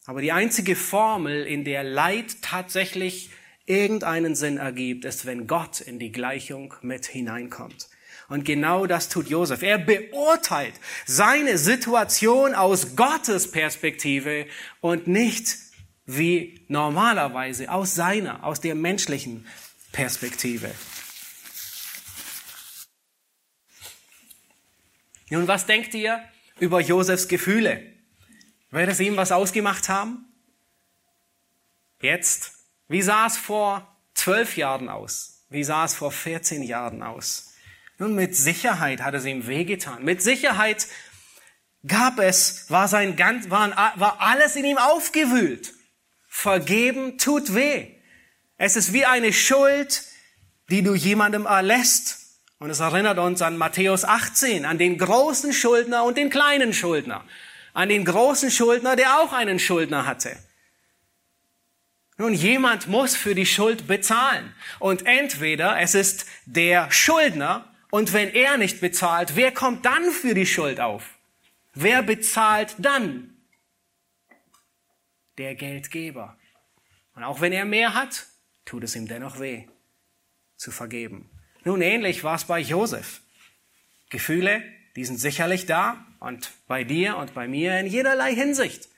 Aber 0.07 0.21
die 0.21 0.31
einzige 0.31 0.77
Formel, 0.77 1.45
in 1.45 1.65
der 1.65 1.83
Leid 1.83 2.41
tatsächlich 2.41 3.29
irgendeinen 3.65 4.35
Sinn 4.35 4.55
ergibt, 4.55 5.03
ist, 5.03 5.25
wenn 5.25 5.47
Gott 5.47 5.81
in 5.81 5.99
die 5.99 6.13
Gleichung 6.13 6.73
mit 6.81 7.05
hineinkommt. 7.05 7.89
Und 8.29 8.45
genau 8.45 8.85
das 8.85 9.09
tut 9.09 9.27
Josef. 9.27 9.61
Er 9.63 9.77
beurteilt 9.77 10.73
seine 11.05 11.57
Situation 11.57 12.55
aus 12.55 12.95
Gottes 12.95 13.51
Perspektive 13.51 14.47
und 14.79 15.07
nicht 15.07 15.57
wie 16.05 16.65
normalerweise 16.69 17.69
aus 17.69 17.93
seiner, 17.93 18.45
aus 18.45 18.61
der 18.61 18.75
menschlichen 18.75 19.45
Perspektive. 19.91 20.71
Nun, 25.29 25.49
was 25.49 25.65
denkt 25.65 25.93
ihr 25.93 26.23
über 26.61 26.79
Josefs 26.79 27.27
Gefühle? 27.27 27.96
Wird 28.77 28.89
es 28.89 28.99
ihm 28.99 29.17
was 29.17 29.31
ausgemacht 29.31 29.89
haben? 29.89 30.25
Jetzt, 31.99 32.51
wie 32.87 33.01
sah 33.01 33.25
es 33.25 33.35
vor 33.35 33.97
zwölf 34.13 34.55
Jahren 34.55 34.87
aus? 34.87 35.45
Wie 35.49 35.63
sah 35.63 35.85
es 35.85 35.95
vor 35.95 36.11
14 36.11 36.61
Jahren 36.61 37.01
aus? 37.01 37.55
Nun, 37.97 38.13
mit 38.13 38.35
Sicherheit 38.35 39.01
hat 39.01 39.15
es 39.15 39.25
ihm 39.25 39.47
wehgetan. 39.47 40.03
Mit 40.03 40.21
Sicherheit 40.21 40.85
gab 41.87 42.19
es, 42.19 42.69
war 42.69 42.87
sein 42.87 43.15
ganz, 43.15 43.49
war, 43.49 43.71
war 43.95 44.21
alles 44.21 44.55
in 44.55 44.65
ihm 44.65 44.77
aufgewühlt. 44.77 45.73
Vergeben 46.27 47.17
tut 47.17 47.55
weh. 47.55 47.95
Es 48.57 48.75
ist 48.75 48.93
wie 48.93 49.05
eine 49.05 49.33
Schuld, 49.33 50.03
die 50.69 50.83
du 50.83 50.93
jemandem 50.93 51.47
erlässt. 51.47 52.43
Und 52.59 52.69
es 52.69 52.79
erinnert 52.79 53.17
uns 53.17 53.41
an 53.41 53.57
Matthäus 53.57 54.05
18, 54.05 54.65
an 54.65 54.77
den 54.77 54.99
großen 54.99 55.51
Schuldner 55.51 56.03
und 56.03 56.15
den 56.15 56.29
kleinen 56.29 56.73
Schuldner. 56.73 57.25
An 57.77 57.89
den 57.89 58.05
großen 58.05 58.49
Schuldner, 58.49 58.95
der 58.95 59.19
auch 59.19 59.33
einen 59.33 59.59
Schuldner 59.59 60.07
hatte. 60.07 60.35
Nun, 62.17 62.33
jemand 62.33 62.87
muss 62.87 63.15
für 63.15 63.35
die 63.35 63.45
Schuld 63.45 63.85
bezahlen. 63.85 64.51
Und 64.79 65.05
entweder 65.05 65.79
es 65.79 65.93
ist 65.93 66.25
der 66.47 66.89
Schuldner 66.89 67.71
und 67.91 68.13
wenn 68.13 68.29
er 68.29 68.57
nicht 68.57 68.81
bezahlt, 68.81 69.35
wer 69.35 69.51
kommt 69.51 69.85
dann 69.85 70.09
für 70.09 70.33
die 70.33 70.47
Schuld 70.47 70.79
auf? 70.79 71.19
Wer 71.75 72.01
bezahlt 72.01 72.73
dann? 72.79 73.37
Der 75.37 75.53
Geldgeber. 75.53 76.35
Und 77.13 77.23
auch 77.23 77.41
wenn 77.41 77.53
er 77.53 77.65
mehr 77.65 77.93
hat, 77.93 78.25
tut 78.65 78.85
es 78.85 78.95
ihm 78.95 79.07
dennoch 79.07 79.39
weh, 79.39 79.67
zu 80.55 80.71
vergeben. 80.71 81.29
Nun, 81.63 81.83
ähnlich 81.83 82.23
war 82.23 82.37
es 82.37 82.45
bei 82.45 82.57
Josef. 82.59 83.21
Gefühle, 84.09 84.63
die 84.97 85.05
sind 85.05 85.19
sicherlich 85.19 85.67
da 85.67 86.03
und 86.19 86.51
bei 86.67 86.83
dir 86.83 87.17
und 87.17 87.35
bei 87.35 87.47
mir 87.47 87.79
in 87.79 87.85
jederlei 87.85 88.33
Hinsicht. 88.33 88.89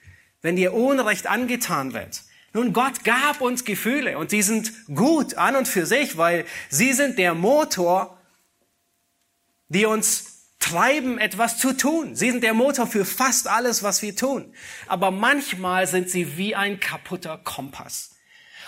Wenn 0.41 0.55
dir 0.55 0.73
Unrecht 0.73 1.27
angetan 1.27 1.93
wird, 1.93 2.23
nun, 2.53 2.73
Gott 2.73 3.03
gab 3.03 3.41
uns 3.41 3.65
Gefühle 3.65 4.17
und 4.17 4.31
die 4.31 4.41
sind 4.41 4.71
gut 4.87 5.35
an 5.35 5.57
und 5.57 5.67
für 5.67 5.85
sich, 5.85 6.17
weil 6.17 6.45
sie 6.69 6.93
sind 6.93 7.19
der 7.19 7.35
Motor, 7.35 8.17
die 9.67 9.85
uns 9.85 10.47
treiben, 10.57 11.19
etwas 11.19 11.57
zu 11.57 11.73
tun. 11.73 12.15
Sie 12.15 12.31
sind 12.31 12.43
der 12.43 12.53
Motor 12.53 12.87
für 12.87 13.05
fast 13.05 13.47
alles, 13.47 13.83
was 13.83 14.01
wir 14.01 14.15
tun. 14.15 14.53
Aber 14.87 15.11
manchmal 15.11 15.85
sind 15.85 16.09
sie 16.09 16.37
wie 16.37 16.55
ein 16.55 16.79
kaputter 16.79 17.37
Kompass. 17.37 18.15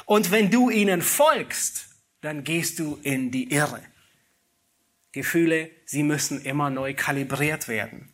Und 0.06 0.32
wenn 0.32 0.52
du 0.52 0.70
ihnen 0.70 1.02
folgst, 1.02 1.88
dann 2.20 2.44
gehst 2.44 2.78
du 2.78 3.00
in 3.02 3.32
die 3.32 3.52
Irre. 3.52 3.82
Gefühle, 5.12 5.70
sie 5.86 6.04
müssen 6.04 6.42
immer 6.42 6.70
neu 6.70 6.94
kalibriert 6.94 7.68
werden. 7.68 8.14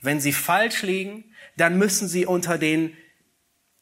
Wenn 0.00 0.20
sie 0.20 0.32
falsch 0.32 0.82
liegen, 0.82 1.24
dann 1.56 1.78
müssen 1.78 2.08
sie 2.08 2.26
unter 2.26 2.56
den 2.58 2.96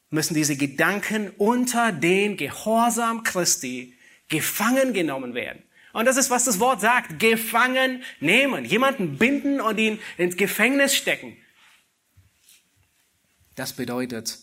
müssen 0.09 0.33
diese 0.33 0.55
Gedanken 0.55 1.29
unter 1.37 1.91
den 1.91 2.35
Gehorsam 2.35 3.23
Christi 3.23 3.95
gefangen 4.27 4.93
genommen 4.93 5.33
werden. 5.33 5.61
Und 5.93 6.05
das 6.05 6.17
ist, 6.17 6.29
was 6.29 6.45
das 6.45 6.59
Wort 6.59 6.81
sagt. 6.81 7.19
Gefangen 7.19 8.03
nehmen. 8.19 8.65
Jemanden 8.65 9.17
binden 9.17 9.59
und 9.59 9.77
ihn 9.77 9.99
ins 10.17 10.37
Gefängnis 10.37 10.95
stecken. 10.95 11.35
Das 13.55 13.73
bedeutet, 13.73 14.39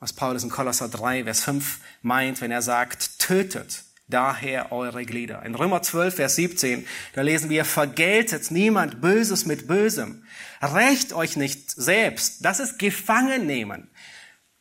was 0.00 0.12
Paulus 0.12 0.42
in 0.42 0.50
Kolosser 0.50 0.88
3, 0.88 1.24
Vers 1.24 1.44
5 1.44 1.80
meint, 2.02 2.40
wenn 2.40 2.50
er 2.50 2.62
sagt, 2.62 3.18
tötet 3.18 3.84
daher 4.08 4.72
eure 4.72 5.04
Glieder. 5.04 5.42
In 5.44 5.54
Römer 5.54 5.82
12, 5.82 6.14
Vers 6.14 6.36
17, 6.36 6.86
da 7.14 7.22
lesen 7.22 7.50
wir, 7.50 7.64
vergeltet 7.64 8.50
niemand 8.50 9.00
Böses 9.00 9.46
mit 9.46 9.66
Bösem. 9.66 10.24
Recht 10.62 11.12
euch 11.12 11.36
nicht 11.36 11.70
selbst. 11.70 12.44
Das 12.44 12.60
ist 12.60 12.78
gefangen 12.78 13.46
nehmen. 13.46 13.90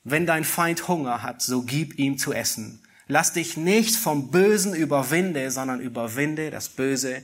Wenn 0.04 0.26
dein 0.26 0.44
Feind 0.44 0.88
Hunger 0.88 1.24
hat, 1.24 1.42
so 1.42 1.64
gib 1.64 1.98
ihm 1.98 2.18
zu 2.18 2.34
essen. 2.34 2.82
Lass 3.08 3.34
dich 3.34 3.56
nicht 3.58 3.96
vom 3.96 4.32
Bösen 4.32 4.74
überwinde, 4.74 5.52
sondern 5.52 5.80
überwinde 5.80 6.50
das 6.50 6.70
Böse 6.70 7.24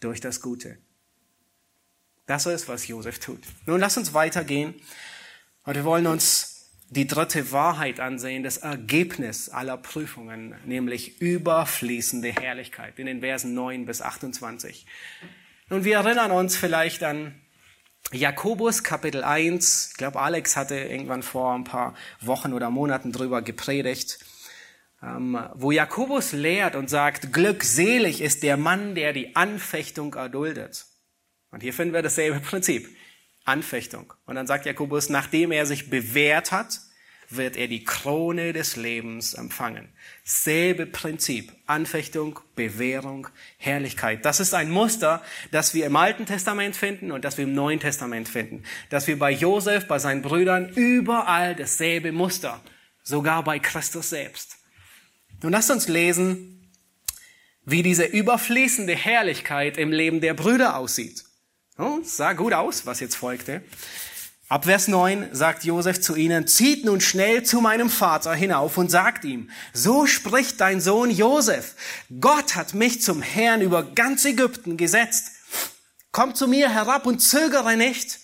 durch 0.00 0.20
das 0.20 0.40
Gute. 0.40 0.78
Das 2.26 2.46
ist, 2.46 2.68
was 2.68 2.86
Josef 2.86 3.18
tut. 3.18 3.40
Nun 3.66 3.80
lass 3.80 3.96
uns 3.96 4.14
weitergehen. 4.14 4.74
Und 5.64 5.74
wir 5.74 5.84
wollen 5.84 6.06
uns 6.06 6.49
die 6.90 7.06
dritte 7.06 7.52
Wahrheit 7.52 8.00
ansehen, 8.00 8.42
das 8.42 8.58
Ergebnis 8.58 9.48
aller 9.48 9.76
Prüfungen, 9.76 10.56
nämlich 10.66 11.20
überfließende 11.20 12.32
Herrlichkeit 12.32 12.98
in 12.98 13.06
den 13.06 13.20
Versen 13.20 13.54
9 13.54 13.86
bis 13.86 14.02
28. 14.02 14.86
Nun, 15.68 15.84
wir 15.84 15.98
erinnern 15.98 16.32
uns 16.32 16.56
vielleicht 16.56 17.04
an 17.04 17.40
Jakobus 18.10 18.82
Kapitel 18.82 19.22
1, 19.22 19.90
ich 19.92 19.96
glaube 19.98 20.20
Alex 20.20 20.56
hatte 20.56 20.74
irgendwann 20.74 21.22
vor 21.22 21.54
ein 21.54 21.62
paar 21.62 21.94
Wochen 22.20 22.52
oder 22.52 22.70
Monaten 22.70 23.12
drüber 23.12 23.40
gepredigt, 23.40 24.18
ähm, 25.00 25.38
wo 25.54 25.70
Jakobus 25.70 26.32
lehrt 26.32 26.74
und 26.74 26.90
sagt, 26.90 27.32
glückselig 27.32 28.20
ist 28.20 28.42
der 28.42 28.56
Mann, 28.56 28.96
der 28.96 29.12
die 29.12 29.36
Anfechtung 29.36 30.14
erduldet. 30.14 30.86
Und 31.52 31.62
hier 31.62 31.72
finden 31.72 31.94
wir 31.94 32.02
dasselbe 32.02 32.40
Prinzip. 32.40 32.88
Anfechtung. 33.50 34.14
Und 34.26 34.36
dann 34.36 34.46
sagt 34.46 34.64
Jakobus, 34.64 35.08
nachdem 35.08 35.52
er 35.52 35.66
sich 35.66 35.90
bewährt 35.90 36.52
hat, 36.52 36.80
wird 37.30 37.56
er 37.56 37.68
die 37.68 37.84
Krone 37.84 38.52
des 38.52 38.76
Lebens 38.76 39.34
empfangen. 39.34 39.88
Selbe 40.24 40.86
Prinzip. 40.86 41.52
Anfechtung, 41.66 42.40
Bewährung, 42.56 43.28
Herrlichkeit. 43.56 44.24
Das 44.24 44.40
ist 44.40 44.52
ein 44.52 44.70
Muster, 44.70 45.22
das 45.52 45.74
wir 45.74 45.86
im 45.86 45.96
Alten 45.96 46.26
Testament 46.26 46.74
finden 46.74 47.12
und 47.12 47.24
das 47.24 47.38
wir 47.38 47.44
im 47.44 47.54
Neuen 47.54 47.80
Testament 47.80 48.28
finden. 48.28 48.64
Dass 48.88 49.06
wir 49.06 49.18
bei 49.18 49.30
Josef, 49.30 49.86
bei 49.86 49.98
seinen 49.98 50.22
Brüdern 50.22 50.68
überall 50.70 51.54
dasselbe 51.54 52.10
Muster. 52.12 52.60
Sogar 53.02 53.44
bei 53.44 53.58
Christus 53.58 54.10
selbst. 54.10 54.58
Nun 55.42 55.52
lasst 55.52 55.70
uns 55.70 55.88
lesen, 55.88 56.68
wie 57.64 57.82
diese 57.82 58.04
überfließende 58.04 58.94
Herrlichkeit 58.94 59.76
im 59.76 59.92
Leben 59.92 60.20
der 60.20 60.34
Brüder 60.34 60.76
aussieht. 60.76 61.24
Oh, 61.78 62.00
sah 62.02 62.32
gut 62.34 62.52
aus, 62.52 62.86
was 62.86 63.00
jetzt 63.00 63.16
folgte. 63.16 63.62
Ab 64.50 64.64
Vers 64.64 64.88
9 64.88 65.28
sagt 65.30 65.62
Josef 65.62 66.00
zu 66.00 66.16
ihnen, 66.16 66.48
zieht 66.48 66.84
nun 66.84 67.00
schnell 67.00 67.44
zu 67.44 67.60
meinem 67.60 67.88
Vater 67.88 68.34
hinauf 68.34 68.76
und 68.78 68.90
sagt 68.90 69.24
ihm, 69.24 69.48
so 69.72 70.06
spricht 70.06 70.60
dein 70.60 70.80
Sohn 70.80 71.08
Josef, 71.08 71.76
Gott 72.20 72.56
hat 72.56 72.74
mich 72.74 73.00
zum 73.00 73.22
Herrn 73.22 73.60
über 73.60 73.84
ganz 73.84 74.24
Ägypten 74.24 74.76
gesetzt. 74.76 75.30
Komm 76.10 76.34
zu 76.34 76.48
mir 76.48 76.68
herab 76.68 77.06
und 77.06 77.20
zögere 77.20 77.76
nicht. 77.76 78.18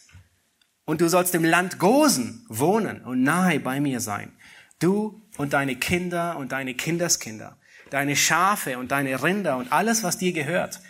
Und 0.84 1.00
du 1.00 1.08
sollst 1.08 1.32
im 1.36 1.44
Land 1.44 1.78
Gosen 1.78 2.44
wohnen 2.48 3.02
und 3.02 3.22
nahe 3.22 3.60
bei 3.60 3.80
mir 3.80 4.00
sein. 4.00 4.32
Du 4.80 5.22
und 5.36 5.52
deine 5.52 5.76
Kinder 5.76 6.36
und 6.38 6.50
deine 6.50 6.74
Kinderskinder, 6.74 7.56
deine 7.90 8.16
Schafe 8.16 8.78
und 8.78 8.90
deine 8.90 9.22
Rinder 9.22 9.58
und 9.58 9.72
alles, 9.72 10.02
was 10.02 10.18
dir 10.18 10.32
gehört. 10.32 10.80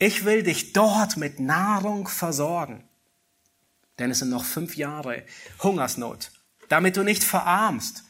Ich 0.00 0.24
will 0.24 0.42
dich 0.42 0.72
dort 0.72 1.16
mit 1.16 1.38
Nahrung 1.38 2.08
versorgen 2.08 2.82
denn 4.00 4.10
es 4.10 4.18
sind 4.18 4.30
noch 4.30 4.44
fünf 4.44 4.76
Jahre 4.76 5.22
Hungersnot, 5.62 6.32
damit 6.68 6.96
du 6.96 7.04
nicht 7.04 7.22
verarmst, 7.22 8.02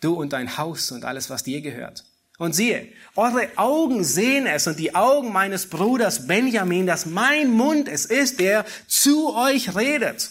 du 0.00 0.12
und 0.14 0.32
dein 0.32 0.58
Haus 0.58 0.92
und 0.92 1.04
alles, 1.04 1.30
was 1.30 1.42
dir 1.42 1.62
gehört. 1.62 2.04
Und 2.38 2.54
siehe, 2.54 2.88
eure 3.16 3.48
Augen 3.56 4.04
sehen 4.04 4.46
es 4.46 4.66
und 4.66 4.78
die 4.78 4.94
Augen 4.94 5.32
meines 5.32 5.68
Bruders 5.68 6.26
Benjamin, 6.26 6.86
dass 6.86 7.06
mein 7.06 7.50
Mund 7.50 7.88
es 7.88 8.06
ist, 8.06 8.40
der 8.40 8.64
zu 8.86 9.34
euch 9.34 9.74
redet. 9.74 10.30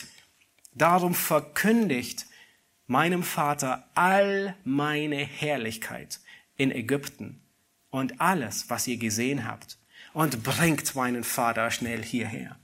Darum 0.73 1.13
verkündigt 1.13 2.25
meinem 2.87 3.23
Vater 3.23 3.87
all 3.93 4.55
meine 4.63 5.17
Herrlichkeit 5.17 6.19
in 6.55 6.71
Ägypten 6.71 7.41
und 7.89 8.21
alles, 8.21 8.69
was 8.69 8.87
ihr 8.87 8.97
gesehen 8.97 9.47
habt, 9.47 9.78
und 10.13 10.43
bringt 10.43 10.95
meinen 10.95 11.23
Vater 11.23 11.71
schnell 11.71 12.03
hierher. 12.03 12.57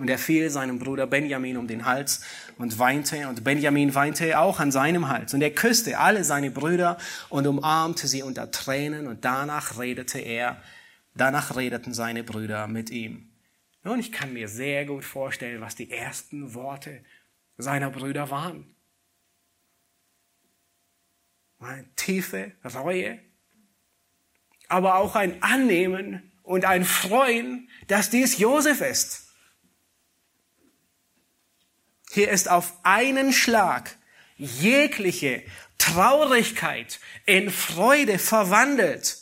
Und 0.00 0.08
er 0.08 0.18
fiel 0.18 0.48
seinem 0.48 0.78
Bruder 0.78 1.06
Benjamin 1.06 1.58
um 1.58 1.68
den 1.68 1.84
Hals 1.84 2.22
und 2.56 2.78
weinte, 2.78 3.28
und 3.28 3.44
Benjamin 3.44 3.94
weinte 3.94 4.38
auch 4.38 4.58
an 4.58 4.72
seinem 4.72 5.08
Hals. 5.08 5.34
Und 5.34 5.42
er 5.42 5.50
küsste 5.50 5.98
alle 5.98 6.24
seine 6.24 6.50
Brüder 6.50 6.96
und 7.28 7.46
umarmte 7.46 8.08
sie 8.08 8.22
unter 8.22 8.50
Tränen, 8.50 9.06
und 9.06 9.26
danach 9.26 9.78
redete 9.78 10.18
er, 10.18 10.62
danach 11.14 11.54
redeten 11.54 11.92
seine 11.92 12.24
Brüder 12.24 12.66
mit 12.66 12.88
ihm. 12.88 13.30
Nun, 13.84 14.00
ich 14.00 14.10
kann 14.10 14.32
mir 14.32 14.48
sehr 14.48 14.86
gut 14.86 15.04
vorstellen, 15.04 15.60
was 15.60 15.74
die 15.74 15.90
ersten 15.90 16.54
Worte 16.54 17.04
seiner 17.58 17.90
Brüder 17.90 18.30
waren. 18.30 18.74
Eine 21.58 21.94
tiefe 21.94 22.52
Reue, 22.64 23.18
aber 24.68 24.94
auch 24.94 25.14
ein 25.14 25.42
Annehmen 25.42 26.29
und 26.50 26.64
ein 26.64 26.84
Freuen, 26.84 27.70
dass 27.86 28.10
dies 28.10 28.38
Josef 28.38 28.80
ist. 28.80 29.28
Hier 32.10 32.28
ist 32.28 32.50
auf 32.50 32.72
einen 32.82 33.32
Schlag 33.32 33.96
jegliche 34.36 35.44
Traurigkeit 35.78 36.98
in 37.24 37.50
Freude 37.50 38.18
verwandelt. 38.18 39.16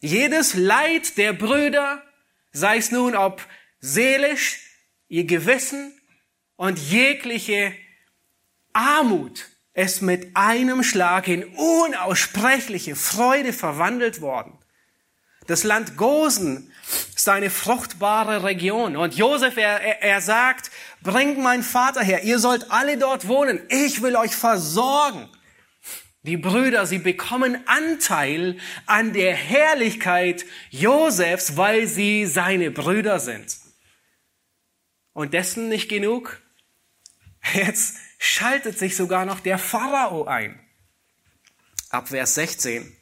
Jedes 0.00 0.54
Leid 0.54 1.16
der 1.16 1.32
Brüder, 1.32 2.02
sei 2.50 2.78
es 2.78 2.90
nun 2.90 3.14
ob 3.14 3.46
seelisch, 3.78 4.62
ihr 5.06 5.26
Gewissen 5.26 5.96
und 6.56 6.76
jegliche 6.76 7.72
Armut, 8.72 9.48
ist 9.74 10.02
mit 10.02 10.36
einem 10.36 10.82
Schlag 10.82 11.28
in 11.28 11.44
unaussprechliche 11.44 12.96
Freude 12.96 13.52
verwandelt 13.52 14.20
worden. 14.20 14.58
Das 15.46 15.64
Land 15.64 15.96
Gosen 15.96 16.72
ist 17.16 17.28
eine 17.28 17.50
fruchtbare 17.50 18.44
Region. 18.44 18.96
Und 18.96 19.14
Josef, 19.14 19.56
er, 19.56 20.02
er, 20.02 20.20
sagt, 20.20 20.70
bringt 21.02 21.38
meinen 21.38 21.62
Vater 21.62 22.02
her, 22.02 22.22
ihr 22.22 22.38
sollt 22.38 22.70
alle 22.70 22.98
dort 22.98 23.28
wohnen, 23.28 23.60
ich 23.68 24.02
will 24.02 24.16
euch 24.16 24.34
versorgen. 24.34 25.28
Die 26.24 26.36
Brüder, 26.36 26.86
sie 26.86 26.98
bekommen 26.98 27.58
Anteil 27.66 28.56
an 28.86 29.12
der 29.12 29.34
Herrlichkeit 29.34 30.44
Josefs, 30.70 31.56
weil 31.56 31.88
sie 31.88 32.26
seine 32.26 32.70
Brüder 32.70 33.18
sind. 33.18 33.58
Und 35.12 35.34
dessen 35.34 35.68
nicht 35.68 35.88
genug. 35.88 36.40
Jetzt 37.54 37.96
schaltet 38.18 38.78
sich 38.78 38.96
sogar 38.96 39.24
noch 39.24 39.40
der 39.40 39.58
Pharao 39.58 40.24
ein. 40.24 40.60
Ab 41.90 42.08
Vers 42.08 42.36
16. 42.36 42.96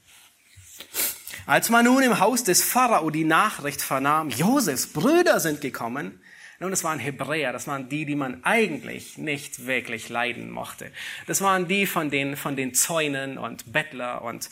Als 1.51 1.68
man 1.68 1.84
nun 1.84 2.05
im 2.05 2.20
Haus 2.20 2.44
des 2.44 2.62
Pharao 2.62 3.11
die 3.11 3.24
Nachricht 3.24 3.82
vernahm, 3.82 4.30
Josefs 4.30 4.86
Brüder 4.86 5.40
sind 5.40 5.61
gekommen, 5.61 6.22
nun, 6.61 6.70
das 6.70 6.84
waren 6.84 7.01
Hebräer, 7.01 7.53
das 7.53 7.66
waren 7.66 7.88
die, 7.88 8.05
die 8.05 8.14
man 8.14 8.44
eigentlich 8.44 9.18
nicht 9.18 9.66
wirklich 9.66 10.09
leiden 10.09 10.48
mochte. 10.48 10.92
Das 11.26 11.40
waren 11.40 11.66
die 11.66 11.86
von 11.86 12.09
den, 12.09 12.36
von 12.36 12.55
den 12.55 12.72
Zäunen 12.72 13.36
und 13.36 13.72
Bettler 13.72 14.22
und 14.22 14.48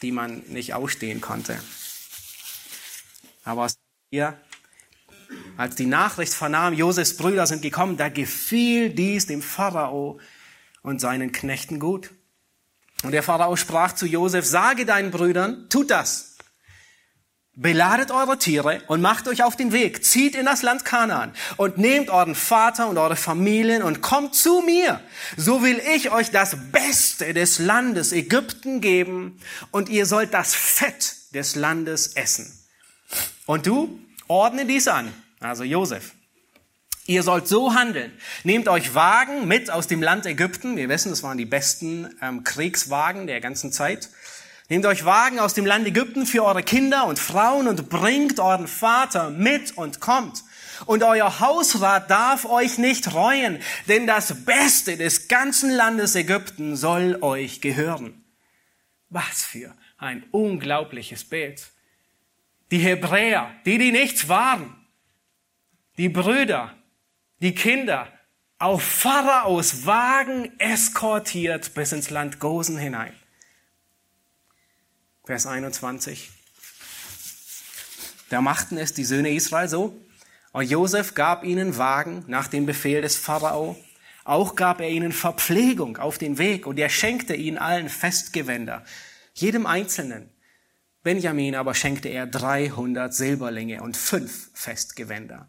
die 0.00 0.10
man 0.10 0.42
nicht 0.48 0.72
ausstehen 0.72 1.20
konnte. 1.20 1.60
Aber 3.44 3.70
hier, 4.08 4.40
als 5.58 5.74
die 5.74 5.84
Nachricht 5.84 6.32
vernahm, 6.32 6.72
Josefs 6.72 7.18
Brüder 7.18 7.46
sind 7.46 7.60
gekommen, 7.60 7.98
da 7.98 8.08
gefiel 8.08 8.88
dies 8.88 9.26
dem 9.26 9.42
Pharao 9.42 10.18
und 10.80 10.98
seinen 11.02 11.30
Knechten 11.30 11.78
gut. 11.78 12.08
Und 13.02 13.12
der 13.12 13.22
Pharao 13.22 13.56
sprach 13.56 13.94
zu 13.94 14.06
Josef, 14.06 14.44
sage 14.44 14.84
deinen 14.84 15.10
Brüdern, 15.10 15.68
tut 15.68 15.90
das. 15.90 16.36
Beladet 17.54 18.12
eure 18.12 18.38
Tiere 18.38 18.82
und 18.86 19.00
macht 19.00 19.26
euch 19.26 19.42
auf 19.42 19.56
den 19.56 19.72
Weg, 19.72 20.04
zieht 20.04 20.36
in 20.36 20.46
das 20.46 20.62
Land 20.62 20.84
Kanaan 20.84 21.32
und 21.56 21.76
nehmt 21.76 22.08
euren 22.08 22.36
Vater 22.36 22.88
und 22.88 22.98
eure 22.98 23.16
Familien 23.16 23.82
und 23.82 24.00
kommt 24.00 24.36
zu 24.36 24.60
mir. 24.60 25.00
So 25.36 25.62
will 25.62 25.80
ich 25.92 26.12
euch 26.12 26.30
das 26.30 26.56
Beste 26.70 27.34
des 27.34 27.58
Landes 27.58 28.12
Ägypten 28.12 28.80
geben 28.80 29.40
und 29.72 29.88
ihr 29.88 30.06
sollt 30.06 30.34
das 30.34 30.54
Fett 30.54 31.16
des 31.34 31.56
Landes 31.56 32.14
essen. 32.14 32.46
Und 33.46 33.66
du 33.66 33.98
ordne 34.28 34.64
dies 34.64 34.86
an, 34.86 35.12
also 35.40 35.64
Josef. 35.64 36.12
Ihr 37.08 37.22
sollt 37.22 37.48
so 37.48 37.72
handeln. 37.72 38.12
Nehmt 38.44 38.68
euch 38.68 38.94
Wagen 38.94 39.48
mit 39.48 39.70
aus 39.70 39.86
dem 39.86 40.02
Land 40.02 40.26
Ägypten. 40.26 40.76
Wir 40.76 40.90
wissen, 40.90 41.08
das 41.08 41.22
waren 41.22 41.38
die 41.38 41.46
besten 41.46 42.14
ähm, 42.20 42.44
Kriegswagen 42.44 43.26
der 43.26 43.40
ganzen 43.40 43.72
Zeit. 43.72 44.10
Nehmt 44.68 44.84
euch 44.84 45.06
Wagen 45.06 45.38
aus 45.38 45.54
dem 45.54 45.64
Land 45.64 45.86
Ägypten 45.86 46.26
für 46.26 46.44
eure 46.44 46.62
Kinder 46.62 47.06
und 47.06 47.18
Frauen 47.18 47.66
und 47.66 47.88
bringt 47.88 48.38
euren 48.40 48.68
Vater 48.68 49.30
mit 49.30 49.78
und 49.78 50.00
kommt. 50.00 50.44
Und 50.84 51.02
euer 51.02 51.40
Hausrat 51.40 52.10
darf 52.10 52.44
euch 52.44 52.76
nicht 52.76 53.14
reuen, 53.14 53.58
denn 53.88 54.06
das 54.06 54.44
Beste 54.44 54.98
des 54.98 55.28
ganzen 55.28 55.70
Landes 55.70 56.14
Ägypten 56.14 56.76
soll 56.76 57.16
euch 57.22 57.62
gehören. 57.62 58.22
Was 59.08 59.44
für 59.44 59.74
ein 59.96 60.24
unglaubliches 60.30 61.24
Bild. 61.24 61.70
Die 62.70 62.80
Hebräer, 62.80 63.50
die 63.64 63.78
die 63.78 63.92
nichts 63.92 64.28
waren, 64.28 64.76
die 65.96 66.10
Brüder, 66.10 66.74
die 67.40 67.54
Kinder 67.54 68.08
auf 68.58 68.82
Pharaos 68.82 69.86
Wagen 69.86 70.58
eskortiert 70.58 71.74
bis 71.74 71.92
ins 71.92 72.10
Land 72.10 72.40
Gosen 72.40 72.76
hinein. 72.76 73.12
Vers 75.24 75.46
21. 75.46 76.30
Da 78.30 78.40
machten 78.40 78.76
es 78.76 78.94
die 78.94 79.04
Söhne 79.04 79.32
Israel 79.32 79.68
so. 79.68 79.96
Und 80.52 80.68
Josef 80.68 81.14
gab 81.14 81.44
ihnen 81.44 81.78
Wagen 81.78 82.24
nach 82.26 82.48
dem 82.48 82.66
Befehl 82.66 83.02
des 83.02 83.16
Pharao. 83.16 83.76
Auch 84.24 84.56
gab 84.56 84.80
er 84.80 84.88
ihnen 84.88 85.12
Verpflegung 85.12 85.98
auf 85.98 86.18
den 86.18 86.38
Weg 86.38 86.66
und 86.66 86.78
er 86.78 86.88
schenkte 86.88 87.34
ihnen 87.34 87.58
allen 87.58 87.88
Festgewänder, 87.88 88.84
jedem 89.34 89.66
Einzelnen. 89.66 90.30
Benjamin 91.02 91.54
aber 91.54 91.74
schenkte 91.74 92.08
er 92.08 92.26
300 92.26 93.14
Silberlinge 93.14 93.82
und 93.82 93.96
fünf 93.96 94.50
Festgewänder. 94.52 95.48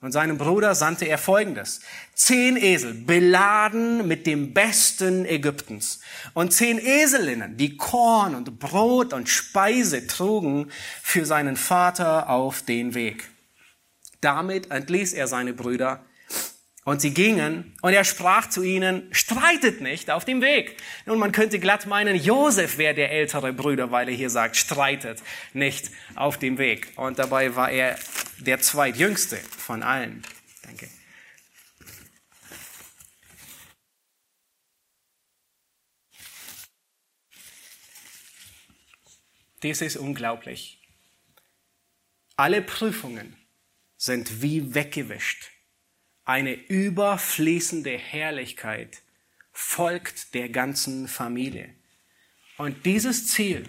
Und 0.00 0.12
seinem 0.12 0.38
Bruder 0.38 0.76
sandte 0.76 1.06
er 1.08 1.18
Folgendes. 1.18 1.80
Zehn 2.14 2.56
Esel, 2.56 2.94
beladen 2.94 4.06
mit 4.06 4.28
dem 4.28 4.54
Besten 4.54 5.24
Ägyptens. 5.24 6.00
Und 6.34 6.52
zehn 6.52 6.78
Eselinnen, 6.78 7.56
die 7.56 7.76
Korn 7.76 8.36
und 8.36 8.60
Brot 8.60 9.12
und 9.12 9.28
Speise 9.28 10.06
trugen 10.06 10.70
für 11.02 11.26
seinen 11.26 11.56
Vater 11.56 12.30
auf 12.30 12.62
den 12.62 12.94
Weg. 12.94 13.28
Damit 14.20 14.70
entließ 14.70 15.14
er 15.14 15.26
seine 15.26 15.52
Brüder 15.52 16.04
und 16.88 17.02
sie 17.02 17.12
gingen 17.12 17.74
und 17.82 17.92
er 17.92 18.02
sprach 18.02 18.48
zu 18.48 18.62
ihnen, 18.62 19.12
streitet 19.12 19.82
nicht 19.82 20.10
auf 20.10 20.24
dem 20.24 20.40
Weg. 20.40 20.78
Nun, 21.04 21.18
man 21.18 21.32
könnte 21.32 21.58
glatt 21.58 21.84
meinen, 21.84 22.16
Josef 22.16 22.78
wäre 22.78 22.94
der 22.94 23.12
ältere 23.12 23.52
Brüder, 23.52 23.90
weil 23.90 24.08
er 24.08 24.14
hier 24.14 24.30
sagt, 24.30 24.56
streitet 24.56 25.22
nicht 25.52 25.90
auf 26.14 26.38
dem 26.38 26.56
Weg. 26.56 26.94
Und 26.96 27.18
dabei 27.18 27.54
war 27.54 27.70
er 27.70 27.98
der 28.38 28.60
zweitjüngste 28.60 29.36
von 29.36 29.82
allen. 29.82 30.22
Danke. 30.62 30.88
Das 39.60 39.82
ist 39.82 39.98
unglaublich. 39.98 40.80
Alle 42.36 42.62
Prüfungen 42.62 43.36
sind 43.98 44.40
wie 44.40 44.74
weggewischt 44.74 45.50
eine 46.28 46.52
überfließende 46.52 47.96
Herrlichkeit 47.96 49.00
folgt 49.50 50.34
der 50.34 50.50
ganzen 50.50 51.08
Familie. 51.08 51.70
Und 52.58 52.84
dieses 52.84 53.28
Ziel 53.28 53.64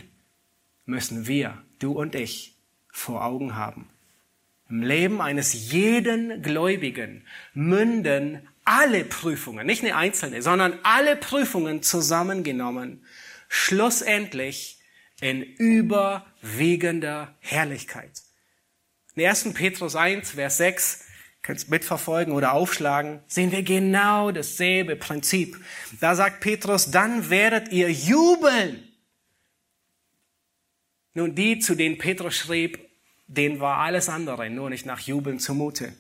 müssen 0.86 1.26
wir, 1.26 1.64
du 1.80 1.94
und 1.94 2.16
ich, 2.16 2.58
vor 2.92 3.24
Augen 3.24 3.56
haben. 3.56 3.88
Im 4.70 4.84
Leben 4.84 5.22
eines 5.22 5.72
jeden 5.72 6.42
Gläubigen 6.42 7.26
münden 7.54 8.46
alle 8.66 9.06
Prüfungen, 9.06 9.66
nicht 9.66 9.82
eine 9.82 9.96
einzelne, 9.96 10.42
sondern 10.42 10.78
alle 10.84 11.16
Prüfungen 11.16 11.82
zusammengenommen, 11.82 13.06
schlussendlich 13.48 14.80
in 15.22 15.44
überwiegender 15.44 17.36
Herrlichkeit. 17.40 18.22
In 19.16 19.26
1. 19.26 19.54
Petrus 19.54 19.96
1, 19.96 20.32
Vers 20.32 20.58
6 20.58 21.06
es 21.48 21.68
mitverfolgen 21.68 22.34
oder 22.34 22.54
aufschlagen, 22.54 23.22
sehen 23.28 23.52
wir 23.52 23.64
genau 23.64 24.32
dasselbe 24.32 24.96
Prinzip. 24.96 25.58
Da 26.00 26.16
sagt 26.16 26.42
Petrus, 26.42 26.92
dann 26.92 27.30
werdet 27.30 27.72
ihr 27.72 27.92
jubeln. 27.92 28.84
Nun, 31.14 31.36
die, 31.36 31.60
zu 31.60 31.76
denen 31.76 31.98
Petrus 31.98 32.36
schrieb, 32.36 32.80
denen 33.28 33.60
war 33.60 33.78
alles 33.78 34.10
andere, 34.10 34.50
nur 34.50 34.70
nicht 34.70 34.86
nach 34.86 35.00
Jubeln 35.00 35.40
zumute. 35.40 35.94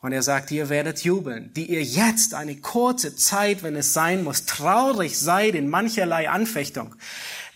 Und 0.00 0.12
er 0.12 0.22
sagt, 0.22 0.50
ihr 0.50 0.68
werdet 0.68 1.02
jubeln, 1.02 1.52
die 1.54 1.70
ihr 1.70 1.82
jetzt 1.82 2.34
eine 2.34 2.56
kurze 2.56 3.16
Zeit, 3.16 3.62
wenn 3.62 3.74
es 3.74 3.94
sein 3.94 4.22
muss, 4.22 4.44
traurig 4.44 5.18
seid 5.18 5.54
in 5.54 5.68
mancherlei 5.68 6.28
Anfechtung. 6.28 6.94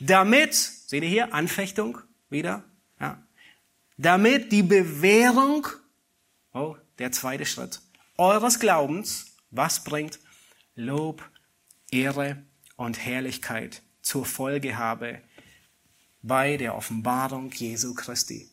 Damit, 0.01 0.55
seht 0.55 1.03
ihr 1.03 1.09
hier, 1.11 1.35
Anfechtung 1.35 1.99
wieder, 2.31 2.65
ja, 3.01 3.23
damit 3.99 4.51
die 4.51 4.63
Bewährung, 4.63 5.67
oh, 6.55 6.77
der 6.99 7.13
zweite 7.13 7.47
Schritt 7.47 7.81
eures 8.19 8.59
Glaubens, 8.59 9.37
was 9.51 9.85
bringt 9.85 10.19
Lob, 10.75 11.25
Ehre 11.91 12.43
und 12.77 12.99
Herrlichkeit 13.05 13.83
zur 14.03 14.27
Folge 14.27 14.77
habe 14.77 15.23
bei 16.23 16.57
der 16.57 16.75
Offenbarung 16.75 17.51
Jesu 17.53 17.95
Christi. 17.95 18.51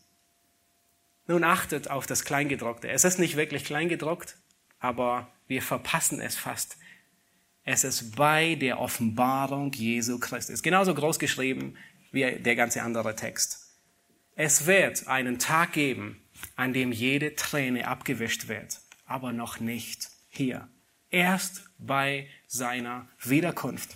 Nun 1.28 1.43
achtet 1.43 1.89
auf 1.89 2.06
das 2.06 2.24
Kleingedruckte. 2.24 2.89
Es 2.89 3.04
ist 3.04 3.18
nicht 3.18 3.36
wirklich 3.36 3.66
kleingedruckt, 3.66 4.38
aber 4.80 5.32
wir 5.48 5.64
verpassen 5.64 6.22
es 6.22 6.36
fast. 6.36 6.78
Es 7.64 7.84
ist 7.84 8.16
bei 8.16 8.54
der 8.56 8.80
Offenbarung 8.80 9.72
Jesu 9.74 10.20
Christi. 10.20 10.54
Es 10.54 10.60
ist 10.60 10.64
genauso 10.64 10.93
groß 10.93 11.18
geschrieben 11.18 11.76
wie 12.12 12.39
der 12.39 12.56
ganze 12.56 12.84
andere 12.84 13.16
Text. 13.16 13.72
Es 14.36 14.68
wird 14.68 15.08
einen 15.08 15.39
Tag 15.39 15.74
geben, 15.74 16.22
an 16.56 16.74
dem 16.74 16.91
jede 16.91 17.36
Träne 17.36 17.88
abgewischt 17.88 18.48
wird, 18.48 18.80
aber 19.06 19.32
noch 19.32 19.60
nicht 19.60 20.10
hier. 20.30 20.68
Erst 21.10 21.64
bei 21.78 22.28
seiner 22.48 23.08
Wiederkunft. 23.22 23.96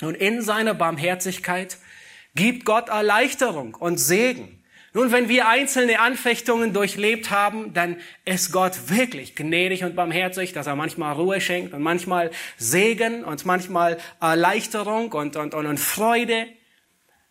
Und 0.00 0.14
in 0.14 0.42
seiner 0.42 0.74
Barmherzigkeit 0.74 1.78
gibt 2.34 2.64
Gott 2.64 2.88
Erleichterung 2.88 3.74
und 3.74 3.98
Segen. 3.98 4.60
Nun, 4.92 5.12
wenn 5.12 5.28
wir 5.28 5.46
einzelne 5.46 6.00
Anfechtungen 6.00 6.72
durchlebt 6.72 7.30
haben, 7.30 7.72
dann 7.74 7.96
ist 8.24 8.50
Gott 8.50 8.88
wirklich 8.88 9.36
gnädig 9.36 9.84
und 9.84 9.94
barmherzig, 9.94 10.52
dass 10.52 10.66
er 10.66 10.74
manchmal 10.74 11.14
Ruhe 11.14 11.40
schenkt 11.40 11.72
und 11.74 11.82
manchmal 11.82 12.32
Segen 12.56 13.22
und 13.22 13.46
manchmal 13.46 13.98
Erleichterung 14.20 15.12
und, 15.12 15.36
und, 15.36 15.54
und, 15.54 15.66
und 15.66 15.78
Freude. 15.78 16.48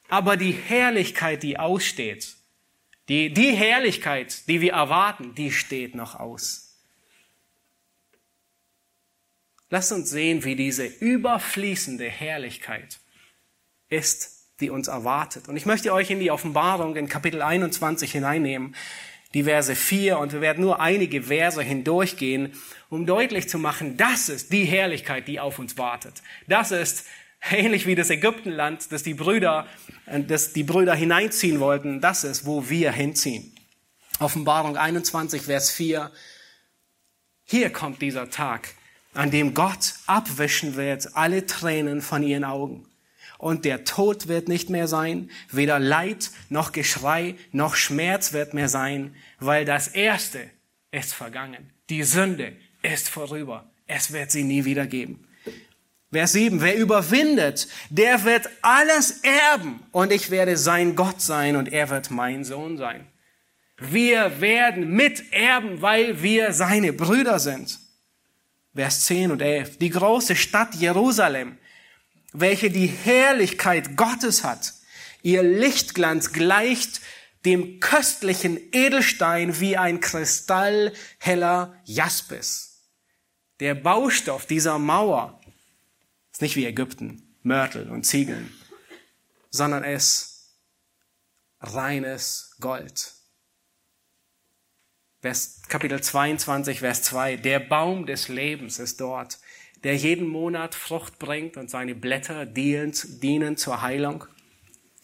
Aber 0.08 0.38
die 0.38 0.54
Herrlichkeit, 0.54 1.44
die 1.44 1.60
aussteht, 1.60 2.39
die, 3.10 3.34
die 3.34 3.52
Herrlichkeit, 3.52 4.48
die 4.48 4.62
wir 4.62 4.74
erwarten, 4.74 5.36
die 5.36 5.52
steht 5.52 5.96
noch 5.96 6.16
aus. 6.16 6.78
Lasst 9.70 9.92
uns 9.92 10.10
sehen, 10.10 10.44
wie 10.46 10.56
diese 10.56 10.86
überfließende 10.86 12.10
Herrlichkeit 12.10 13.00
ist 13.90 14.40
die 14.60 14.70
uns 14.70 14.88
erwartet. 14.88 15.48
Und 15.48 15.56
ich 15.56 15.66
möchte 15.66 15.94
euch 15.94 16.10
in 16.10 16.20
die 16.20 16.32
Offenbarung 16.32 16.96
in 16.96 17.08
Kapitel 17.08 17.42
21 17.42 18.12
hineinnehmen, 18.12 18.76
die 19.34 19.44
Verse 19.44 19.76
4, 19.76 20.18
und 20.18 20.34
wir 20.34 20.42
werden 20.42 20.62
nur 20.62 20.80
einige 20.80 21.24
Verse 21.24 21.62
hindurchgehen, 21.62 22.54
um 22.90 23.06
deutlich 23.06 23.48
zu 23.48 23.60
machen, 23.60 23.96
das 23.96 24.28
ist 24.28 24.52
die 24.52 24.66
Herrlichkeit, 24.66 25.28
die 25.28 25.40
auf 25.40 25.60
uns 25.60 25.78
wartet. 25.78 26.24
Das 26.48 26.72
ist 26.72 27.06
ähnlich 27.52 27.86
wie 27.86 27.96
das 27.96 28.10
Ägyptenland, 28.10 28.92
das 28.92 29.04
die 29.04 29.14
Brüder, 29.14 29.68
das 30.06 30.54
die 30.54 30.64
Brüder 30.64 30.96
hineinziehen 30.96 31.60
wollten, 31.60 32.02
das 32.02 32.24
ist, 32.24 32.46
wo 32.46 32.70
wir 32.70 32.92
hinziehen. 32.92 33.54
Offenbarung 34.20 34.78
21, 34.78 35.44
Vers 35.44 35.72
4. 35.72 36.12
Hier 37.46 37.70
kommt 37.72 38.02
dieser 38.02 38.30
Tag, 38.30 38.70
an 39.14 39.32
dem 39.32 39.54
Gott 39.54 39.96
abwischen 40.06 40.76
wird 40.76 41.16
alle 41.16 41.46
Tränen 41.46 42.02
von 42.02 42.24
ihren 42.24 42.44
Augen 42.44 42.86
und 43.40 43.64
der 43.64 43.86
Tod 43.86 44.28
wird 44.28 44.50
nicht 44.50 44.70
mehr 44.70 44.88
sein, 44.88 45.32
weder 45.50 45.80
Leid 45.80 46.30
noch 46.50 46.74
Geschrei 46.74 47.36
noch 47.52 47.76
Schmerz 47.76 48.34
wird 48.34 48.54
mehr 48.54 48.70
sein, 48.70 49.16
weil 49.40 49.66
das 49.66 49.88
Erste 49.88 50.50
ist 50.92 51.14
vergangen. 51.14 51.72
Die 51.90 52.04
Sünde 52.04 52.56
ist 52.84 53.10
vorüber. 53.10 53.72
Es 53.88 54.12
wird 54.12 54.30
sie 54.30 54.44
nie 54.44 54.66
wieder 54.66 54.86
geben. 54.86 55.26
Vers 56.12 56.32
7, 56.34 56.62
wer 56.62 56.76
überwindet, 56.76 57.68
der 57.90 58.24
wird 58.24 58.50
alles 58.62 59.22
erben 59.22 59.84
und 59.92 60.12
ich 60.12 60.32
werde 60.32 60.58
sein 60.58 60.96
Gott 60.96 61.22
sein 61.22 61.56
und 61.56 61.72
er 61.72 61.90
wird 61.90 62.10
mein 62.10 62.44
Sohn 62.44 62.78
sein. 62.78 63.06
Wir 63.78 64.42
werden 64.42 64.90
miterben, 64.90 65.82
weil 65.82 66.22
wir 66.22 66.52
seine 66.54 66.94
Brüder 66.94 67.40
sind. 67.40 67.80
Vers 68.76 69.06
10 69.06 69.32
und 69.32 69.42
11, 69.42 69.78
die 69.78 69.90
große 69.90 70.36
Stadt 70.36 70.76
Jerusalem 70.76 71.58
welche 72.34 72.70
die 72.70 72.88
Herrlichkeit 72.88 73.98
Gottes 73.98 74.44
hat. 74.44 74.74
Ihr 75.22 75.44
Lichtglanz 75.44 76.32
gleicht 76.32 77.02
dem 77.46 77.80
köstlichen 77.80 78.60
Edelstein 78.72 79.60
wie 79.60 79.78
ein 79.78 80.00
kristallheller 80.00 81.76
Jaspis. 81.86 82.66
Der 83.60 83.76
Baustoff 83.76 84.46
dieser 84.46 84.78
Mauer 84.80 85.39
ist 86.40 86.42
nicht 86.42 86.56
wie 86.56 86.68
Ägypten, 86.68 87.36
Mörtel 87.44 87.90
und 87.90 88.06
Ziegeln, 88.06 88.50
sondern 89.50 89.84
es 89.84 90.56
reines 91.60 92.56
Gold. 92.62 93.14
Vers, 95.20 95.62
Kapitel 95.68 96.00
22, 96.02 96.80
Vers 96.80 97.04
2. 97.04 97.36
Der 97.36 97.60
Baum 97.60 98.06
des 98.06 98.30
Lebens 98.30 98.80
ist 98.80 99.02
dort 99.02 99.40
der 99.84 99.98
jeden 99.98 100.30
Monat 100.30 100.76
Frucht 100.76 101.20
bringt 101.20 101.58
und 101.58 101.70
seine 101.70 101.94
Blätter 101.94 102.46
dienen, 102.46 102.94
dienen 103.22 103.58
zur 103.58 103.82
Heilung. 103.82 104.24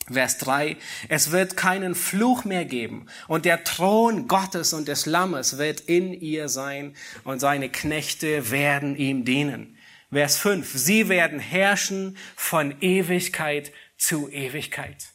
Vers 0.09 0.37
3. 0.37 0.77
Es 1.09 1.31
wird 1.31 1.57
keinen 1.57 1.95
Fluch 1.95 2.45
mehr 2.45 2.63
geben 2.63 3.07
und 3.27 3.43
der 3.43 3.65
Thron 3.65 4.29
Gottes 4.29 4.71
und 4.71 4.87
des 4.87 5.05
Lammes 5.05 5.57
wird 5.57 5.81
in 5.81 6.13
ihr 6.13 6.47
sein 6.47 6.95
und 7.25 7.39
seine 7.39 7.67
Knechte 7.67 8.51
werden 8.51 8.95
ihm 8.95 9.25
dienen. 9.25 9.74
Vers 10.15 10.37
5. 10.37 10.71
Sie 10.73 11.09
werden 11.09 11.39
herrschen 11.39 12.17
von 12.37 12.79
Ewigkeit 12.79 13.73
zu 13.97 14.29
Ewigkeit. 14.29 15.09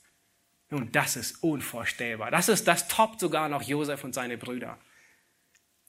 Nun, 0.69 0.93
das 0.93 1.17
ist 1.17 1.43
unvorstellbar. 1.43 2.31
Das 2.31 2.51
ist, 2.51 2.69
das 2.69 2.87
toppt 2.87 3.19
sogar 3.19 3.49
noch 3.49 3.63
Josef 3.63 4.05
und 4.05 4.15
seine 4.15 4.37
Brüder. 4.37 4.79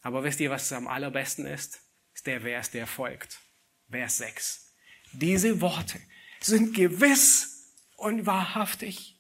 Aber 0.02 0.24
wisst 0.24 0.40
ihr, 0.40 0.50
was 0.50 0.72
am 0.72 0.88
allerbesten 0.88 1.46
ist? 1.46 1.82
Ist 2.14 2.26
der 2.26 2.40
Vers, 2.40 2.72
der 2.72 2.88
folgt. 2.88 3.42
Vers 3.90 4.18
6. 4.20 4.74
Diese 5.12 5.60
Worte 5.60 6.00
sind 6.40 6.74
gewiss 6.74 7.76
und 7.98 8.26
wahrhaftig. 8.26 9.20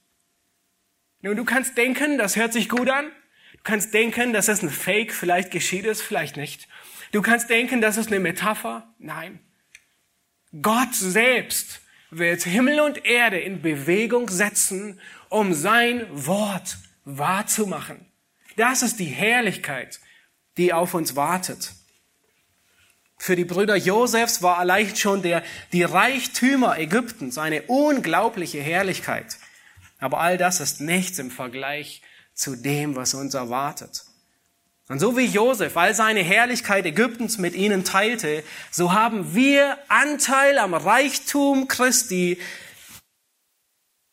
Nun, 1.20 1.36
du 1.36 1.44
kannst 1.44 1.78
denken, 1.78 2.18
das 2.18 2.38
hört 2.38 2.54
sich 2.54 2.70
gut 2.70 2.90
an. 2.90 3.12
Du 3.52 3.64
kannst 3.64 3.94
denken, 3.94 4.32
das 4.32 4.48
ist 4.48 4.64
ein 4.64 4.70
Fake, 4.70 5.14
vielleicht 5.14 5.52
geschieht 5.52 5.86
es, 5.86 6.02
vielleicht 6.02 6.38
nicht. 6.38 6.70
Du 7.12 7.22
kannst 7.22 7.50
denken, 7.50 7.82
das 7.82 7.98
ist 7.98 8.08
eine 8.08 8.22
Metapher. 8.22 8.96
Nein. 8.98 9.42
Gott 10.60 10.94
selbst 10.94 11.82
wird 12.10 12.44
Himmel 12.44 12.82
und 12.82 13.06
Erde 13.06 13.40
in 13.40 13.62
Bewegung 13.62 14.30
setzen, 14.30 15.00
um 15.30 15.54
sein 15.54 16.06
Wort 16.12 16.78
wahrzumachen. 17.06 18.06
Das 18.58 18.82
ist 18.82 19.00
die 19.00 19.06
Herrlichkeit, 19.06 20.02
die 20.58 20.74
auf 20.74 20.94
uns 20.94 21.16
wartet. 21.16 21.72
Für 23.18 23.36
die 23.36 23.46
Brüder 23.46 23.76
Josefs 23.76 24.42
war 24.42 24.58
allein 24.58 24.96
schon 24.96 25.22
der, 25.22 25.44
die 25.72 25.84
Reichtümer 25.84 26.78
Ägyptens 26.78 27.38
eine 27.38 27.62
unglaubliche 27.64 28.60
Herrlichkeit. 28.60 29.38
Aber 30.00 30.20
all 30.20 30.38
das 30.38 30.60
ist 30.60 30.82
nichts 30.82 31.20
im 31.20 31.32
Vergleich 31.32 32.02
zu 32.34 32.56
dem, 32.56 32.96
was 32.96 33.14
uns 33.14 33.36
erwartet. 33.36 34.04
Und 34.92 35.00
so 35.00 35.16
wie 35.16 35.24
Josef 35.24 35.78
all 35.78 35.96
seine 35.96 36.20
Herrlichkeit 36.20 36.86
Ägyptens 36.86 37.38
mit 37.38 37.56
ihnen 37.56 37.86
teilte, 37.86 38.44
so 38.72 38.92
haben 38.92 39.34
wir 39.34 39.78
Anteil 39.88 40.58
am 40.58 40.74
Reichtum 40.74 41.70
Christi, 41.70 42.38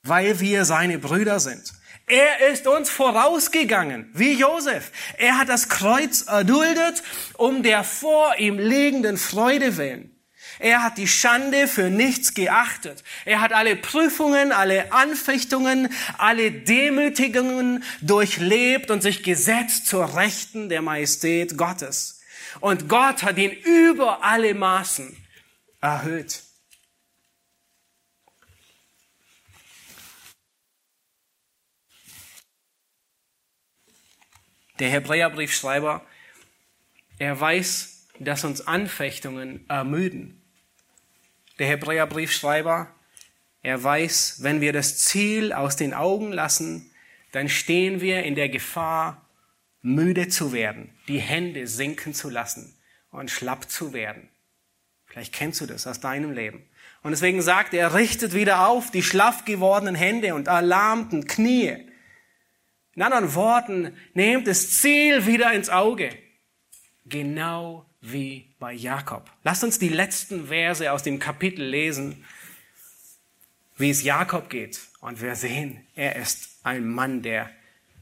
weil 0.06 0.38
wir 0.38 0.64
seine 0.64 1.00
Brüder 1.00 1.40
sind. 1.40 1.72
Er 2.06 2.48
ist 2.52 2.68
uns 2.68 2.90
vorausgegangen, 2.90 4.08
wie 4.14 4.34
Josef. 4.34 4.92
Er 5.16 5.36
hat 5.36 5.48
das 5.48 5.68
Kreuz 5.68 6.22
erduldet, 6.22 7.02
um 7.36 7.64
der 7.64 7.82
vor 7.82 8.36
ihm 8.38 8.60
liegenden 8.60 9.16
Freude 9.16 9.78
willen. 9.78 10.17
Er 10.58 10.82
hat 10.82 10.98
die 10.98 11.06
Schande 11.06 11.68
für 11.68 11.90
nichts 11.90 12.34
geachtet. 12.34 13.04
Er 13.24 13.40
hat 13.40 13.52
alle 13.52 13.76
Prüfungen, 13.76 14.52
alle 14.52 14.92
Anfechtungen, 14.92 15.92
alle 16.16 16.50
Demütigungen 16.50 17.84
durchlebt 18.00 18.90
und 18.90 19.02
sich 19.02 19.22
gesetzt 19.22 19.86
zur 19.86 20.16
Rechten 20.16 20.68
der 20.68 20.82
Majestät 20.82 21.56
Gottes. 21.56 22.20
Und 22.60 22.88
Gott 22.88 23.22
hat 23.22 23.38
ihn 23.38 23.52
über 23.52 24.24
alle 24.24 24.54
Maßen 24.54 25.16
erhöht. 25.80 26.42
Der 34.78 34.90
Hebräerbriefschreiber, 34.90 36.06
er 37.18 37.40
weiß, 37.40 38.06
dass 38.20 38.44
uns 38.44 38.66
Anfechtungen 38.66 39.68
ermüden. 39.68 40.37
Der 41.58 41.68
Hebräerbriefschreiber, 41.68 42.94
er 43.62 43.82
weiß, 43.82 44.42
wenn 44.42 44.60
wir 44.60 44.72
das 44.72 44.98
Ziel 44.98 45.52
aus 45.52 45.76
den 45.76 45.94
Augen 45.94 46.32
lassen, 46.32 46.90
dann 47.32 47.48
stehen 47.48 48.00
wir 48.00 48.22
in 48.22 48.34
der 48.34 48.48
Gefahr, 48.48 49.28
müde 49.82 50.28
zu 50.28 50.52
werden, 50.52 50.90
die 51.08 51.18
Hände 51.18 51.66
sinken 51.66 52.14
zu 52.14 52.30
lassen 52.30 52.76
und 53.10 53.30
schlapp 53.30 53.70
zu 53.70 53.92
werden. 53.92 54.28
Vielleicht 55.06 55.32
kennst 55.32 55.60
du 55.60 55.66
das 55.66 55.86
aus 55.86 56.00
deinem 56.00 56.32
Leben. 56.32 56.68
Und 57.02 57.12
deswegen 57.12 57.40
sagt 57.42 57.74
er, 57.74 57.94
richtet 57.94 58.34
wieder 58.34 58.68
auf 58.68 58.90
die 58.90 59.02
schlaff 59.02 59.44
gewordenen 59.44 59.94
Hände 59.94 60.34
und 60.34 60.48
erlahmten 60.48 61.26
Knie. 61.26 61.86
In 62.94 63.02
anderen 63.02 63.34
Worten, 63.34 63.96
nehmt 64.14 64.46
das 64.46 64.72
Ziel 64.80 65.26
wieder 65.26 65.52
ins 65.52 65.70
Auge. 65.70 66.10
Genau 67.06 67.86
wie 68.00 68.47
bei 68.58 68.72
Jakob. 68.72 69.30
Lasst 69.44 69.64
uns 69.64 69.78
die 69.78 69.88
letzten 69.88 70.48
Verse 70.48 70.90
aus 70.92 71.02
dem 71.02 71.18
Kapitel 71.18 71.64
lesen, 71.64 72.24
wie 73.76 73.90
es 73.90 74.02
Jakob 74.02 74.50
geht. 74.50 74.80
Und 75.00 75.22
wir 75.22 75.36
sehen, 75.36 75.86
er 75.94 76.16
ist 76.16 76.58
ein 76.64 76.88
Mann, 76.88 77.22
der 77.22 77.50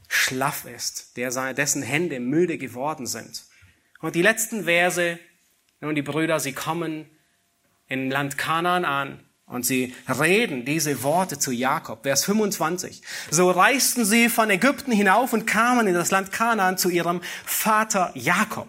schlaff 0.07 0.65
ist, 0.65 1.17
der, 1.17 1.53
dessen 1.53 1.83
Hände 1.83 2.19
müde 2.19 2.57
geworden 2.57 3.05
sind. 3.05 3.45
Und 3.99 4.15
die 4.15 4.21
letzten 4.21 4.63
Verse, 4.63 5.19
nun 5.81 5.95
die 5.95 6.01
Brüder, 6.01 6.39
sie 6.39 6.53
kommen 6.53 7.09
im 7.87 8.09
Land 8.09 8.37
Kanaan 8.37 8.85
an 8.85 9.19
Und 9.45 9.65
sie 9.65 9.95
reden 10.07 10.65
diese 10.65 11.03
Worte 11.03 11.39
zu 11.39 11.51
Jakob. 11.51 12.03
Vers 12.03 12.25
25. 12.25 13.01
So 13.31 13.49
reisten 13.49 14.03
sie 14.03 14.27
von 14.27 14.49
Ägypten 14.49 14.91
hinauf 14.91 15.31
und 15.31 15.45
kamen 15.47 15.87
in 15.87 15.93
das 15.93 16.11
Land 16.11 16.31
Kanaan 16.33 16.77
zu 16.77 16.89
ihrem 16.89 17.21
Vater 17.45 18.11
Jakob. 18.13 18.67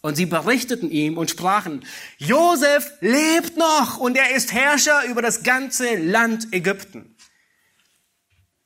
Und 0.00 0.14
sie 0.14 0.26
berichteten 0.26 0.90
ihm 0.90 1.18
und 1.18 1.30
sprachen, 1.30 1.84
Josef 2.18 2.92
lebt 3.00 3.56
noch 3.56 3.98
und 3.98 4.16
er 4.16 4.34
ist 4.34 4.52
Herrscher 4.52 5.04
über 5.06 5.22
das 5.22 5.42
ganze 5.42 5.96
Land 5.96 6.52
Ägypten. 6.52 7.16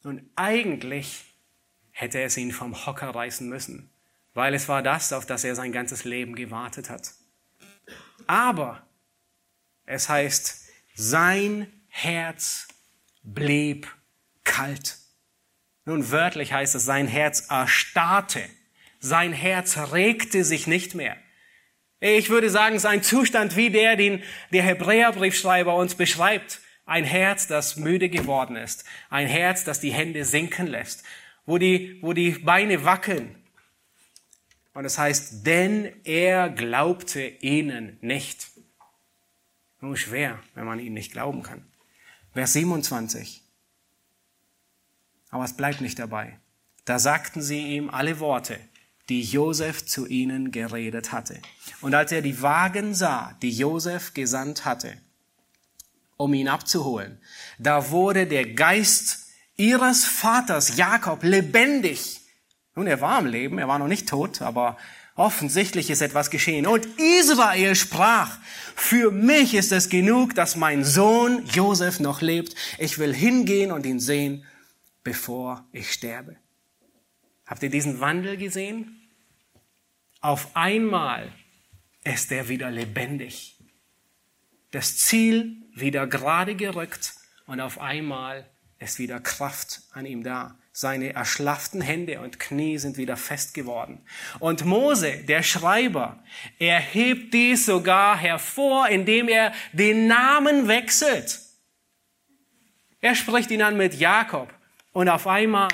Und 0.02 0.22
eigentlich 0.36 1.24
hätte 1.90 2.20
es 2.20 2.36
ihn 2.36 2.52
vom 2.52 2.86
Hocker 2.86 3.14
reißen 3.14 3.48
müssen, 3.48 3.90
weil 4.34 4.52
es 4.54 4.68
war 4.68 4.82
das, 4.82 5.12
auf 5.12 5.24
das 5.24 5.44
er 5.44 5.54
sein 5.54 5.72
ganzes 5.72 6.04
Leben 6.04 6.34
gewartet 6.34 6.90
hat. 6.90 7.12
Aber 8.26 8.86
es 9.86 10.08
heißt, 10.08 10.66
sein 10.94 11.72
Herz 11.88 12.68
blieb 13.22 13.88
kalt. 14.44 14.98
Nun 15.84 16.10
wörtlich 16.10 16.52
heißt 16.52 16.74
es, 16.74 16.84
sein 16.84 17.06
Herz 17.06 17.46
erstarrte. 17.48 18.42
Sein 19.00 19.32
Herz 19.32 19.76
regte 19.92 20.44
sich 20.44 20.66
nicht 20.66 20.94
mehr. 20.94 21.16
Ich 22.04 22.30
würde 22.30 22.50
sagen, 22.50 22.74
es 22.74 22.82
ist 22.82 22.90
ein 22.90 23.04
Zustand 23.04 23.54
wie 23.54 23.70
der, 23.70 23.94
den 23.94 24.24
der 24.50 24.64
Hebräerbriefschreiber 24.64 25.72
uns 25.76 25.94
beschreibt. 25.94 26.60
Ein 26.84 27.04
Herz, 27.04 27.46
das 27.46 27.76
müde 27.76 28.08
geworden 28.08 28.56
ist. 28.56 28.84
Ein 29.08 29.28
Herz, 29.28 29.62
das 29.62 29.78
die 29.78 29.92
Hände 29.92 30.24
sinken 30.24 30.66
lässt. 30.66 31.04
Wo 31.46 31.58
die, 31.58 31.98
wo 32.02 32.12
die 32.12 32.30
Beine 32.30 32.84
wackeln. 32.84 33.36
Und 34.74 34.84
es 34.84 34.98
heißt, 34.98 35.46
denn 35.46 35.92
er 36.02 36.48
glaubte 36.48 37.22
ihnen 37.24 37.98
nicht. 38.00 38.48
Nur 39.80 39.96
schwer, 39.96 40.40
wenn 40.56 40.64
man 40.64 40.80
ihnen 40.80 40.94
nicht 40.94 41.12
glauben 41.12 41.44
kann. 41.44 41.64
Vers 42.32 42.54
27. 42.54 43.42
Aber 45.30 45.44
es 45.44 45.56
bleibt 45.56 45.80
nicht 45.80 46.00
dabei. 46.00 46.36
Da 46.84 46.98
sagten 46.98 47.42
sie 47.42 47.76
ihm 47.76 47.90
alle 47.90 48.18
Worte, 48.18 48.58
die 49.08 49.22
Josef 49.22 49.84
zu 49.84 50.06
ihnen 50.06 50.52
geredet 50.52 51.12
hatte. 51.12 51.40
Und 51.80 51.94
als 51.94 52.12
er 52.12 52.22
die 52.22 52.40
Wagen 52.42 52.94
sah, 52.94 53.36
die 53.42 53.50
Josef 53.50 54.14
gesandt 54.14 54.64
hatte, 54.64 54.96
um 56.16 56.34
ihn 56.34 56.48
abzuholen, 56.48 57.20
da 57.58 57.90
wurde 57.90 58.26
der 58.26 58.54
Geist 58.54 59.26
ihres 59.56 60.04
Vaters 60.04 60.76
Jakob 60.76 61.22
lebendig. 61.24 62.20
Nun, 62.74 62.86
er 62.86 63.00
war 63.00 63.18
am 63.18 63.26
Leben, 63.26 63.58
er 63.58 63.68
war 63.68 63.78
noch 63.78 63.88
nicht 63.88 64.08
tot, 64.08 64.40
aber 64.40 64.78
Offensichtlich 65.14 65.90
ist 65.90 66.00
etwas 66.00 66.30
geschehen. 66.30 66.66
Und 66.66 66.86
Israel 66.98 67.74
sprach, 67.74 68.38
für 68.74 69.10
mich 69.10 69.54
ist 69.54 69.70
es 69.70 69.90
genug, 69.90 70.34
dass 70.34 70.56
mein 70.56 70.84
Sohn 70.84 71.44
Josef 71.52 72.00
noch 72.00 72.22
lebt. 72.22 72.54
Ich 72.78 72.98
will 72.98 73.14
hingehen 73.14 73.72
und 73.72 73.84
ihn 73.84 74.00
sehen, 74.00 74.46
bevor 75.04 75.66
ich 75.72 75.92
sterbe. 75.92 76.36
Habt 77.52 77.62
ihr 77.62 77.68
diesen 77.68 78.00
Wandel 78.00 78.38
gesehen? 78.38 78.98
Auf 80.22 80.56
einmal 80.56 81.30
ist 82.02 82.32
er 82.32 82.48
wieder 82.48 82.70
lebendig. 82.70 83.58
Das 84.70 84.96
Ziel 84.96 85.58
wieder 85.74 86.06
gerade 86.06 86.54
gerückt 86.54 87.12
und 87.44 87.60
auf 87.60 87.78
einmal 87.78 88.48
ist 88.78 88.98
wieder 88.98 89.20
Kraft 89.20 89.82
an 89.92 90.06
ihm 90.06 90.22
da. 90.22 90.58
Seine 90.72 91.12
erschlafften 91.12 91.82
Hände 91.82 92.20
und 92.20 92.40
Knie 92.40 92.78
sind 92.78 92.96
wieder 92.96 93.18
fest 93.18 93.52
geworden. 93.52 94.00
Und 94.38 94.64
Mose, 94.64 95.18
der 95.18 95.42
Schreiber, 95.42 96.24
er 96.58 96.80
hebt 96.80 97.34
dies 97.34 97.66
sogar 97.66 98.16
hervor, 98.16 98.88
indem 98.88 99.28
er 99.28 99.52
den 99.74 100.06
Namen 100.06 100.68
wechselt. 100.68 101.38
Er 103.02 103.14
spricht 103.14 103.50
ihn 103.50 103.60
an 103.60 103.76
mit 103.76 103.92
Jakob 103.92 104.50
und 104.92 105.10
auf 105.10 105.26
einmal 105.26 105.68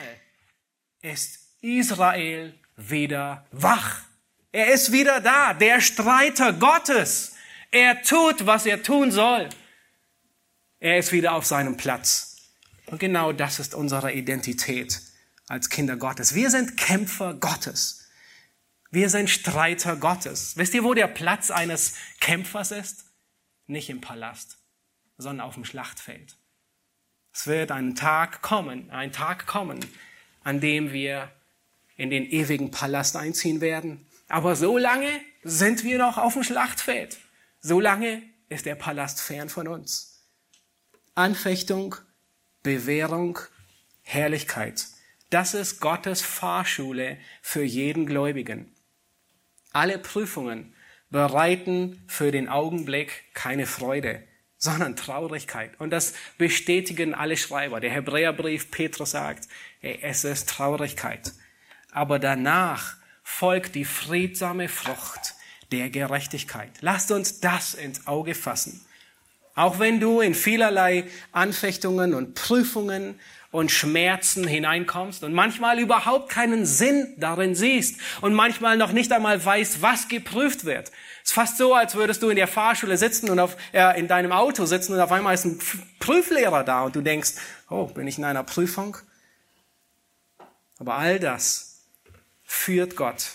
ist 1.02 1.47
Israel 1.60 2.54
wieder 2.76 3.46
wach. 3.50 4.02
Er 4.52 4.72
ist 4.72 4.92
wieder 4.92 5.20
da, 5.20 5.54
der 5.54 5.80
Streiter 5.80 6.52
Gottes. 6.52 7.34
Er 7.70 8.02
tut, 8.02 8.46
was 8.46 8.66
er 8.66 8.82
tun 8.82 9.10
soll. 9.10 9.48
Er 10.80 10.98
ist 10.98 11.12
wieder 11.12 11.32
auf 11.32 11.44
seinem 11.44 11.76
Platz. 11.76 12.36
Und 12.86 12.98
genau 12.98 13.32
das 13.32 13.58
ist 13.58 13.74
unsere 13.74 14.12
Identität 14.12 15.02
als 15.48 15.68
Kinder 15.68 15.96
Gottes. 15.96 16.34
Wir 16.34 16.50
sind 16.50 16.76
Kämpfer 16.76 17.34
Gottes. 17.34 18.08
Wir 18.90 19.10
sind 19.10 19.28
Streiter 19.28 19.96
Gottes. 19.96 20.56
Wisst 20.56 20.72
ihr, 20.74 20.84
wo 20.84 20.94
der 20.94 21.08
Platz 21.08 21.50
eines 21.50 21.94
Kämpfers 22.20 22.70
ist? 22.70 23.04
Nicht 23.66 23.90
im 23.90 24.00
Palast, 24.00 24.58
sondern 25.18 25.46
auf 25.46 25.54
dem 25.54 25.66
Schlachtfeld. 25.66 26.36
Es 27.34 27.46
wird 27.46 27.70
ein 27.70 27.94
Tag 27.94 28.40
kommen, 28.40 28.90
ein 28.90 29.12
Tag 29.12 29.46
kommen, 29.46 29.84
an 30.42 30.60
dem 30.60 30.92
wir 30.92 31.30
in 31.98 32.08
den 32.08 32.24
ewigen 32.24 32.70
Palast 32.70 33.16
einziehen 33.16 33.60
werden. 33.60 34.06
Aber 34.28 34.56
so 34.56 34.78
lange 34.78 35.10
sind 35.42 35.84
wir 35.84 35.98
noch 35.98 36.16
auf 36.16 36.32
dem 36.32 36.44
Schlachtfeld. 36.44 37.18
So 37.60 37.78
lange 37.80 38.22
ist 38.48 38.64
der 38.64 38.76
Palast 38.76 39.20
fern 39.20 39.50
von 39.50 39.68
uns. 39.68 40.24
Anfechtung 41.14 41.96
Bewährung, 42.62 43.38
Herrlichkeit. 44.02 44.86
Das 45.30 45.54
ist 45.54 45.80
Gottes 45.80 46.22
Fahrschule 46.22 47.18
für 47.40 47.62
jeden 47.62 48.04
Gläubigen. 48.04 48.74
Alle 49.72 49.98
Prüfungen 49.98 50.74
bereiten 51.08 52.02
für 52.08 52.32
den 52.32 52.48
Augenblick 52.48 53.24
keine 53.32 53.66
Freude, 53.66 54.22
sondern 54.56 54.96
Traurigkeit. 54.96 55.78
Und 55.80 55.90
das 55.90 56.14
bestätigen 56.36 57.14
alle 57.14 57.36
Schreiber. 57.36 57.80
Der 57.80 57.90
Hebräerbrief 57.90 58.70
Petrus 58.70 59.12
sagt, 59.12 59.48
es 59.80 60.24
ist 60.24 60.48
Traurigkeit. 60.48 61.32
Aber 61.92 62.18
danach 62.18 62.96
folgt 63.22 63.74
die 63.74 63.84
friedsame 63.84 64.68
Frucht 64.68 65.34
der 65.72 65.90
Gerechtigkeit. 65.90 66.70
Lasst 66.80 67.10
uns 67.10 67.40
das 67.40 67.74
ins 67.74 68.06
Auge 68.06 68.34
fassen. 68.34 68.84
Auch 69.54 69.80
wenn 69.80 69.98
du 69.98 70.20
in 70.20 70.34
vielerlei 70.34 71.04
Anfechtungen 71.32 72.14
und 72.14 72.34
Prüfungen 72.34 73.18
und 73.50 73.70
Schmerzen 73.70 74.46
hineinkommst 74.46 75.24
und 75.24 75.32
manchmal 75.32 75.78
überhaupt 75.78 76.28
keinen 76.28 76.66
Sinn 76.66 77.14
darin 77.16 77.54
siehst 77.54 77.98
und 78.20 78.34
manchmal 78.34 78.76
noch 78.76 78.92
nicht 78.92 79.10
einmal 79.10 79.42
weißt, 79.42 79.82
was 79.82 80.08
geprüft 80.08 80.64
wird. 80.64 80.92
Es 81.24 81.30
ist 81.30 81.32
fast 81.32 81.56
so, 81.56 81.74
als 81.74 81.94
würdest 81.94 82.22
du 82.22 82.28
in 82.28 82.36
der 82.36 82.46
Fahrschule 82.46 82.96
sitzen 82.96 83.30
und 83.30 83.40
auf, 83.40 83.56
äh, 83.72 83.98
in 83.98 84.06
deinem 84.06 84.32
Auto 84.32 84.64
sitzen 84.66 84.94
und 84.94 85.00
auf 85.00 85.12
einmal 85.12 85.34
ist 85.34 85.46
ein 85.46 85.58
Prüflehrer 85.98 86.62
da 86.62 86.82
und 86.82 86.94
du 86.94 87.00
denkst, 87.00 87.32
oh, 87.70 87.86
bin 87.86 88.06
ich 88.06 88.18
in 88.18 88.24
einer 88.24 88.44
Prüfung? 88.44 88.96
Aber 90.78 90.94
all 90.96 91.18
das 91.18 91.77
führt 92.48 92.96
Gott, 92.96 93.32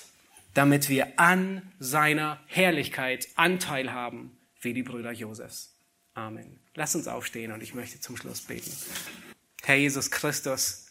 damit 0.55 0.89
wir 0.89 1.19
an 1.19 1.71
seiner 1.79 2.39
Herrlichkeit 2.47 3.27
Anteil 3.35 3.93
haben, 3.93 4.35
wie 4.59 4.73
die 4.73 4.81
Brüder 4.81 5.11
Josefs. 5.11 5.77
Amen. 6.15 6.59
Lass 6.73 6.95
uns 6.95 7.07
aufstehen 7.07 7.51
und 7.51 7.61
ich 7.61 7.75
möchte 7.75 7.99
zum 7.99 8.17
Schluss 8.17 8.41
beten. 8.41 8.71
Herr 9.61 9.75
Jesus 9.75 10.09
Christus, 10.09 10.87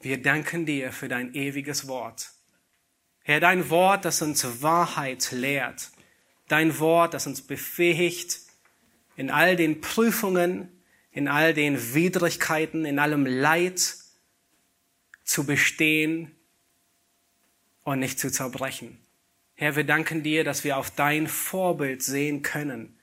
wir 0.00 0.20
danken 0.20 0.66
dir 0.66 0.92
für 0.92 1.08
dein 1.08 1.34
ewiges 1.34 1.88
Wort. 1.88 2.30
Herr, 3.22 3.40
dein 3.40 3.70
Wort, 3.70 4.04
das 4.04 4.20
uns 4.20 4.62
Wahrheit 4.62 5.32
lehrt. 5.32 5.90
Dein 6.48 6.78
Wort, 6.78 7.14
das 7.14 7.26
uns 7.26 7.40
befähigt, 7.40 8.40
in 9.16 9.30
all 9.30 9.56
den 9.56 9.80
Prüfungen, 9.80 10.68
in 11.10 11.26
all 11.26 11.54
den 11.54 11.94
Widrigkeiten, 11.94 12.84
in 12.84 12.98
allem 12.98 13.24
Leid 13.24 13.96
zu 15.24 15.44
bestehen 15.44 16.33
und 17.84 18.00
nicht 18.00 18.18
zu 18.18 18.30
zerbrechen. 18.30 18.98
Herr, 19.54 19.76
wir 19.76 19.84
danken 19.84 20.22
dir, 20.22 20.42
dass 20.42 20.64
wir 20.64 20.76
auf 20.76 20.90
dein 20.90 21.28
Vorbild 21.28 22.02
sehen 22.02 22.42
können 22.42 22.98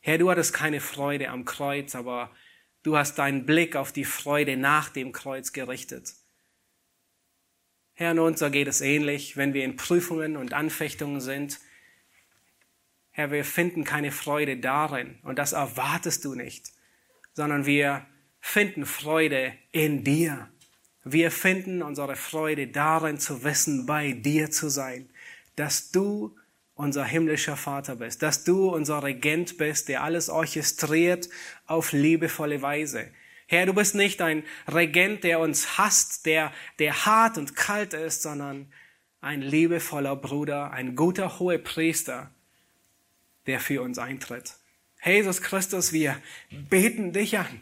Herr, 0.00 0.16
du 0.16 0.30
hattest 0.30 0.54
keine 0.54 0.80
Freude 0.80 1.28
am 1.28 1.44
Kreuz, 1.44 1.94
aber 1.94 2.30
du 2.82 2.96
hast 2.96 3.18
deinen 3.18 3.44
Blick 3.44 3.76
auf 3.76 3.92
die 3.92 4.06
Freude 4.06 4.56
nach 4.56 4.88
dem 4.88 5.12
Kreuz 5.12 5.52
gerichtet. 5.52 6.14
Herr, 7.92 8.12
und 8.12 8.18
uns 8.18 8.40
geht 8.40 8.66
es 8.66 8.80
ähnlich, 8.80 9.36
wenn 9.36 9.52
wir 9.52 9.62
in 9.62 9.76
Prüfungen 9.76 10.38
und 10.38 10.54
Anfechtungen 10.54 11.20
sind. 11.20 11.60
Herr, 13.10 13.30
wir 13.30 13.44
finden 13.44 13.84
keine 13.84 14.10
Freude 14.10 14.56
darin 14.56 15.18
und 15.22 15.38
das 15.38 15.52
erwartest 15.52 16.24
du 16.24 16.34
nicht, 16.34 16.72
sondern 17.34 17.66
wir 17.66 18.06
finden 18.40 18.86
Freude 18.86 19.52
in 19.70 20.02
dir. 20.02 20.49
Wir 21.04 21.30
finden 21.30 21.82
unsere 21.82 22.16
Freude 22.16 22.66
darin 22.66 23.18
zu 23.18 23.42
wissen, 23.42 23.86
bei 23.86 24.12
dir 24.12 24.50
zu 24.50 24.68
sein, 24.68 25.08
dass 25.56 25.90
du 25.90 26.36
unser 26.74 27.04
himmlischer 27.04 27.56
Vater 27.56 27.96
bist, 27.96 28.22
dass 28.22 28.44
du 28.44 28.70
unser 28.70 29.02
Regent 29.02 29.58
bist, 29.58 29.88
der 29.88 30.02
alles 30.02 30.28
orchestriert 30.28 31.28
auf 31.66 31.92
liebevolle 31.92 32.62
Weise. 32.62 33.10
Herr, 33.46 33.66
du 33.66 33.74
bist 33.74 33.94
nicht 33.94 34.22
ein 34.22 34.44
Regent, 34.68 35.24
der 35.24 35.40
uns 35.40 35.76
hasst, 35.76 36.24
der, 36.24 36.52
der 36.78 37.04
hart 37.04 37.36
und 37.36 37.56
kalt 37.56 37.94
ist, 37.94 38.22
sondern 38.22 38.72
ein 39.20 39.42
liebevoller 39.42 40.16
Bruder, 40.16 40.70
ein 40.70 40.96
guter 40.96 41.38
hoher 41.38 41.58
Priester, 41.58 42.30
der 43.46 43.60
für 43.60 43.82
uns 43.82 43.98
eintritt. 43.98 44.54
Jesus 45.04 45.42
Christus, 45.42 45.92
wir 45.92 46.20
beten 46.50 47.12
dich 47.12 47.38
an, 47.38 47.60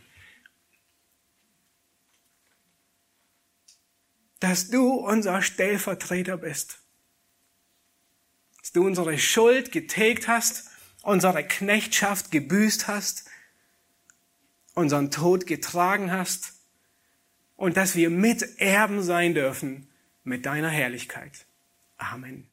dass 4.40 4.70
du 4.70 4.92
unser 4.92 5.42
Stellvertreter 5.42 6.36
bist, 6.36 6.80
dass 8.60 8.72
du 8.72 8.86
unsere 8.86 9.18
Schuld 9.18 9.72
getilgt 9.72 10.28
hast, 10.28 10.70
unsere 11.02 11.44
Knechtschaft 11.44 12.30
gebüßt 12.30 12.88
hast, 12.88 13.28
unseren 14.74 15.10
Tod 15.10 15.46
getragen 15.46 16.12
hast 16.12 16.54
und 17.56 17.76
dass 17.76 17.96
wir 17.96 18.10
Miterben 18.10 19.02
sein 19.02 19.34
dürfen 19.34 19.88
mit 20.22 20.46
deiner 20.46 20.70
Herrlichkeit. 20.70 21.46
Amen. 21.96 22.47